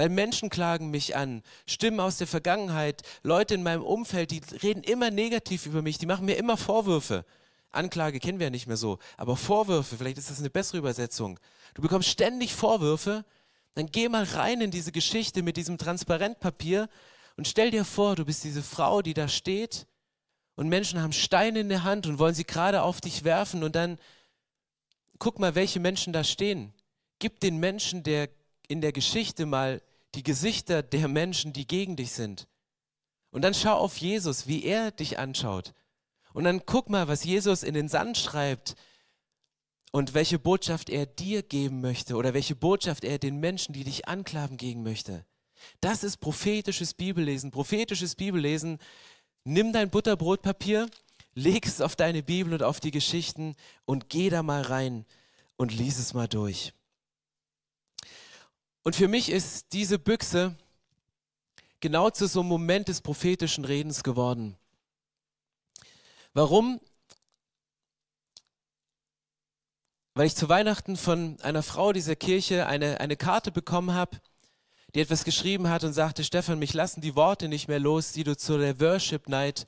Weil 0.00 0.08
Menschen 0.08 0.48
klagen 0.48 0.88
mich 0.88 1.14
an, 1.14 1.42
Stimmen 1.66 2.00
aus 2.00 2.16
der 2.16 2.26
Vergangenheit, 2.26 3.02
Leute 3.22 3.52
in 3.52 3.62
meinem 3.62 3.82
Umfeld, 3.82 4.30
die 4.30 4.40
reden 4.62 4.82
immer 4.82 5.10
negativ 5.10 5.66
über 5.66 5.82
mich, 5.82 5.98
die 5.98 6.06
machen 6.06 6.24
mir 6.24 6.38
immer 6.38 6.56
Vorwürfe. 6.56 7.26
Anklage 7.70 8.18
kennen 8.18 8.38
wir 8.38 8.46
ja 8.46 8.50
nicht 8.50 8.66
mehr 8.66 8.78
so, 8.78 8.98
aber 9.18 9.36
Vorwürfe, 9.36 9.98
vielleicht 9.98 10.16
ist 10.16 10.30
das 10.30 10.38
eine 10.38 10.48
bessere 10.48 10.78
Übersetzung. 10.78 11.38
Du 11.74 11.82
bekommst 11.82 12.08
ständig 12.08 12.54
Vorwürfe, 12.54 13.26
dann 13.74 13.88
geh 13.92 14.08
mal 14.08 14.24
rein 14.24 14.62
in 14.62 14.70
diese 14.70 14.90
Geschichte 14.90 15.42
mit 15.42 15.58
diesem 15.58 15.76
Transparentpapier 15.76 16.88
und 17.36 17.46
stell 17.46 17.70
dir 17.70 17.84
vor, 17.84 18.16
du 18.16 18.24
bist 18.24 18.42
diese 18.42 18.62
Frau, 18.62 19.02
die 19.02 19.12
da 19.12 19.28
steht 19.28 19.86
und 20.54 20.70
Menschen 20.70 21.02
haben 21.02 21.12
Steine 21.12 21.60
in 21.60 21.68
der 21.68 21.84
Hand 21.84 22.06
und 22.06 22.18
wollen 22.18 22.34
sie 22.34 22.46
gerade 22.46 22.80
auf 22.84 23.02
dich 23.02 23.24
werfen 23.24 23.62
und 23.62 23.76
dann 23.76 23.98
guck 25.18 25.38
mal, 25.38 25.54
welche 25.54 25.78
Menschen 25.78 26.14
da 26.14 26.24
stehen. 26.24 26.72
Gib 27.18 27.40
den 27.40 27.58
Menschen 27.58 28.02
der 28.02 28.30
in 28.66 28.80
der 28.80 28.92
Geschichte 28.92 29.44
mal 29.44 29.82
die 30.14 30.22
Gesichter 30.22 30.82
der 30.82 31.08
Menschen, 31.08 31.52
die 31.52 31.66
gegen 31.66 31.96
dich 31.96 32.12
sind. 32.12 32.48
Und 33.30 33.42
dann 33.42 33.54
schau 33.54 33.76
auf 33.76 33.96
Jesus, 33.98 34.46
wie 34.46 34.64
er 34.64 34.90
dich 34.90 35.18
anschaut. 35.18 35.72
Und 36.32 36.44
dann 36.44 36.64
guck 36.66 36.90
mal, 36.90 37.08
was 37.08 37.24
Jesus 37.24 37.62
in 37.62 37.74
den 37.74 37.88
Sand 37.88 38.18
schreibt 38.18 38.74
und 39.92 40.14
welche 40.14 40.38
Botschaft 40.38 40.90
er 40.90 41.06
dir 41.06 41.42
geben 41.42 41.80
möchte 41.80 42.16
oder 42.16 42.34
welche 42.34 42.54
Botschaft 42.54 43.04
er 43.04 43.18
den 43.18 43.38
Menschen, 43.38 43.72
die 43.72 43.84
dich 43.84 44.08
anklagen, 44.08 44.56
geben 44.56 44.82
möchte. 44.82 45.24
Das 45.80 46.04
ist 46.04 46.18
prophetisches 46.18 46.94
Bibellesen. 46.94 47.50
Prophetisches 47.50 48.14
Bibellesen, 48.14 48.78
nimm 49.44 49.72
dein 49.72 49.90
Butterbrotpapier, 49.90 50.88
leg 51.34 51.66
es 51.66 51.80
auf 51.80 51.96
deine 51.96 52.22
Bibel 52.22 52.52
und 52.54 52.62
auf 52.62 52.80
die 52.80 52.90
Geschichten 52.90 53.54
und 53.84 54.08
geh 54.08 54.30
da 54.30 54.42
mal 54.42 54.62
rein 54.62 55.04
und 55.56 55.76
lies 55.76 55.98
es 55.98 56.14
mal 56.14 56.28
durch. 56.28 56.72
Und 58.82 58.96
für 58.96 59.08
mich 59.08 59.30
ist 59.30 59.72
diese 59.72 59.98
Büchse 59.98 60.56
genau 61.80 62.10
zu 62.10 62.26
so 62.26 62.40
einem 62.40 62.48
Moment 62.48 62.88
des 62.88 63.00
prophetischen 63.00 63.64
Redens 63.64 64.02
geworden. 64.02 64.56
Warum? 66.32 66.80
Weil 70.14 70.26
ich 70.26 70.36
zu 70.36 70.48
Weihnachten 70.48 70.96
von 70.96 71.40
einer 71.40 71.62
Frau 71.62 71.92
dieser 71.92 72.16
Kirche 72.16 72.66
eine, 72.66 73.00
eine 73.00 73.16
Karte 73.16 73.52
bekommen 73.52 73.94
habe, 73.94 74.20
die 74.94 75.00
etwas 75.00 75.24
geschrieben 75.24 75.68
hat 75.68 75.84
und 75.84 75.92
sagte, 75.92 76.24
Stefan, 76.24 76.58
mich 76.58 76.74
lassen 76.74 77.00
die 77.00 77.14
Worte 77.14 77.48
nicht 77.48 77.68
mehr 77.68 77.80
los, 77.80 78.12
die 78.12 78.24
du 78.24 78.36
zu 78.36 78.58
der 78.58 78.80
Worship 78.80 79.28
Night 79.28 79.66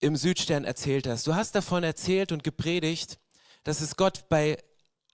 im 0.00 0.16
Südstern 0.16 0.64
erzählt 0.64 1.06
hast. 1.06 1.26
Du 1.26 1.34
hast 1.34 1.54
davon 1.54 1.84
erzählt 1.84 2.32
und 2.32 2.42
gepredigt, 2.42 3.18
dass 3.62 3.80
es 3.80 3.96
Gott 3.96 4.28
bei 4.28 4.58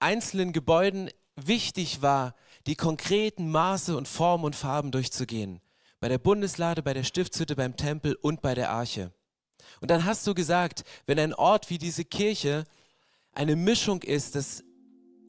einzelnen 0.00 0.52
Gebäuden 0.52 1.10
wichtig 1.36 2.00
war, 2.00 2.34
die 2.66 2.76
konkreten 2.76 3.50
Maße 3.50 3.96
und 3.96 4.08
Formen 4.08 4.44
und 4.44 4.56
Farben 4.56 4.90
durchzugehen. 4.90 5.60
Bei 6.00 6.08
der 6.08 6.18
Bundeslade, 6.18 6.82
bei 6.82 6.94
der 6.94 7.04
Stiftshütte, 7.04 7.56
beim 7.56 7.76
Tempel 7.76 8.14
und 8.14 8.40
bei 8.40 8.54
der 8.54 8.70
Arche. 8.70 9.12
Und 9.80 9.90
dann 9.90 10.04
hast 10.04 10.26
du 10.26 10.34
gesagt, 10.34 10.84
wenn 11.06 11.18
ein 11.18 11.34
Ort 11.34 11.70
wie 11.70 11.78
diese 11.78 12.04
Kirche 12.04 12.64
eine 13.32 13.56
Mischung 13.56 14.02
ist, 14.02 14.34
das 14.34 14.64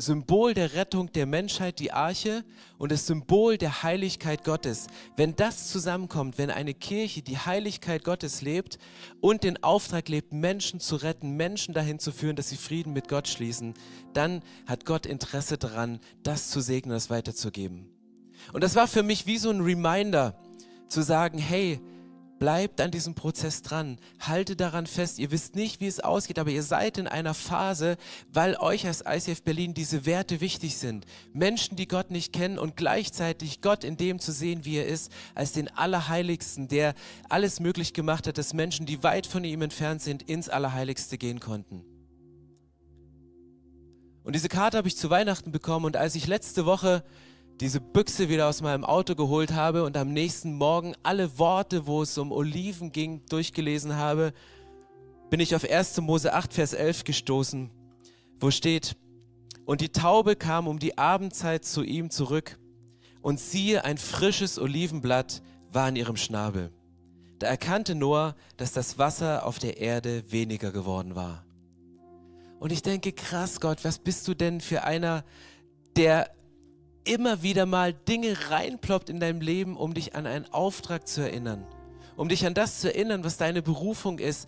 Symbol 0.02 0.54
der 0.54 0.74
Rettung 0.76 1.12
der 1.12 1.26
Menschheit, 1.26 1.80
die 1.80 1.92
Arche, 1.92 2.46
und 2.78 2.92
das 2.92 3.06
Symbol 3.06 3.58
der 3.58 3.84
Heiligkeit 3.84 4.46
Gottes. 4.46 4.88
Wenn 5.18 5.36
das 5.36 5.68
zusammenkommt, 5.68 6.38
wenn 6.38 6.50
eine 6.50 6.74
Kirche 6.74 7.22
die 7.22 7.38
Heiligkeit 7.38 8.06
Gottes 8.06 8.42
lebt 8.42 8.80
und 9.20 9.44
den 9.44 9.62
Auftrag 9.62 10.08
lebt, 10.08 10.32
Menschen 10.32 10.80
zu 10.80 10.96
retten, 10.96 11.36
Menschen 11.36 11.74
dahin 11.74 12.00
zu 12.00 12.14
führen, 12.14 12.38
dass 12.38 12.48
sie 12.48 12.56
Frieden 12.56 12.94
mit 12.94 13.10
Gott 13.10 13.28
schließen, 13.28 13.74
dann 14.14 14.42
hat 14.66 14.86
Gott 14.86 15.06
Interesse 15.06 15.58
daran, 15.58 16.00
das 16.24 16.50
zu 16.50 16.62
segnen, 16.62 16.94
das 16.94 17.10
weiterzugeben. 17.10 17.90
Und 18.54 18.64
das 18.64 18.76
war 18.76 18.88
für 18.88 19.04
mich 19.04 19.28
wie 19.28 19.38
so 19.38 19.50
ein 19.50 19.60
Reminder, 19.60 20.40
zu 20.88 21.02
sagen, 21.02 21.38
hey, 21.38 21.80
Bleibt 22.40 22.80
an 22.80 22.90
diesem 22.90 23.16
Prozess 23.16 23.62
dran, 23.62 23.98
haltet 24.20 24.62
daran 24.62 24.88
fest. 24.88 25.20
Ihr 25.20 25.30
wisst 25.30 25.56
nicht, 25.56 25.82
wie 25.82 25.88
es 25.88 26.00
ausgeht, 26.00 26.40
aber 26.40 26.50
ihr 26.50 26.64
seid 26.64 26.98
in 26.98 27.08
einer 27.08 27.34
Phase, 27.34 27.98
weil 28.32 28.56
euch 28.56 28.88
als 28.88 29.04
ICF 29.06 29.44
Berlin 29.44 29.74
diese 29.74 30.06
Werte 30.06 30.40
wichtig 30.40 30.78
sind. 30.78 31.06
Menschen, 31.34 31.76
die 31.76 31.88
Gott 31.88 32.12
nicht 32.12 32.32
kennen 32.32 32.58
und 32.58 32.78
gleichzeitig 32.78 33.62
Gott 33.62 33.84
in 33.84 33.98
dem 33.98 34.20
zu 34.20 34.32
sehen, 34.32 34.64
wie 34.64 34.78
er 34.78 34.88
ist, 34.88 35.12
als 35.36 35.52
den 35.52 35.68
Allerheiligsten, 35.68 36.70
der 36.70 36.96
alles 37.28 37.60
möglich 37.60 37.94
gemacht 37.94 38.26
hat, 38.26 38.38
dass 38.38 38.54
Menschen, 38.54 38.86
die 38.86 39.04
weit 39.04 39.28
von 39.28 39.44
ihm 39.44 39.62
entfernt 39.62 40.02
sind, 40.02 40.24
ins 40.24 40.48
Allerheiligste 40.48 41.18
gehen 41.18 41.42
konnten. 41.42 41.84
Und 44.24 44.34
diese 44.34 44.48
Karte 44.48 44.78
habe 44.78 44.88
ich 44.88 44.96
zu 44.96 45.10
Weihnachten 45.10 45.52
bekommen 45.52 45.86
und 45.86 45.98
als 45.98 46.16
ich 46.16 46.28
letzte 46.28 46.66
Woche 46.66 47.04
diese 47.60 47.82
Büchse 47.82 48.30
wieder 48.30 48.48
aus 48.48 48.62
meinem 48.62 48.86
Auto 48.86 49.16
geholt 49.16 49.54
habe 49.54 49.84
und 49.84 49.98
am 49.98 50.14
nächsten 50.14 50.54
Morgen 50.54 50.94
alle 51.04 51.38
Worte, 51.38 51.88
wo 51.88 52.02
es 52.02 52.18
um 52.18 52.32
Oliven 52.32 52.92
ging, 52.92 53.26
durchgelesen 53.28 53.96
habe, 53.96 54.34
bin 55.30 55.40
ich 55.40 55.56
auf 55.56 55.70
1. 55.70 56.00
Mose 56.02 56.34
8, 56.34 56.54
Vers 56.54 56.74
11 56.74 57.04
gestoßen, 57.04 57.70
wo 58.40 58.50
steht, 58.50 58.96
und 59.66 59.82
die 59.82 59.90
Taube 59.90 60.36
kam 60.36 60.68
um 60.68 60.80
die 60.80 60.98
Abendzeit 60.98 61.66
zu 61.66 61.84
ihm 61.84 62.10
zurück, 62.10 62.58
und 63.22 63.40
siehe, 63.40 63.84
ein 63.84 63.98
frisches 63.98 64.58
Olivenblatt 64.58 65.42
war 65.74 65.90
in 65.90 65.98
ihrem 65.98 66.16
Schnabel. 66.16 66.72
Da 67.40 67.48
erkannte 67.48 67.94
Noah, 67.94 68.36
dass 68.56 68.72
das 68.72 68.98
Wasser 68.98 69.46
auf 69.46 69.60
der 69.60 69.78
Erde 69.78 70.24
weniger 70.32 70.72
geworden 70.72 71.16
war. 71.16 71.46
Und 72.60 72.72
ich 72.72 72.82
denke, 72.82 73.12
krass 73.12 73.60
Gott, 73.60 73.84
was 73.84 74.00
bist 74.00 74.26
du 74.30 74.34
denn 74.34 74.62
für 74.62 74.84
einer, 74.84 75.26
der 75.98 76.32
immer 77.06 77.44
wieder 77.44 77.66
mal 77.66 77.94
Dinge 77.94 78.36
reinploppt 78.50 79.10
in 79.10 79.20
deinem 79.20 79.42
Leben, 79.42 79.78
um 79.78 79.94
dich 79.94 80.16
an 80.16 80.26
einen 80.26 80.52
Auftrag 80.54 81.08
zu 81.08 81.22
erinnern. 81.22 81.66
Um 82.16 82.30
dich 82.30 82.46
an 82.46 82.54
das 82.54 82.80
zu 82.80 82.94
erinnern, 82.94 83.24
was 83.24 83.38
deine 83.38 83.62
Berufung 83.62 84.20
ist. 84.20 84.48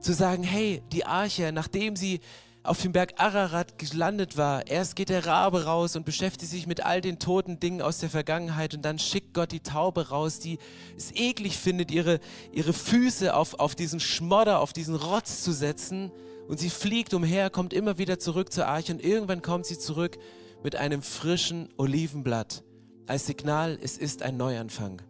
Zu 0.00 0.12
sagen, 0.12 0.42
hey, 0.42 0.82
die 0.92 1.04
Arche, 1.04 1.52
nachdem 1.52 1.96
sie 1.96 2.20
auf 2.62 2.82
dem 2.82 2.92
Berg 2.92 3.14
Ararat 3.16 3.78
gelandet 3.78 4.36
war, 4.36 4.66
erst 4.66 4.94
geht 4.94 5.08
der 5.08 5.26
Rabe 5.26 5.64
raus 5.64 5.96
und 5.96 6.04
beschäftigt 6.04 6.50
sich 6.50 6.66
mit 6.66 6.84
all 6.84 7.00
den 7.00 7.18
toten 7.18 7.58
Dingen 7.58 7.80
aus 7.80 7.98
der 7.98 8.10
Vergangenheit 8.10 8.74
und 8.74 8.84
dann 8.84 8.98
schickt 8.98 9.32
Gott 9.32 9.52
die 9.52 9.60
Taube 9.60 10.08
raus, 10.08 10.40
die 10.40 10.58
es 10.96 11.10
eklig 11.14 11.56
findet, 11.56 11.90
ihre, 11.90 12.20
ihre 12.52 12.74
Füße 12.74 13.34
auf, 13.34 13.54
auf 13.54 13.74
diesen 13.74 13.98
Schmodder, 13.98 14.60
auf 14.60 14.74
diesen 14.74 14.94
Rotz 14.94 15.42
zu 15.42 15.52
setzen 15.52 16.12
und 16.48 16.60
sie 16.60 16.68
fliegt 16.68 17.14
umher, 17.14 17.48
kommt 17.48 17.72
immer 17.72 17.96
wieder 17.96 18.18
zurück 18.18 18.52
zur 18.52 18.66
Arche 18.66 18.92
und 18.92 19.02
irgendwann 19.02 19.40
kommt 19.40 19.64
sie 19.64 19.78
zurück 19.78 20.18
mit 20.62 20.76
einem 20.76 21.02
frischen 21.02 21.68
Olivenblatt 21.76 22.62
als 23.06 23.26
Signal, 23.26 23.78
es 23.82 23.96
ist 23.96 24.22
ein 24.22 24.36
Neuanfang. 24.36 25.02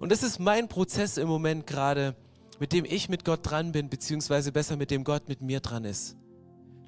Und 0.00 0.10
das 0.10 0.22
ist 0.22 0.38
mein 0.38 0.68
Prozess 0.68 1.16
im 1.16 1.28
Moment 1.28 1.66
gerade, 1.66 2.16
mit 2.58 2.72
dem 2.72 2.84
ich 2.84 3.08
mit 3.08 3.24
Gott 3.24 3.40
dran 3.42 3.72
bin, 3.72 3.88
beziehungsweise 3.88 4.52
besser 4.52 4.76
mit 4.76 4.90
dem 4.90 5.04
Gott 5.04 5.28
mit 5.28 5.42
mir 5.42 5.60
dran 5.60 5.84
ist. 5.84 6.16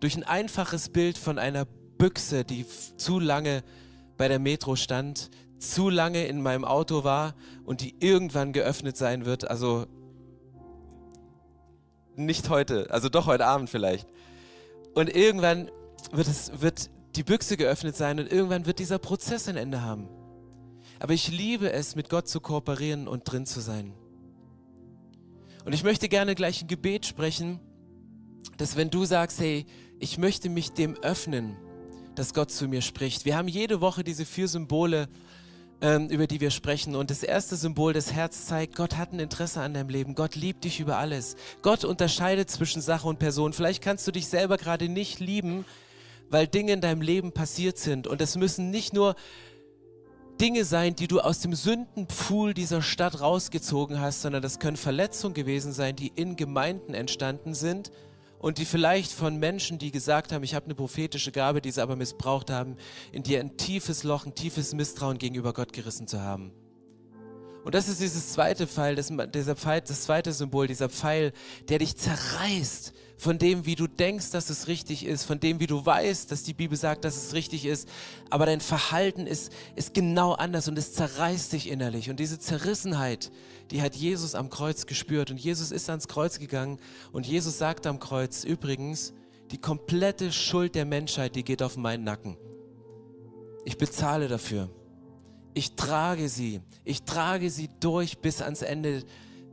Durch 0.01 0.17
ein 0.17 0.25
einfaches 0.25 0.89
Bild 0.89 1.19
von 1.19 1.39
einer 1.39 1.65
Büchse, 1.65 2.45
die 2.45 2.67
zu 2.97 3.21
lange 3.21 3.63
bei 4.17 4.29
der 4.29 4.39
Metro 4.39 4.77
stand, 4.77 5.31
zu 5.59 5.91
lange 5.91 6.27
in 6.27 6.43
meinem 6.43 6.65
Auto 6.65 7.05
war 7.05 7.35
und 7.65 7.81
die 7.81 7.95
irgendwann 8.01 8.53
geöffnet 8.53 8.97
sein 8.97 9.25
wird. 9.25 9.49
Also 9.49 9.87
nicht 12.17 12.49
heute, 12.51 12.91
also 12.91 13.09
doch 13.09 13.27
heute 13.27 13.47
Abend 13.47 13.71
vielleicht. 13.71 14.09
Und 14.95 15.15
irgendwann 15.15 15.71
wird, 16.13 16.29
es, 16.29 16.61
wird 16.61 16.91
die 17.17 17.23
Büchse 17.23 17.57
geöffnet 17.57 17.97
sein 17.97 18.19
und 18.19 18.31
irgendwann 18.31 18.67
wird 18.67 18.79
dieser 18.79 18.99
Prozess 18.99 19.49
ein 19.49 19.57
Ende 19.57 19.83
haben. 19.83 20.09
Aber 20.99 21.13
ich 21.13 21.29
liebe 21.29 21.73
es, 21.73 21.97
mit 21.97 22.09
Gott 22.09 22.29
zu 22.29 22.41
kooperieren 22.41 23.09
und 23.09 23.25
drin 23.25 23.47
zu 23.47 23.61
sein. 23.61 23.93
Und 25.65 25.73
ich 25.73 25.85
möchte 25.85 26.09
gerne 26.09 26.35
gleich 26.35 26.63
ein 26.63 26.69
Gebet 26.69 27.07
sprechen, 27.07 27.61
dass 28.57 28.77
wenn 28.77 28.91
du 28.91 29.05
sagst, 29.05 29.41
hey, 29.41 29.67
ich 29.99 30.19
möchte 30.19 30.49
mich 30.49 30.73
dem 30.73 30.97
öffnen, 31.03 31.57
dass 32.15 32.35
Gott 32.35 32.51
zu 32.51 32.69
mir 32.69 32.83
spricht. 32.83 33.25
Wir 33.25 33.37
haben 33.37 33.49
jede 33.49 33.81
Woche 33.81 34.05
diese 34.05 34.25
vier 34.25 34.47
Symbole, 34.47 35.09
ähm, 35.81 36.09
über 36.09 36.27
die 36.27 36.41
wir 36.41 36.51
sprechen. 36.51 36.95
Und 36.95 37.11
das 37.11 37.23
erste 37.23 37.57
Symbol, 37.57 37.93
das 37.93 38.13
Herz 38.13 38.47
zeigt, 38.47 38.77
Gott 38.77 38.97
hat 38.97 39.13
ein 39.13 39.21
Interesse 39.21 39.61
an 39.61 39.75
deinem 39.75 39.89
Leben. 39.89 40.15
Gott 40.15 40.37
liebt 40.37 40.65
dich 40.65 40.81
über 40.81 40.99
alles. 40.99 41.37
Gott 41.63 41.85
unterscheidet 41.85 42.51
zwischen 42.51 42.83
Sache 42.83 43.09
und 43.09 43.19
Person. 43.19 43.53
Vielleicht 43.53 43.83
kannst 43.83 44.07
du 44.07 44.13
dich 44.13 44.29
selber 44.29 44.57
gerade 44.57 44.89
nicht 44.89 45.21
lieben, 45.21 45.65
weil 46.31 46.47
Dinge 46.47 46.73
in 46.73 46.81
deinem 46.81 47.03
Leben 47.03 47.33
passiert 47.33 47.79
sind. 47.79 48.07
Und 48.07 48.21
es 48.21 48.37
müssen 48.37 48.71
nicht 48.71 48.93
nur 48.93 49.15
Dinge 50.41 50.65
sein, 50.65 50.97
die 50.97 51.07
du 51.07 51.21
aus 51.21 51.41
dem 51.41 51.55
Sündenpfuhl 51.55 52.55
dieser 52.55 52.83
Stadt 52.83 53.21
rausgezogen 53.21 54.01
hast, 54.01 54.23
sondern 54.23 54.43
das 54.43 54.59
können 54.59 54.77
Verletzungen 54.77 55.35
gewesen 55.35 55.73
sein, 55.73 55.95
die 55.95 56.13
in 56.15 56.37
Gemeinden 56.37 56.95
entstanden 56.95 57.55
sind 57.55 57.93
und 58.41 58.59
die 58.59 58.65
vielleicht 58.65 59.13
von 59.13 59.39
Menschen, 59.39 59.79
die 59.79 59.93
gesagt 59.93 60.33
haben, 60.33 60.43
ich 60.43 60.55
habe 60.55 60.67
eine 60.67 60.75
prophetische 60.75 61.31
Gabe, 61.31 61.61
die 61.61 61.71
sie 61.71 61.81
aber 61.81 61.97
missbraucht 61.97 62.51
haben, 62.51 62.77
in 63.13 63.23
dir 63.23 63.41
ein 63.41 63.57
tiefes 63.57 64.03
Loch, 64.03 64.27
ein 64.27 64.35
tiefes 64.35 64.75
Misstrauen 64.75 65.19
gegenüber 65.19 65.53
Gott 65.53 65.73
gerissen 65.73 66.09
zu 66.09 66.21
haben. 66.21 66.53
Und 67.65 67.75
das 67.75 67.89
ist 67.89 68.01
dieses 68.01 68.33
zweite 68.33 68.67
Pfeil, 68.67 68.97
das, 68.97 69.11
dieser 69.33 69.57
Pfeil, 69.57 69.81
das 69.81 70.03
zweite 70.03 70.33
Symbol, 70.33 70.67
dieser 70.67 70.91
Pfeil, 70.91 71.33
der 71.69 71.79
dich 71.79 71.97
zerreißt, 71.97 72.93
von 73.17 73.39
dem, 73.39 73.65
wie 73.65 73.75
du 73.75 73.87
denkst, 73.87 74.31
dass 74.31 74.51
es 74.51 74.67
richtig 74.67 75.07
ist, 75.07 75.25
von 75.25 75.41
dem, 75.41 75.61
wie 75.61 75.67
du 75.67 75.85
weißt, 75.85 76.31
dass 76.31 76.43
die 76.43 76.55
Bibel 76.55 76.77
sagt, 76.77 77.05
dass 77.05 77.17
es 77.17 77.33
richtig 77.33 77.65
ist, 77.65 77.89
aber 78.31 78.47
dein 78.47 78.61
Verhalten 78.61 79.27
ist, 79.27 79.53
ist 79.77 79.95
genau 79.95 80.33
anders 80.33 80.69
und 80.69 80.79
es 80.79 80.93
zerreißt 80.95 81.53
dich 81.53 81.71
innerlich. 81.71 82.11
Und 82.11 82.19
diese 82.21 82.39
Zerrissenheit, 82.39 83.31
die 83.71 83.83
hat 83.83 83.95
Jesus 83.95 84.35
am 84.35 84.51
Kreuz 84.51 84.87
gespürt 84.87 85.31
und 85.31 85.39
Jesus 85.39 85.71
ist 85.71 85.89
ans 85.89 86.09
Kreuz 86.09 86.39
gegangen 86.39 86.79
und 87.13 87.27
Jesus 87.27 87.59
sagt 87.59 87.87
am 87.87 88.01
Kreuz 88.01 88.45
übrigens, 88.45 89.15
die 89.51 89.59
komplette 89.59 90.33
Schuld 90.33 90.75
der 90.75 90.85
Menschheit, 90.85 91.37
die 91.37 91.45
geht 91.45 91.63
auf 91.63 91.77
meinen 91.77 92.05
Nacken. 92.05 92.37
Ich 93.65 93.79
bezahle 93.79 94.29
dafür. 94.29 94.71
Ich 95.55 95.77
trage 95.77 96.29
sie. 96.29 96.61
Ich 96.85 97.05
trage 97.05 97.49
sie 97.51 97.71
durch 97.81 98.19
bis 98.19 98.43
ans 98.43 98.63
Ende 98.63 99.05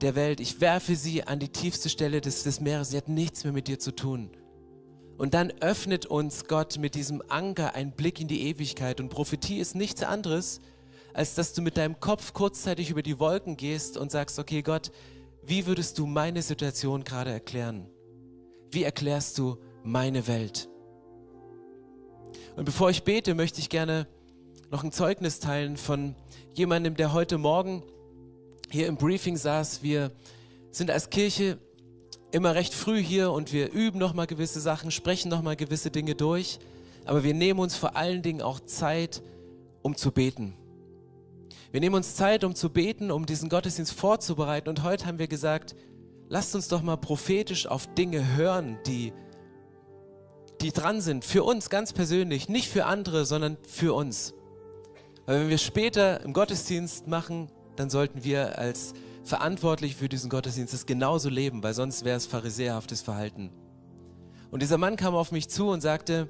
der 0.02 0.16
Welt. 0.16 0.39
Ich 0.39 0.62
werfe 0.62 0.95
sie 0.95 1.24
an 1.24 1.39
die 1.39 1.49
tiefste 1.49 1.89
Stelle 1.89 2.22
des, 2.22 2.43
des 2.43 2.60
Meeres. 2.60 2.89
Sie 2.89 2.97
hat 2.97 3.10
nichts 3.10 3.43
mehr 3.43 3.54
mit 3.54 3.68
dir 3.68 3.80
zu 3.80 3.91
tun. 3.91 4.32
Und 5.18 5.34
dann 5.34 5.52
öffnet 5.62 6.06
uns 6.06 6.45
Gott 6.45 6.80
mit 6.80 6.95
diesem 6.95 7.22
Anker 7.28 7.76
einen 7.76 7.91
Blick 7.91 8.20
in 8.20 8.28
die 8.28 8.47
Ewigkeit. 8.47 8.99
Und 8.99 9.10
Prophetie 9.10 9.60
ist 9.60 9.76
nichts 9.76 10.04
anderes, 10.04 10.62
als 11.14 11.36
dass 11.36 11.54
du 11.54 11.62
mit 11.62 11.78
deinem 11.78 11.99
Kopf 11.99 12.34
kurzzeitig 12.34 12.89
über 12.89 13.04
die 13.04 13.20
Wolken 13.20 13.58
gehst 13.58 13.97
und 13.97 14.12
sagst, 14.12 14.39
okay 14.39 14.62
Gott, 14.62 14.91
wie 15.43 15.66
würdest 15.66 15.97
du 15.99 16.06
meine 16.06 16.41
Situation 16.41 17.04
gerade 17.04 17.32
erklären? 17.32 17.88
Wie 18.72 18.84
erklärst 18.84 19.38
du 19.38 19.58
meine 19.84 20.28
Welt? 20.28 20.70
Und 22.56 22.66
bevor 22.66 22.89
ich 22.89 23.04
bete, 23.04 23.36
möchte 23.36 23.60
ich 23.60 23.70
gerne 23.70 24.08
noch 24.72 24.84
ein 24.84 24.91
Zeugnis 24.91 25.39
teilen 25.39 25.78
von 25.78 26.16
jemandem, 26.54 26.95
der 26.95 27.14
heute 27.14 27.38
Morgen 27.38 27.84
hier 28.72 28.88
im 28.88 28.98
Briefing 28.98 29.38
saß. 29.38 29.84
Wir 29.84 30.12
sind 30.72 30.90
als 30.90 31.10
Kirche 31.10 31.58
immer 32.32 32.56
recht 32.56 32.74
früh 32.74 33.04
hier 33.04 33.32
und 33.32 33.52
wir 33.52 33.72
üben 33.72 34.00
nochmal 34.00 34.28
gewisse 34.28 34.62
Sachen, 34.62 34.92
sprechen 34.92 35.30
nochmal 35.30 35.56
gewisse 35.56 35.92
Dinge 35.92 36.16
durch. 36.16 36.60
Aber 37.06 37.24
wir 37.24 37.34
nehmen 37.34 37.60
uns 37.60 37.76
vor 37.76 37.96
allen 37.96 38.22
Dingen 38.22 38.42
auch 38.42 38.60
Zeit, 38.62 39.22
um 39.82 39.96
zu 39.96 40.12
beten. 40.12 40.54
Wir 41.72 41.80
nehmen 41.80 41.96
uns 41.96 42.16
Zeit, 42.16 42.44
um 42.44 42.56
zu 42.56 42.70
beten, 42.70 43.12
um 43.12 43.26
diesen 43.26 43.50
Gottesdienst 43.50 43.94
vorzubereiten. 43.94 44.70
Und 44.70 44.84
heute 44.84 45.06
haben 45.06 45.20
wir 45.20 45.28
gesagt, 45.28 45.76
lasst 46.30 46.56
uns 46.56 46.68
doch 46.68 46.82
mal 46.82 46.98
prophetisch 46.98 47.68
auf 47.68 47.88
Dinge 47.94 48.36
hören, 48.36 48.78
die, 48.86 49.14
die 50.62 50.72
dran 50.72 51.02
sind. 51.02 51.26
Für 51.26 51.44
uns 51.44 51.70
ganz 51.70 51.94
persönlich, 51.94 52.50
nicht 52.50 52.70
für 52.70 52.86
andere, 52.86 53.26
sondern 53.26 53.58
für 53.68 53.94
uns. 53.94 54.34
Weil 55.26 55.42
wenn 55.42 55.50
wir 55.50 55.58
später 55.58 56.22
im 56.22 56.34
Gottesdienst 56.34 57.08
machen, 57.08 57.50
dann 57.76 57.90
sollten 57.90 58.24
wir 58.24 58.58
als 58.58 58.94
verantwortlich 59.24 59.96
für 59.96 60.10
diesen 60.10 60.30
Gottesdienst 60.30 60.74
es 60.74 60.86
genauso 60.86 61.30
leben, 61.30 61.64
weil 61.64 61.74
sonst 61.74 62.04
wäre 62.06 62.18
es 62.18 62.26
pharisäerhaftes 62.26 63.02
Verhalten. 63.02 63.52
Und 64.50 64.62
dieser 64.62 64.78
Mann 64.78 64.98
kam 64.98 65.16
auf 65.16 65.32
mich 65.32 65.50
zu 65.50 65.70
und 65.70 65.82
sagte, 65.82 66.28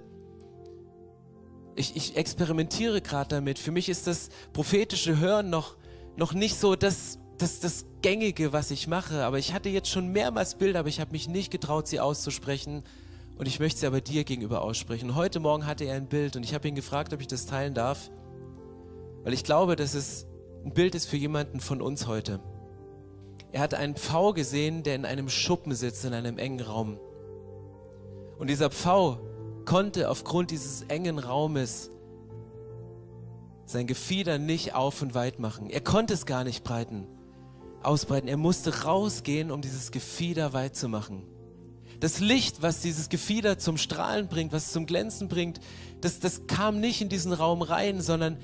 ich, 1.75 1.95
ich 1.95 2.17
experimentiere 2.17 3.01
gerade 3.01 3.29
damit. 3.29 3.57
Für 3.57 3.71
mich 3.71 3.89
ist 3.89 4.07
das 4.07 4.29
prophetische 4.53 5.17
Hören 5.19 5.49
noch, 5.49 5.77
noch 6.17 6.33
nicht 6.33 6.59
so 6.59 6.75
das, 6.75 7.17
das, 7.37 7.59
das 7.59 7.85
Gängige, 8.01 8.53
was 8.53 8.71
ich 8.71 8.87
mache. 8.87 9.23
Aber 9.23 9.39
ich 9.39 9.53
hatte 9.53 9.69
jetzt 9.69 9.89
schon 9.89 10.11
mehrmals 10.11 10.55
Bilder, 10.55 10.79
aber 10.79 10.89
ich 10.89 10.99
habe 10.99 11.11
mich 11.11 11.27
nicht 11.27 11.51
getraut, 11.51 11.87
sie 11.87 11.99
auszusprechen. 11.99 12.83
Und 13.37 13.47
ich 13.47 13.59
möchte 13.59 13.79
sie 13.79 13.87
aber 13.87 14.01
dir 14.01 14.23
gegenüber 14.23 14.61
aussprechen. 14.61 15.15
Heute 15.15 15.39
Morgen 15.39 15.65
hatte 15.65 15.85
er 15.85 15.95
ein 15.95 16.07
Bild 16.07 16.35
und 16.35 16.43
ich 16.43 16.53
habe 16.53 16.67
ihn 16.67 16.75
gefragt, 16.75 17.13
ob 17.13 17.21
ich 17.21 17.27
das 17.27 17.47
teilen 17.47 17.73
darf. 17.73 18.11
Weil 19.23 19.33
ich 19.33 19.43
glaube, 19.43 19.75
dass 19.75 19.95
es 19.95 20.27
ein 20.63 20.73
Bild 20.73 20.95
ist 20.95 21.07
für 21.07 21.17
jemanden 21.17 21.59
von 21.59 21.81
uns 21.81 22.07
heute. 22.07 22.39
Er 23.51 23.61
hat 23.61 23.73
einen 23.73 23.95
Pfau 23.95 24.33
gesehen, 24.33 24.83
der 24.83 24.95
in 24.95 25.05
einem 25.05 25.29
Schuppen 25.29 25.73
sitzt, 25.73 26.05
in 26.05 26.13
einem 26.13 26.37
engen 26.37 26.61
Raum. 26.61 26.99
Und 28.37 28.49
dieser 28.49 28.69
Pfau 28.69 29.19
konnte 29.65 30.09
aufgrund 30.09 30.51
dieses 30.51 30.83
engen 30.83 31.19
Raumes 31.19 31.91
sein 33.65 33.87
Gefieder 33.87 34.37
nicht 34.37 34.73
auf 34.73 35.01
und 35.01 35.15
weit 35.15 35.39
machen. 35.39 35.69
Er 35.69 35.81
konnte 35.81 36.13
es 36.13 36.25
gar 36.25 36.43
nicht 36.43 36.63
breiten, 36.63 37.07
ausbreiten. 37.83 38.27
Er 38.27 38.37
musste 38.37 38.83
rausgehen, 38.83 39.51
um 39.51 39.61
dieses 39.61 39.91
Gefieder 39.91 40.53
weit 40.53 40.75
zu 40.75 40.89
machen. 40.89 41.23
Das 41.99 42.19
Licht, 42.19 42.61
was 42.61 42.81
dieses 42.81 43.09
Gefieder 43.09 43.59
zum 43.59 43.77
Strahlen 43.77 44.27
bringt, 44.27 44.53
was 44.53 44.67
es 44.67 44.71
zum 44.71 44.85
Glänzen 44.85 45.27
bringt, 45.27 45.59
das, 46.01 46.19
das 46.19 46.47
kam 46.47 46.79
nicht 46.79 47.01
in 47.01 47.09
diesen 47.09 47.31
Raum 47.31 47.61
rein, 47.61 48.01
sondern 48.01 48.37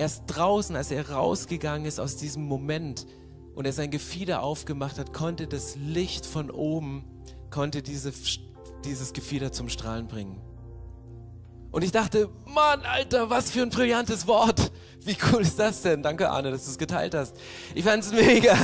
Erst 0.00 0.22
draußen, 0.28 0.76
als 0.76 0.90
er 0.90 1.10
rausgegangen 1.10 1.84
ist 1.84 2.00
aus 2.00 2.16
diesem 2.16 2.44
Moment 2.44 3.06
und 3.54 3.66
er 3.66 3.74
sein 3.74 3.90
Gefieder 3.90 4.42
aufgemacht 4.42 4.98
hat, 4.98 5.12
konnte 5.12 5.46
das 5.46 5.76
Licht 5.76 6.24
von 6.24 6.50
oben, 6.50 7.04
konnte 7.50 7.82
diese, 7.82 8.10
dieses 8.82 9.12
Gefieder 9.12 9.52
zum 9.52 9.68
Strahlen 9.68 10.08
bringen. 10.08 10.40
Und 11.70 11.84
ich 11.84 11.92
dachte, 11.92 12.30
Mann, 12.46 12.80
Alter, 12.80 13.28
was 13.28 13.50
für 13.50 13.60
ein 13.60 13.68
brillantes 13.68 14.26
Wort. 14.26 14.72
Wie 15.04 15.18
cool 15.30 15.42
ist 15.42 15.58
das 15.58 15.82
denn? 15.82 16.02
Danke, 16.02 16.30
Arne, 16.30 16.50
dass 16.50 16.64
du 16.64 16.70
es 16.70 16.78
geteilt 16.78 17.14
hast. 17.14 17.36
Ich 17.74 17.84
fand 17.84 18.02
es 18.02 18.10
mega. 18.10 18.56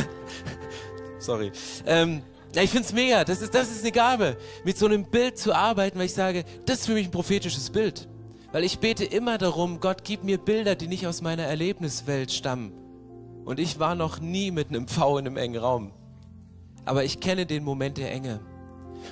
Sorry. 1.19 1.53
Ähm, 1.85 2.23
ja, 2.55 2.63
ich 2.63 2.71
finde 2.71 2.87
es 2.87 2.95
mega. 2.95 3.25
Das 3.25 3.43
ist, 3.43 3.55
das 3.55 3.71
ist 3.71 3.83
eine 3.83 3.93
Gabe, 3.93 4.39
mit 4.65 4.79
so 4.79 4.87
einem 4.87 5.05
Bild 5.05 5.37
zu 5.37 5.53
arbeiten, 5.53 5.99
weil 5.99 6.07
ich 6.07 6.15
sage, 6.15 6.47
das 6.65 6.79
ist 6.79 6.87
für 6.87 6.95
mich 6.95 7.09
ein 7.09 7.13
prophetisches 7.13 7.69
Bild. 7.69 8.09
Weil 8.57 8.65
ich 8.65 8.79
bete 8.79 9.05
immer 9.05 9.37
darum, 9.37 9.81
Gott, 9.81 10.03
gib 10.03 10.25
mir 10.25 10.39
Bilder, 10.39 10.77
die 10.77 10.89
nicht 10.89 11.07
aus 11.07 11.21
meiner 11.21 11.43
Erlebniswelt 11.43 12.33
stammen. 12.33 12.73
Und 13.45 13.61
ich 13.61 13.79
war 13.79 13.95
noch 13.95 14.19
nie 14.19 14.51
mit 14.51 14.71
einem 14.71 14.89
Pfau 14.89 15.19
in 15.19 15.27
einem 15.27 15.37
engen 15.37 15.61
Raum. 15.61 15.93
Aber 16.87 17.05
ich 17.05 17.21
kenne 17.21 17.45
den 17.45 17.65
Moment 17.65 17.99
der 17.99 18.11
Enge. 18.11 18.41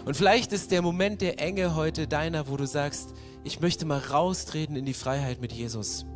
Und 0.07 0.16
vielleicht 0.16 0.55
ist 0.55 0.70
der 0.70 0.80
Moment 0.80 1.20
der 1.20 1.42
Enge 1.42 1.76
heute 1.76 2.09
deiner, 2.09 2.49
wo 2.49 2.57
du 2.57 2.66
sagst, 2.66 3.12
ich 3.42 3.61
möchte 3.61 3.84
mal 3.84 3.99
raustreten 3.99 4.76
in 4.76 4.86
die 4.86 4.95
Freiheit 4.95 5.42
mit 5.42 5.53
Jesus. 5.53 6.07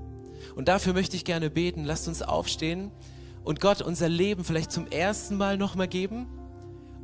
Und 0.56 0.68
dafür 0.68 0.94
möchte 0.94 1.14
ich 1.14 1.26
gerne 1.26 1.50
beten. 1.50 1.84
Lasst 1.84 2.08
uns 2.08 2.22
aufstehen 2.22 2.90
und 3.44 3.60
Gott 3.60 3.82
unser 3.82 4.08
Leben 4.08 4.42
vielleicht 4.42 4.72
zum 4.72 4.86
ersten 4.86 5.36
Mal 5.36 5.58
nochmal 5.58 5.88
geben 5.88 6.28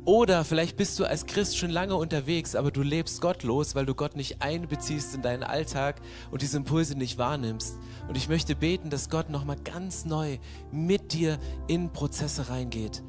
oder 0.05 0.45
vielleicht 0.45 0.77
bist 0.77 0.99
du 0.99 1.05
als 1.05 1.25
Christ 1.25 1.57
schon 1.57 1.71
lange 1.71 1.95
unterwegs, 1.95 2.55
aber 2.55 2.71
du 2.71 2.83
lebst 2.83 3.21
gottlos, 3.21 3.73
weil 3.75 3.85
du 3.85 3.95
Gott 3.95 4.15
nicht 4.15 4.41
einbeziehst 4.41 5.15
in 5.15 5.21
deinen 5.21 5.43
Alltag 5.43 5.99
und 6.31 6.41
diese 6.41 6.57
Impulse 6.57 6.95
nicht 6.95 7.17
wahrnimmst. 7.17 7.77
Und 8.07 8.15
ich 8.15 8.29
möchte 8.29 8.55
beten, 8.55 8.89
dass 8.89 9.09
Gott 9.09 9.29
nochmal 9.29 9.57
ganz 9.63 10.05
neu 10.05 10.37
mit 10.71 11.13
dir 11.13 11.39
in 11.67 11.91
Prozesse 11.91 12.49
reingeht 12.49 13.03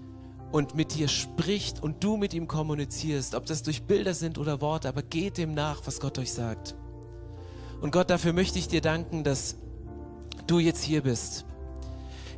und 0.53 0.75
mit 0.75 0.95
dir 0.95 1.09
spricht 1.09 1.83
und 1.83 2.03
du 2.03 2.17
mit 2.17 2.33
ihm 2.35 2.49
kommunizierst, 2.49 3.35
ob 3.35 3.47
das 3.47 3.63
durch 3.63 3.83
Bilder 3.83 4.15
sind 4.15 4.39
oder 4.39 4.61
Worte, 4.61 4.89
aber 4.89 5.03
geht 5.03 5.39
dem 5.39 5.55
nach, 5.55 5.83
was 5.85 6.01
Gott 6.01 6.19
euch 6.19 6.33
sagt. 6.33 6.77
Und 7.81 7.93
Gott, 7.93 8.11
dafür 8.11 8.33
möchte 8.33 8.59
ich 8.59 8.69
dir 8.69 8.81
danken, 8.81 9.23
dass 9.23 9.57
du 10.47 10.59
jetzt 10.59 10.83
hier 10.83 11.03
bist 11.03 11.46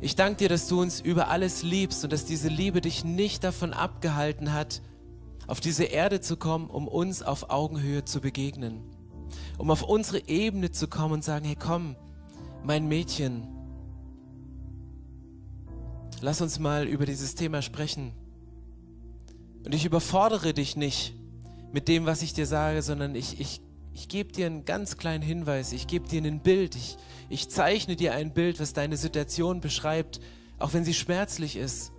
ich 0.01 0.15
danke 0.15 0.37
dir, 0.37 0.49
dass 0.49 0.67
du 0.67 0.81
uns 0.81 1.01
über 1.01 1.27
alles 1.27 1.63
liebst 1.63 2.03
und 2.03 2.13
dass 2.13 2.25
diese 2.25 2.47
Liebe 2.47 2.81
dich 2.81 3.03
nicht 3.03 3.43
davon 3.43 3.73
abgehalten 3.73 4.53
hat, 4.53 4.81
auf 5.47 5.59
diese 5.59 5.83
Erde 5.83 6.21
zu 6.21 6.37
kommen, 6.37 6.69
um 6.69 6.87
uns 6.87 7.21
auf 7.21 7.49
Augenhöhe 7.49 8.05
zu 8.05 8.21
begegnen. 8.21 8.81
Um 9.57 9.71
auf 9.71 9.83
unsere 9.83 10.27
Ebene 10.27 10.71
zu 10.71 10.87
kommen 10.87 11.15
und 11.15 11.23
sagen, 11.23 11.45
hey 11.45 11.57
komm, 11.59 11.95
mein 12.63 12.87
Mädchen, 12.87 13.47
lass 16.21 16.41
uns 16.41 16.59
mal 16.59 16.87
über 16.87 17.05
dieses 17.05 17.35
Thema 17.35 17.61
sprechen. 17.61 18.13
Und 19.65 19.75
ich 19.75 19.85
überfordere 19.85 20.53
dich 20.53 20.77
nicht 20.77 21.13
mit 21.71 21.87
dem, 21.87 22.05
was 22.05 22.21
ich 22.21 22.33
dir 22.33 22.45
sage, 22.45 22.81
sondern 22.81 23.15
ich, 23.15 23.39
ich 23.39 23.61
ich 23.93 24.07
gebe 24.07 24.31
dir 24.31 24.45
einen 24.45 24.65
ganz 24.65 24.97
kleinen 24.97 25.23
Hinweis, 25.23 25.71
ich 25.73 25.87
gebe 25.87 26.07
dir 26.07 26.23
ein 26.23 26.41
Bild, 26.41 26.75
ich, 26.75 26.97
ich 27.29 27.49
zeichne 27.49 27.95
dir 27.95 28.13
ein 28.13 28.33
Bild, 28.33 28.59
was 28.59 28.73
deine 28.73 28.97
Situation 28.97 29.61
beschreibt, 29.61 30.19
auch 30.57 30.73
wenn 30.73 30.85
sie 30.85 30.93
schmerzlich 30.93 31.55
ist. 31.55 31.91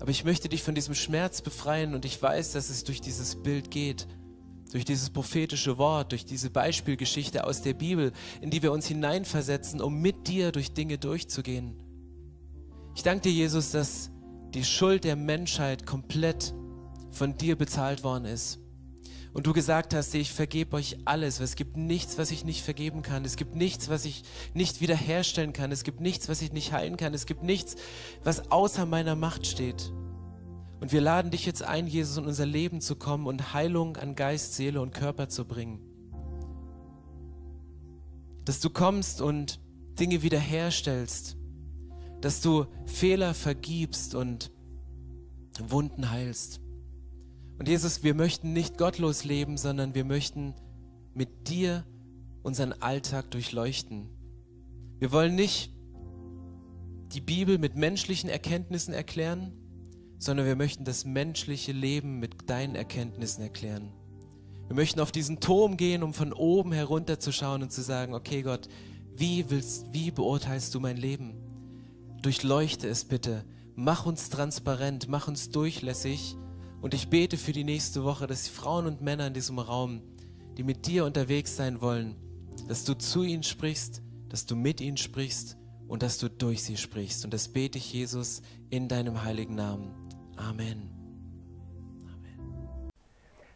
Aber 0.00 0.10
ich 0.10 0.24
möchte 0.24 0.48
dich 0.48 0.62
von 0.62 0.74
diesem 0.74 0.94
Schmerz 0.94 1.40
befreien 1.40 1.94
und 1.94 2.04
ich 2.04 2.20
weiß, 2.20 2.52
dass 2.52 2.68
es 2.68 2.84
durch 2.84 3.00
dieses 3.00 3.42
Bild 3.42 3.70
geht, 3.70 4.06
durch 4.72 4.84
dieses 4.84 5.10
prophetische 5.10 5.78
Wort, 5.78 6.12
durch 6.12 6.24
diese 6.24 6.50
Beispielgeschichte 6.50 7.44
aus 7.44 7.62
der 7.62 7.74
Bibel, 7.74 8.12
in 8.40 8.50
die 8.50 8.62
wir 8.62 8.72
uns 8.72 8.86
hineinversetzen, 8.86 9.80
um 9.80 10.00
mit 10.00 10.26
dir 10.26 10.52
durch 10.52 10.72
Dinge 10.72 10.98
durchzugehen. 10.98 11.76
Ich 12.96 13.02
danke 13.02 13.22
dir, 13.22 13.32
Jesus, 13.32 13.70
dass 13.70 14.10
die 14.52 14.64
Schuld 14.64 15.04
der 15.04 15.16
Menschheit 15.16 15.86
komplett 15.86 16.54
von 17.10 17.36
dir 17.36 17.56
bezahlt 17.56 18.02
worden 18.02 18.24
ist 18.24 18.63
und 19.34 19.48
du 19.48 19.52
gesagt 19.52 19.94
hast, 19.94 20.14
ich 20.14 20.32
vergebe 20.32 20.76
euch 20.76 20.96
alles, 21.06 21.40
es 21.40 21.56
gibt 21.56 21.76
nichts, 21.76 22.18
was 22.18 22.30
ich 22.30 22.44
nicht 22.44 22.62
vergeben 22.62 23.02
kann. 23.02 23.24
Es 23.24 23.34
gibt 23.34 23.56
nichts, 23.56 23.88
was 23.88 24.04
ich 24.04 24.22
nicht 24.54 24.80
wiederherstellen 24.80 25.52
kann. 25.52 25.72
Es 25.72 25.82
gibt 25.82 26.00
nichts, 26.00 26.28
was 26.28 26.40
ich 26.40 26.52
nicht 26.52 26.72
heilen 26.72 26.96
kann. 26.96 27.12
Es 27.12 27.26
gibt 27.26 27.42
nichts, 27.42 27.74
was 28.22 28.52
außer 28.52 28.86
meiner 28.86 29.16
Macht 29.16 29.48
steht. 29.48 29.92
Und 30.80 30.92
wir 30.92 31.00
laden 31.00 31.32
dich 31.32 31.46
jetzt 31.46 31.64
ein, 31.64 31.88
Jesus, 31.88 32.16
in 32.16 32.26
unser 32.26 32.46
Leben 32.46 32.80
zu 32.80 32.94
kommen 32.94 33.26
und 33.26 33.52
Heilung 33.52 33.96
an 33.96 34.14
Geist, 34.14 34.54
Seele 34.54 34.80
und 34.80 34.94
Körper 34.94 35.28
zu 35.28 35.44
bringen. 35.44 35.80
Dass 38.44 38.60
du 38.60 38.70
kommst 38.70 39.20
und 39.20 39.58
Dinge 39.98 40.22
wiederherstellst. 40.22 41.36
Dass 42.20 42.40
du 42.40 42.66
Fehler 42.86 43.34
vergibst 43.34 44.14
und 44.14 44.52
Wunden 45.58 46.12
heilst. 46.12 46.60
Und 47.58 47.68
Jesus, 47.68 48.02
wir 48.02 48.14
möchten 48.14 48.52
nicht 48.52 48.78
gottlos 48.78 49.24
leben, 49.24 49.56
sondern 49.56 49.94
wir 49.94 50.04
möchten 50.04 50.54
mit 51.14 51.48
dir 51.48 51.84
unseren 52.42 52.72
Alltag 52.72 53.30
durchleuchten. 53.30 54.08
Wir 54.98 55.12
wollen 55.12 55.34
nicht 55.34 55.72
die 57.12 57.20
Bibel 57.20 57.58
mit 57.58 57.76
menschlichen 57.76 58.28
Erkenntnissen 58.28 58.92
erklären, 58.92 59.52
sondern 60.18 60.46
wir 60.46 60.56
möchten 60.56 60.84
das 60.84 61.04
menschliche 61.04 61.72
Leben 61.72 62.18
mit 62.18 62.50
deinen 62.50 62.74
Erkenntnissen 62.74 63.42
erklären. 63.42 63.92
Wir 64.66 64.74
möchten 64.74 65.00
auf 65.00 65.12
diesen 65.12 65.40
Turm 65.40 65.76
gehen, 65.76 66.02
um 66.02 66.14
von 66.14 66.32
oben 66.32 66.72
herunter 66.72 67.20
zu 67.20 67.32
schauen 67.32 67.62
und 67.62 67.70
zu 67.70 67.82
sagen, 67.82 68.14
okay 68.14 68.42
Gott, 68.42 68.68
wie 69.16 69.48
willst, 69.50 69.92
wie 69.92 70.10
beurteilst 70.10 70.74
du 70.74 70.80
mein 70.80 70.96
Leben? 70.96 71.34
Durchleuchte 72.22 72.88
es 72.88 73.04
bitte, 73.04 73.44
mach 73.76 74.06
uns 74.06 74.30
transparent, 74.30 75.08
mach 75.08 75.28
uns 75.28 75.50
durchlässig 75.50 76.36
und 76.84 76.92
ich 76.92 77.08
bete 77.08 77.38
für 77.38 77.52
die 77.52 77.64
nächste 77.64 78.04
Woche, 78.04 78.26
dass 78.26 78.44
die 78.44 78.50
Frauen 78.50 78.84
und 78.84 79.00
Männer 79.00 79.28
in 79.28 79.32
diesem 79.32 79.58
Raum, 79.58 80.02
die 80.58 80.62
mit 80.62 80.86
dir 80.86 81.06
unterwegs 81.06 81.56
sein 81.56 81.80
wollen, 81.80 82.14
dass 82.68 82.84
du 82.84 82.92
zu 82.92 83.22
ihnen 83.22 83.42
sprichst, 83.42 84.02
dass 84.28 84.44
du 84.44 84.54
mit 84.54 84.82
ihnen 84.82 84.98
sprichst 84.98 85.56
und 85.88 86.02
dass 86.02 86.18
du 86.18 86.28
durch 86.28 86.62
sie 86.62 86.76
sprichst. 86.76 87.24
Und 87.24 87.32
das 87.32 87.48
bete 87.48 87.78
ich, 87.78 87.90
Jesus, 87.90 88.42
in 88.68 88.86
deinem 88.86 89.24
heiligen 89.24 89.54
Namen. 89.54 89.94
Amen. 90.36 90.90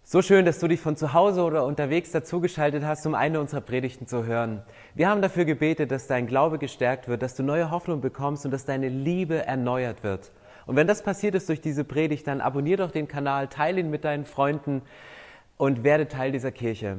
So 0.02 0.22
schön, 0.22 0.46
dass 0.46 0.58
du 0.58 0.66
dich 0.66 0.80
von 0.80 0.96
zu 0.96 1.12
Hause 1.12 1.42
oder 1.42 1.66
unterwegs 1.66 2.12
dazugeschaltet 2.12 2.82
hast, 2.82 3.04
um 3.04 3.14
eine 3.14 3.40
unserer 3.40 3.60
Predigten 3.60 4.06
zu 4.06 4.24
hören. 4.24 4.62
Wir 4.94 5.10
haben 5.10 5.20
dafür 5.20 5.44
gebetet, 5.44 5.90
dass 5.90 6.06
dein 6.06 6.28
Glaube 6.28 6.56
gestärkt 6.56 7.08
wird, 7.08 7.20
dass 7.20 7.34
du 7.34 7.42
neue 7.42 7.70
Hoffnung 7.70 8.00
bekommst 8.00 8.46
und 8.46 8.52
dass 8.52 8.64
deine 8.64 8.88
Liebe 8.88 9.44
erneuert 9.44 10.02
wird. 10.02 10.32
Und 10.68 10.76
wenn 10.76 10.86
das 10.86 11.02
passiert 11.02 11.34
ist 11.34 11.48
durch 11.48 11.62
diese 11.62 11.82
Predigt, 11.82 12.26
dann 12.26 12.42
abonnier 12.42 12.76
doch 12.76 12.90
den 12.90 13.08
Kanal, 13.08 13.48
teile 13.48 13.80
ihn 13.80 13.88
mit 13.88 14.04
deinen 14.04 14.26
Freunden 14.26 14.82
und 15.56 15.82
werde 15.82 16.08
Teil 16.08 16.30
dieser 16.30 16.52
Kirche. 16.52 16.98